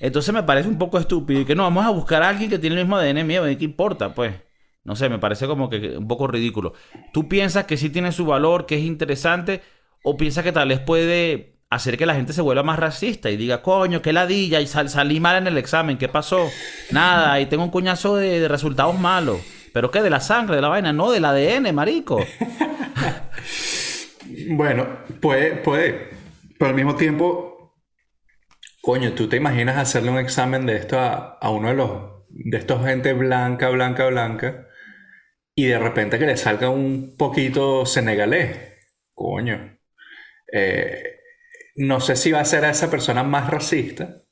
Entonces 0.00 0.32
me 0.32 0.42
parece 0.42 0.68
un 0.68 0.78
poco 0.78 0.98
estúpido 0.98 1.40
y 1.40 1.44
que 1.44 1.54
no, 1.54 1.64
vamos 1.64 1.84
a 1.84 1.90
buscar 1.90 2.22
a 2.22 2.28
alguien 2.30 2.50
que 2.50 2.58
tiene 2.58 2.76
el 2.76 2.82
mismo 2.82 2.96
ADN 2.96 3.26
mío, 3.26 3.42
¿qué 3.44 3.64
importa? 3.64 4.14
Pues. 4.14 4.34
No 4.84 4.96
sé, 4.96 5.08
me 5.08 5.18
parece 5.18 5.46
como 5.46 5.68
que 5.68 5.98
un 5.98 6.08
poco 6.08 6.26
ridículo. 6.26 6.72
¿Tú 7.12 7.28
piensas 7.28 7.64
que 7.64 7.76
sí 7.76 7.90
tiene 7.90 8.12
su 8.12 8.24
valor, 8.24 8.66
que 8.66 8.76
es 8.76 8.82
interesante? 8.82 9.60
¿O 10.02 10.16
piensas 10.16 10.42
que 10.44 10.52
tal 10.52 10.68
vez 10.68 10.80
puede 10.80 11.60
hacer 11.70 11.96
que 11.96 12.06
la 12.06 12.16
gente 12.16 12.32
se 12.32 12.42
vuelva 12.42 12.64
más 12.64 12.78
racista 12.78 13.30
y 13.30 13.36
diga, 13.36 13.62
coño, 13.62 14.02
qué 14.02 14.12
ladilla, 14.12 14.60
y 14.60 14.66
salí 14.66 15.20
mal 15.20 15.36
en 15.36 15.46
el 15.46 15.56
examen, 15.56 15.98
¿qué 15.98 16.08
pasó? 16.08 16.50
Nada, 16.90 17.40
y 17.40 17.46
tengo 17.46 17.62
un 17.62 17.70
coñazo 17.70 18.16
de, 18.16 18.48
resultados 18.48 18.98
malos. 18.98 19.40
¿Pero 19.72 19.92
qué? 19.92 20.02
De 20.02 20.10
la 20.10 20.18
sangre, 20.18 20.56
de 20.56 20.62
la 20.62 20.68
vaina, 20.68 20.92
no 20.92 21.12
del 21.12 21.24
ADN, 21.24 21.72
marico. 21.72 22.18
bueno, 24.48 24.88
puede, 25.20 25.56
puede. 25.56 26.10
Pero 26.58 26.70
al 26.70 26.74
mismo 26.74 26.96
tiempo, 26.96 27.76
coño, 28.82 29.12
¿tú 29.12 29.28
te 29.28 29.36
imaginas 29.36 29.78
hacerle 29.78 30.10
un 30.10 30.18
examen 30.18 30.66
de 30.66 30.76
esto 30.76 30.98
a, 30.98 31.38
a 31.40 31.50
uno 31.50 31.68
de 31.68 31.74
los 31.74 31.90
de 32.30 32.58
estos 32.58 32.84
gente 32.84 33.12
blanca, 33.12 33.68
blanca, 33.68 34.08
blanca? 34.08 34.66
Y 35.60 35.66
de 35.66 35.78
repente 35.78 36.18
que 36.18 36.24
le 36.24 36.38
salga 36.38 36.70
un 36.70 37.16
poquito 37.18 37.84
senegalés. 37.84 38.78
Coño. 39.12 39.78
Eh, 40.50 41.02
no 41.76 42.00
sé 42.00 42.16
si 42.16 42.32
va 42.32 42.40
a 42.40 42.46
ser 42.46 42.64
a 42.64 42.70
esa 42.70 42.90
persona 42.90 43.22
más 43.22 43.50
racista, 43.50 44.22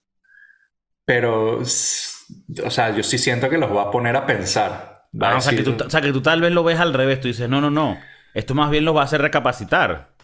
pero, 1.04 1.58
o 1.58 1.64
sea, 1.64 2.96
yo 2.96 3.02
sí 3.02 3.18
siento 3.18 3.50
que 3.50 3.58
los 3.58 3.70
va 3.74 3.82
a 3.82 3.90
poner 3.90 4.16
a 4.16 4.24
pensar. 4.24 5.06
Ah, 5.20 5.36
o, 5.36 5.40
sea, 5.42 5.54
que 5.54 5.62
tú, 6.12 6.22
tal 6.22 6.40
vez 6.40 6.52
lo 6.52 6.64
ves 6.64 6.80
al 6.80 6.94
revés, 6.94 7.20
tú 7.20 7.28
dices, 7.28 7.48
no, 7.48 7.60
no, 7.60 7.70
no, 7.70 7.98
esto 8.32 8.54
más 8.54 8.70
bien 8.70 8.86
los 8.86 8.96
va 8.96 9.02
a 9.02 9.04
hacer 9.04 9.20
recapacitar. 9.20 10.14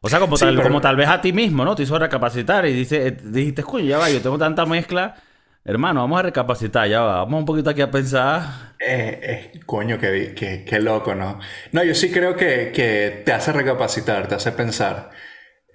O 0.00 0.08
sea, 0.08 0.20
como, 0.20 0.36
tal, 0.36 0.62
como 0.62 0.80
tal 0.80 0.96
vez 0.96 1.08
a 1.08 1.20
ti 1.20 1.32
mismo, 1.32 1.64
¿no? 1.64 1.74
Te 1.74 1.82
hizo 1.82 1.98
recapacitar 1.98 2.66
y 2.66 2.72
dice, 2.72 3.08
eh, 3.08 3.18
dijiste, 3.20 3.64
coño, 3.64 3.84
ya 3.84 3.98
va, 3.98 4.10
yo 4.10 4.20
tengo 4.20 4.38
tanta 4.38 4.64
mezcla 4.64 5.16
Hermano, 5.64 6.00
vamos 6.00 6.18
a 6.18 6.22
recapacitar, 6.22 6.88
ya 6.88 7.02
va. 7.02 7.18
Vamos 7.18 7.40
un 7.40 7.46
poquito 7.46 7.70
aquí 7.70 7.80
a 7.82 7.90
pensar. 7.90 8.74
Eh, 8.80 9.52
eh, 9.54 9.60
coño, 9.64 9.96
qué, 9.98 10.64
qué, 10.66 10.80
loco, 10.80 11.14
¿no? 11.14 11.38
No, 11.70 11.84
yo 11.84 11.94
sí 11.94 12.10
creo 12.10 12.34
que, 12.34 13.22
te 13.24 13.32
hace 13.32 13.52
recapacitar, 13.52 14.26
te 14.26 14.34
hace 14.34 14.50
pensar. 14.50 15.10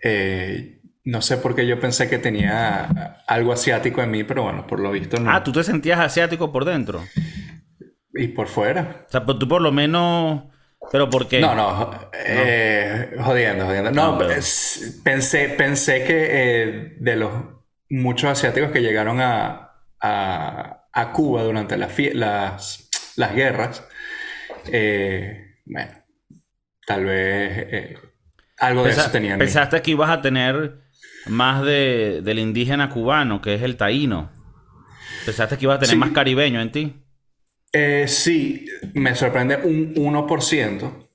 Eh, 0.04 0.82
no 1.06 1.22
sé 1.22 1.38
por 1.38 1.56
qué 1.56 1.66
yo 1.66 1.80
pensé 1.80 2.10
que 2.10 2.18
tenía 2.18 3.24
algo 3.28 3.54
asiático 3.54 4.02
en 4.02 4.12
mí, 4.12 4.26
pero 4.26 4.44
bueno, 4.44 4.68
por 4.68 4.82
lo 4.82 4.92
visto 4.92 5.22
no. 5.22 5.32
Ah, 5.32 5.42
tú 5.42 5.54
te 5.54 5.64
sentías 5.64 6.00
asiático 6.00 6.52
por 6.52 6.66
dentro. 6.66 7.02
Y 8.14 8.28
por 8.30 8.48
fuera. 8.48 9.06
O 9.08 9.10
sea, 9.10 9.26
pues 9.26 9.40
tú 9.40 9.48
por 9.48 9.62
lo 9.62 9.72
menos. 9.72 10.44
¿Pero 10.92 11.10
por 11.10 11.30
qué? 11.30 11.40
No, 11.40 11.56
no. 11.56 12.10
Eh, 12.14 13.16
jodiendo, 13.22 13.66
jodiendo. 13.66 13.92
No, 13.92 14.16
ah, 14.16 14.20
pensé, 15.04 15.50
pensé 15.58 16.04
que 16.04 16.96
de 17.00 17.16
los 17.16 17.32
muchos 17.90 18.30
asiáticos 18.30 18.72
que 18.72 18.82
llegaron 18.82 19.22
a, 19.22 19.67
a, 20.02 20.84
Cuba 21.14 21.44
durante 21.44 21.78
las, 21.78 22.90
las 23.16 23.36
guerras, 23.36 23.84
eh, 24.72 25.56
bueno, 25.66 25.92
tal 26.86 27.06
vez... 27.06 27.52
Eh, 27.72 27.98
Algo 28.60 28.84
de 28.84 28.92
eso 28.92 29.10
tenía 29.12 29.34
en 29.34 29.38
mí. 29.38 29.46
Pensaste 29.46 29.82
que 29.82 29.92
ibas 29.92 30.10
a 30.10 30.22
tener 30.22 30.82
más 31.28 31.64
de, 31.64 32.22
del 32.24 32.40
indígena 32.40 32.90
cubano, 32.90 33.42
que 33.42 33.54
es 33.54 33.62
el 33.62 33.78
taíno. 33.78 34.32
Pensaste 35.26 35.58
que 35.58 35.66
ibas 35.66 35.78
a 35.78 35.80
tener 35.80 35.94
Sí. 35.94 36.00
más 36.00 36.12
caribeño 36.12 36.60
en 36.62 36.72
ti. 36.72 37.04
Eh, 37.74 38.06
sí, 38.08 38.66
me 38.94 39.14
sorprende 39.14 39.58
un 39.58 39.94
1%. 39.94 41.08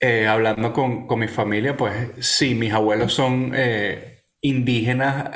Eh, 0.00 0.26
hablando 0.28 0.72
con, 0.72 1.06
con 1.08 1.18
mi 1.18 1.26
familia, 1.28 1.76
pues 1.76 1.92
sí, 2.20 2.54
mis 2.54 2.72
abuelos 2.72 3.12
son 3.12 3.52
eh, 3.54 4.22
indígenas 4.40 5.30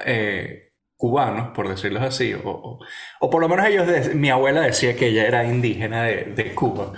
cubanos, 1.02 1.48
por 1.48 1.68
decirlo 1.68 1.98
así. 2.00 2.32
O, 2.32 2.48
o- 2.48 2.78
o 3.20 3.28
por 3.30 3.40
lo 3.42 3.48
menos 3.48 3.66
ellos, 3.66 3.88
de- 3.88 4.14
mi 4.14 4.30
abuela 4.30 4.60
decía 4.60 4.94
que 4.94 5.08
ella 5.08 5.26
era 5.26 5.44
indígena 5.44 6.04
de, 6.04 6.26
de 6.36 6.54
Cuba, 6.54 6.92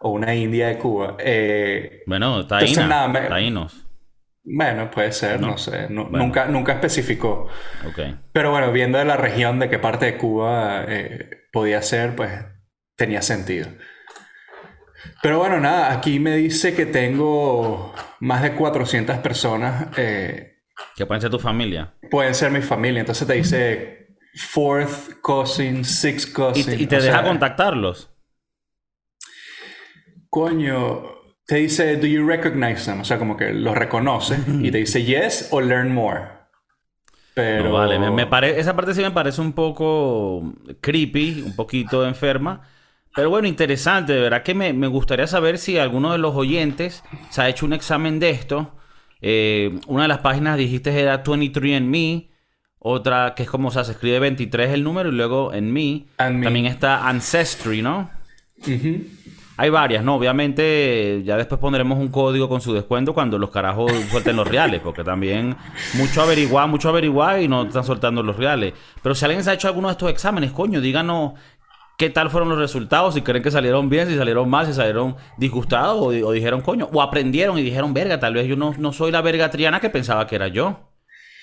o 0.00 0.08
una 0.12 0.34
india 0.34 0.68
de 0.68 0.78
Cuba. 0.78 1.16
Eh, 1.18 2.00
Bueno, 2.06 2.40
Entonces, 2.40 2.72
taína, 2.74 2.88
nada, 2.88 3.08
me- 3.08 3.28
taínos. 3.28 3.86
bueno, 4.42 4.90
puede 4.90 5.12
ser, 5.12 5.38
No. 5.42 5.48
no, 5.48 5.58
sé, 5.58 5.88
Bueno. 5.90 6.08
nunca, 6.10 6.46
nunca 6.46 6.72
especificó. 6.72 7.48
Pero 8.32 8.50
bueno, 8.50 8.72
viendo 8.72 8.96
de 8.96 9.04
la 9.04 9.18
región 9.18 9.58
de 9.58 9.68
qué 9.68 9.78
parte 9.78 10.06
de 10.06 10.16
Cuba 10.16 10.86
eh, 10.88 11.28
podía 11.52 11.82
ser, 11.82 12.16
pues 12.16 12.30
tenía 12.96 13.20
sentido. 13.20 13.68
Pero 15.22 15.38
bueno, 15.38 15.60
nada, 15.60 15.92
aquí 15.92 16.18
me 16.18 16.34
dice 16.36 16.74
que 16.74 16.86
tengo 16.86 17.92
más 18.20 18.42
de 18.42 18.52
400 18.54 19.18
personas, 19.18 19.88
eh, 19.98 20.49
Que 20.96 21.06
pueden 21.06 21.20
ser 21.20 21.30
tu 21.30 21.38
familia. 21.38 21.94
pueden 22.10 22.34
ser 22.34 22.50
mi 22.50 22.60
familia, 22.62 23.00
entonces 23.00 23.26
te 23.26 23.34
dice 23.34 24.16
fourth 24.34 25.20
cousin, 25.22 25.84
sixth 25.84 26.32
cousin. 26.32 26.80
y 26.80 26.86
te 26.86 26.96
o 26.96 27.02
deja 27.02 27.18
sea, 27.18 27.24
contactarlos. 27.26 28.10
Coño, 30.28 31.02
te 31.46 31.56
dice, 31.56 31.96
do 31.96 32.06
you 32.06 32.26
recognize 32.26 32.84
them? 32.84 33.00
O 33.00 33.04
sea, 33.04 33.18
como 33.18 33.36
que 33.36 33.52
los 33.52 33.74
reconoce 33.74 34.38
y 34.62 34.70
te 34.70 34.78
dice 34.78 35.04
yes 35.04 35.48
o 35.50 35.60
learn 35.60 35.92
more. 35.92 36.22
Pero 37.34 37.64
No, 37.64 37.72
vale, 37.72 37.98
me, 37.98 38.10
me 38.10 38.26
pare- 38.26 38.58
esa 38.60 38.76
parte 38.76 38.94
sí 38.94 39.00
me 39.02 39.10
parece 39.10 39.40
un 39.40 39.52
poco 39.52 40.52
creepy, 40.80 41.42
un 41.44 41.56
poquito 41.56 42.06
enferma. 42.06 42.62
Pero 43.14 43.30
bueno, 43.30 43.48
interesante. 43.48 44.12
De 44.12 44.20
verdad 44.20 44.42
que 44.44 44.54
me, 44.54 44.72
me 44.72 44.86
gustaría 44.86 45.26
saber 45.26 45.58
si 45.58 45.78
alguno 45.78 46.12
de 46.12 46.18
los 46.18 46.34
oyentes 46.36 47.02
se 47.30 47.42
ha 47.42 47.48
hecho 47.48 47.66
un 47.66 47.72
examen 47.72 48.20
de 48.20 48.30
esto. 48.30 48.76
Eh, 49.22 49.78
una 49.86 50.02
de 50.02 50.08
las 50.08 50.18
páginas 50.18 50.56
dijiste 50.56 50.98
era 50.98 51.22
23andMe. 51.22 52.28
Otra 52.78 53.34
que 53.34 53.42
es 53.42 53.50
como, 53.50 53.68
o 53.68 53.70
sea, 53.70 53.84
se 53.84 53.92
escribe 53.92 54.18
23 54.20 54.70
el 54.70 54.82
número 54.82 55.10
y 55.10 55.12
luego 55.12 55.52
en 55.52 55.72
me. 55.72 56.06
And 56.16 56.38
me. 56.38 56.44
También 56.44 56.66
está 56.66 57.06
Ancestry, 57.08 57.82
¿no? 57.82 58.10
Hay 59.60 59.68
varias, 59.68 60.02
¿no? 60.02 60.14
Obviamente, 60.14 61.22
ya 61.22 61.36
después 61.36 61.60
pondremos 61.60 61.98
un 61.98 62.08
código 62.08 62.48
con 62.48 62.62
su 62.62 62.72
descuento 62.72 63.12
cuando 63.12 63.38
los 63.38 63.50
carajos 63.50 63.92
suelten 64.10 64.36
los 64.36 64.48
reales, 64.48 64.80
porque 64.80 65.04
también 65.04 65.54
mucho 65.92 66.22
averiguar, 66.22 66.66
mucho 66.66 66.88
averiguar 66.88 67.42
y 67.42 67.48
no 67.48 67.64
están 67.64 67.84
soltando 67.84 68.22
los 68.22 68.36
reales. 68.36 68.72
Pero 69.02 69.14
si 69.14 69.26
alguien 69.26 69.44
se 69.44 69.50
ha 69.50 69.52
hecho 69.52 69.68
alguno 69.68 69.88
de 69.88 69.92
estos 69.92 70.10
exámenes, 70.10 70.52
coño, 70.52 70.80
díganos 70.80 71.34
qué 72.00 72.08
tal 72.08 72.30
fueron 72.30 72.48
los 72.48 72.58
resultados, 72.58 73.12
si 73.14 73.20
creen 73.20 73.42
que 73.42 73.50
salieron 73.50 73.90
bien, 73.90 74.08
si 74.08 74.16
salieron 74.16 74.48
mal, 74.48 74.66
si 74.66 74.72
salieron 74.72 75.16
disgustados 75.36 75.98
o, 76.00 76.10
di- 76.10 76.22
o 76.22 76.32
dijeron, 76.32 76.62
coño, 76.62 76.88
o 76.92 77.02
aprendieron 77.02 77.58
y 77.58 77.62
dijeron, 77.62 77.92
verga, 77.92 78.18
tal 78.18 78.32
vez 78.34 78.46
yo 78.46 78.56
no, 78.56 78.74
no 78.78 78.92
soy 78.94 79.12
la 79.12 79.20
verga 79.20 79.50
triana 79.50 79.80
que 79.80 79.90
pensaba 79.90 80.26
que 80.26 80.36
era 80.36 80.48
yo. 80.48 80.94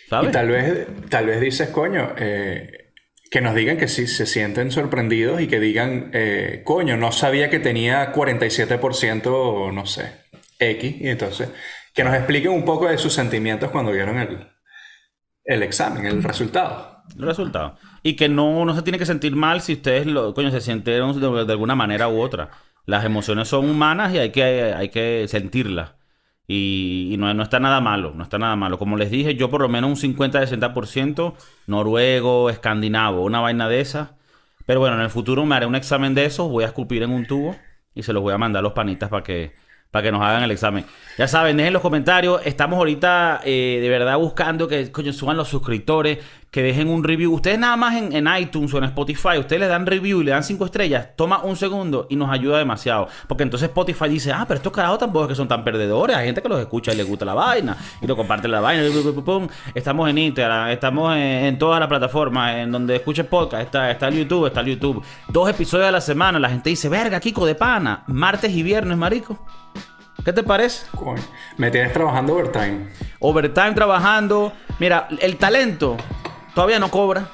¿Sabes? 0.09 0.29
Y 0.29 0.31
tal 0.33 0.47
vez, 0.49 0.87
tal 1.09 1.27
vez 1.27 1.39
dices, 1.41 1.69
coño, 1.69 2.09
eh, 2.17 2.91
que 3.29 3.39
nos 3.41 3.53
digan 3.53 3.77
que 3.77 3.87
sí 3.87 4.07
se 4.07 4.25
sienten 4.25 4.71
sorprendidos 4.71 5.41
y 5.41 5.47
que 5.47 5.59
digan, 5.59 6.09
eh, 6.13 6.63
coño, 6.65 6.97
no 6.97 7.11
sabía 7.11 7.49
que 7.51 7.59
tenía 7.59 8.11
47%, 8.11 9.71
no 9.71 9.85
sé, 9.85 10.11
X. 10.59 10.95
Y 11.01 11.07
entonces, 11.09 11.49
que 11.93 12.03
nos 12.03 12.15
expliquen 12.15 12.51
un 12.51 12.65
poco 12.65 12.87
de 12.87 12.97
sus 12.97 13.13
sentimientos 13.13 13.69
cuando 13.69 13.91
vieron 13.91 14.17
el, 14.17 14.47
el 15.45 15.63
examen, 15.63 16.05
el 16.05 16.23
resultado. 16.23 17.03
el 17.15 17.25
resultado. 17.25 17.77
Y 18.03 18.15
que 18.15 18.29
no, 18.29 18.65
no 18.65 18.75
se 18.75 18.81
tiene 18.81 18.97
que 18.99 19.05
sentir 19.05 19.35
mal 19.35 19.61
si 19.61 19.73
ustedes 19.73 20.05
lo, 20.07 20.33
coño, 20.33 20.51
se 20.51 20.61
sintieron 20.61 21.19
de, 21.19 21.51
alguna 21.51 21.75
manera 21.75 22.07
u 22.07 22.19
otra. 22.21 22.49
Las 22.85 23.05
emociones 23.05 23.47
son 23.47 23.69
humanas 23.69 24.13
y 24.13 24.19
hay 24.19 24.31
que, 24.31 24.43
hay 24.43 24.89
que 24.89 25.25
sentirlas. 25.27 25.95
Y, 26.47 27.09
y 27.11 27.17
no, 27.17 27.33
no 27.33 27.43
está 27.43 27.59
nada 27.59 27.81
malo, 27.81 28.13
no 28.15 28.23
está 28.23 28.37
nada 28.37 28.55
malo. 28.55 28.79
Como 28.79 28.97
les 28.97 29.11
dije, 29.11 29.35
yo 29.35 29.49
por 29.49 29.61
lo 29.61 29.69
menos 29.69 30.03
un 30.03 30.15
50-60% 30.15 31.33
noruego, 31.67 32.49
escandinavo, 32.49 33.23
una 33.23 33.41
vaina 33.41 33.67
de 33.67 33.81
esas. 33.81 34.11
Pero 34.65 34.79
bueno, 34.79 34.95
en 34.95 35.01
el 35.01 35.09
futuro 35.09 35.45
me 35.45 35.55
haré 35.55 35.65
un 35.65 35.75
examen 35.75 36.13
de 36.13 36.25
esos, 36.25 36.49
voy 36.49 36.63
a 36.63 36.67
escupir 36.67 37.03
en 37.03 37.11
un 37.11 37.25
tubo 37.25 37.55
y 37.95 38.03
se 38.03 38.13
los 38.13 38.21
voy 38.21 38.33
a 38.33 38.37
mandar 38.37 38.59
a 38.59 38.63
los 38.63 38.73
panitas 38.73 39.09
para 39.09 39.23
que, 39.23 39.53
para 39.91 40.03
que 40.03 40.11
nos 40.11 40.21
hagan 40.21 40.43
el 40.43 40.51
examen. 40.51 40.85
Ya 41.17 41.27
saben, 41.27 41.57
dejen 41.57 41.73
los 41.73 41.81
comentarios. 41.81 42.41
Estamos 42.45 42.77
ahorita 42.77 43.41
eh, 43.43 43.79
de 43.81 43.89
verdad 43.89 44.17
buscando 44.17 44.67
que 44.67 44.91
coño, 44.91 45.13
suban 45.13 45.35
los 45.35 45.47
suscriptores, 45.47 46.19
que 46.51 46.61
dejen 46.61 46.89
un 46.89 47.03
review. 47.03 47.33
Ustedes 47.33 47.57
nada 47.57 47.75
más 47.75 47.95
en, 47.95 48.13
en 48.13 48.27
iTunes 48.39 48.73
o 48.73 48.77
en 48.77 48.85
Spotify, 48.85 49.37
ustedes 49.39 49.61
le 49.61 49.67
dan 49.67 49.85
review 49.85 50.21
y 50.21 50.25
le 50.25 50.31
dan 50.31 50.43
cinco 50.43 50.65
estrellas, 50.65 51.09
toma 51.15 51.43
un 51.43 51.55
segundo 51.55 52.07
y 52.09 52.15
nos 52.15 52.31
ayuda 52.31 52.57
demasiado. 52.59 53.07
Porque 53.27 53.43
entonces 53.43 53.69
Spotify 53.69 54.07
dice, 54.09 54.31
ah, 54.31 54.45
pero 54.47 54.57
estos 54.57 54.71
carajos 54.71 54.99
tampoco 54.99 55.25
es 55.25 55.29
que 55.29 55.35
son 55.35 55.47
tan 55.47 55.63
perdedores. 55.63 56.15
Hay 56.15 56.25
gente 56.25 56.41
que 56.41 56.49
los 56.49 56.59
escucha 56.59 56.93
y 56.93 56.97
les 56.97 57.07
gusta 57.07 57.25
la 57.25 57.33
vaina 57.33 57.75
y 58.01 58.07
lo 58.07 58.15
comparte 58.15 58.47
la 58.47 58.59
vaina. 58.59 58.83
Estamos 59.73 60.09
en 60.09 60.17
Instagram, 60.17 60.69
estamos 60.69 61.15
en, 61.15 61.21
en 61.21 61.57
todas 61.57 61.79
las 61.79 61.89
plataformas, 61.89 62.55
en 62.57 62.71
donde 62.71 62.95
escuches 62.95 63.25
podcast, 63.25 63.63
está, 63.63 63.91
está 63.91 64.07
el 64.07 64.19
YouTube, 64.19 64.47
está 64.47 64.59
el 64.59 64.67
YouTube. 64.67 65.03
Dos 65.29 65.49
episodios 65.49 65.87
a 65.87 65.91
la 65.91 66.01
semana, 66.01 66.39
la 66.39 66.49
gente 66.49 66.69
dice, 66.69 66.89
verga, 66.89 67.19
Kiko 67.19 67.45
de 67.45 67.55
pana, 67.55 68.03
martes 68.07 68.51
y 68.51 68.63
viernes, 68.63 68.97
marico. 68.97 69.39
¿Qué 70.25 70.33
te 70.33 70.43
parece? 70.43 70.85
Coño, 70.95 71.21
me 71.57 71.71
tienes 71.71 71.93
trabajando 71.93 72.33
overtime. 72.33 72.87
Overtime 73.19 73.73
trabajando. 73.73 74.51
Mira, 74.79 75.07
el 75.19 75.37
talento 75.37 75.95
todavía 76.53 76.79
no 76.79 76.89
cobra. 76.89 77.29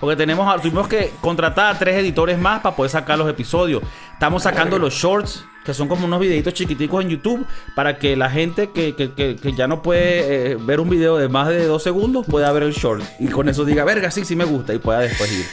Porque 0.00 0.16
tenemos, 0.16 0.60
tuvimos 0.60 0.86
que 0.88 1.12
contratar 1.22 1.74
a 1.76 1.78
tres 1.78 1.96
editores 1.96 2.36
más 2.38 2.60
para 2.60 2.74
poder 2.76 2.90
sacar 2.90 3.16
los 3.16 3.30
episodios. 3.30 3.82
Estamos 4.12 4.42
sacando 4.42 4.78
los 4.78 4.92
shorts, 4.92 5.44
que 5.64 5.72
son 5.72 5.88
como 5.88 6.04
unos 6.04 6.20
videitos 6.20 6.52
chiquiticos 6.52 7.02
en 7.04 7.10
YouTube, 7.10 7.46
para 7.74 7.96
que 7.96 8.14
la 8.16 8.28
gente 8.28 8.70
que, 8.70 8.94
que- 8.96 9.12
que- 9.14 9.36
que 9.36 9.52
ya 9.54 9.66
no 9.66 9.80
puede 9.80 10.52
eh, 10.52 10.56
ver 10.60 10.80
un 10.80 10.90
video 10.90 11.16
de 11.16 11.28
más 11.28 11.48
de 11.48 11.64
dos 11.64 11.82
segundos 11.82 12.26
pueda 12.26 12.52
ver 12.52 12.64
el 12.64 12.72
short. 12.72 13.02
Y 13.18 13.28
con 13.28 13.48
eso 13.48 13.64
diga, 13.64 13.84
verga, 13.84 14.10
sí, 14.10 14.24
sí 14.26 14.36
me 14.36 14.44
gusta. 14.44 14.74
Y 14.74 14.78
pueda 14.78 14.98
después 14.98 15.32
ir. 15.32 15.46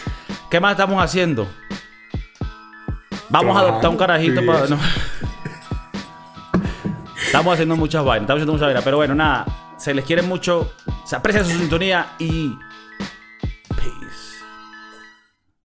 ¿Qué 0.49 0.59
más 0.59 0.71
estamos 0.71 1.01
haciendo? 1.01 1.47
Vamos 3.29 3.55
a 3.55 3.59
adoptar 3.61 3.89
un 3.89 3.97
carajito 3.97 4.41
Sí, 4.41 4.47
para... 4.47 4.67
no. 4.67 4.77
Estamos 7.31 7.53
haciendo 7.53 7.77
muchas 7.77 8.03
vainas, 8.03 8.23
estamos 8.23 8.39
haciendo 8.39 8.51
muchas 8.51 8.65
vainas. 8.65 8.83
Pero 8.83 8.97
bueno, 8.97 9.15
nada, 9.15 9.45
se 9.77 9.93
les 9.93 10.03
quiere 10.03 10.21
mucho, 10.21 10.73
se 11.05 11.15
aprecia 11.15 11.45
su 11.45 11.51
sintonía 11.51 12.07
y 12.19 12.51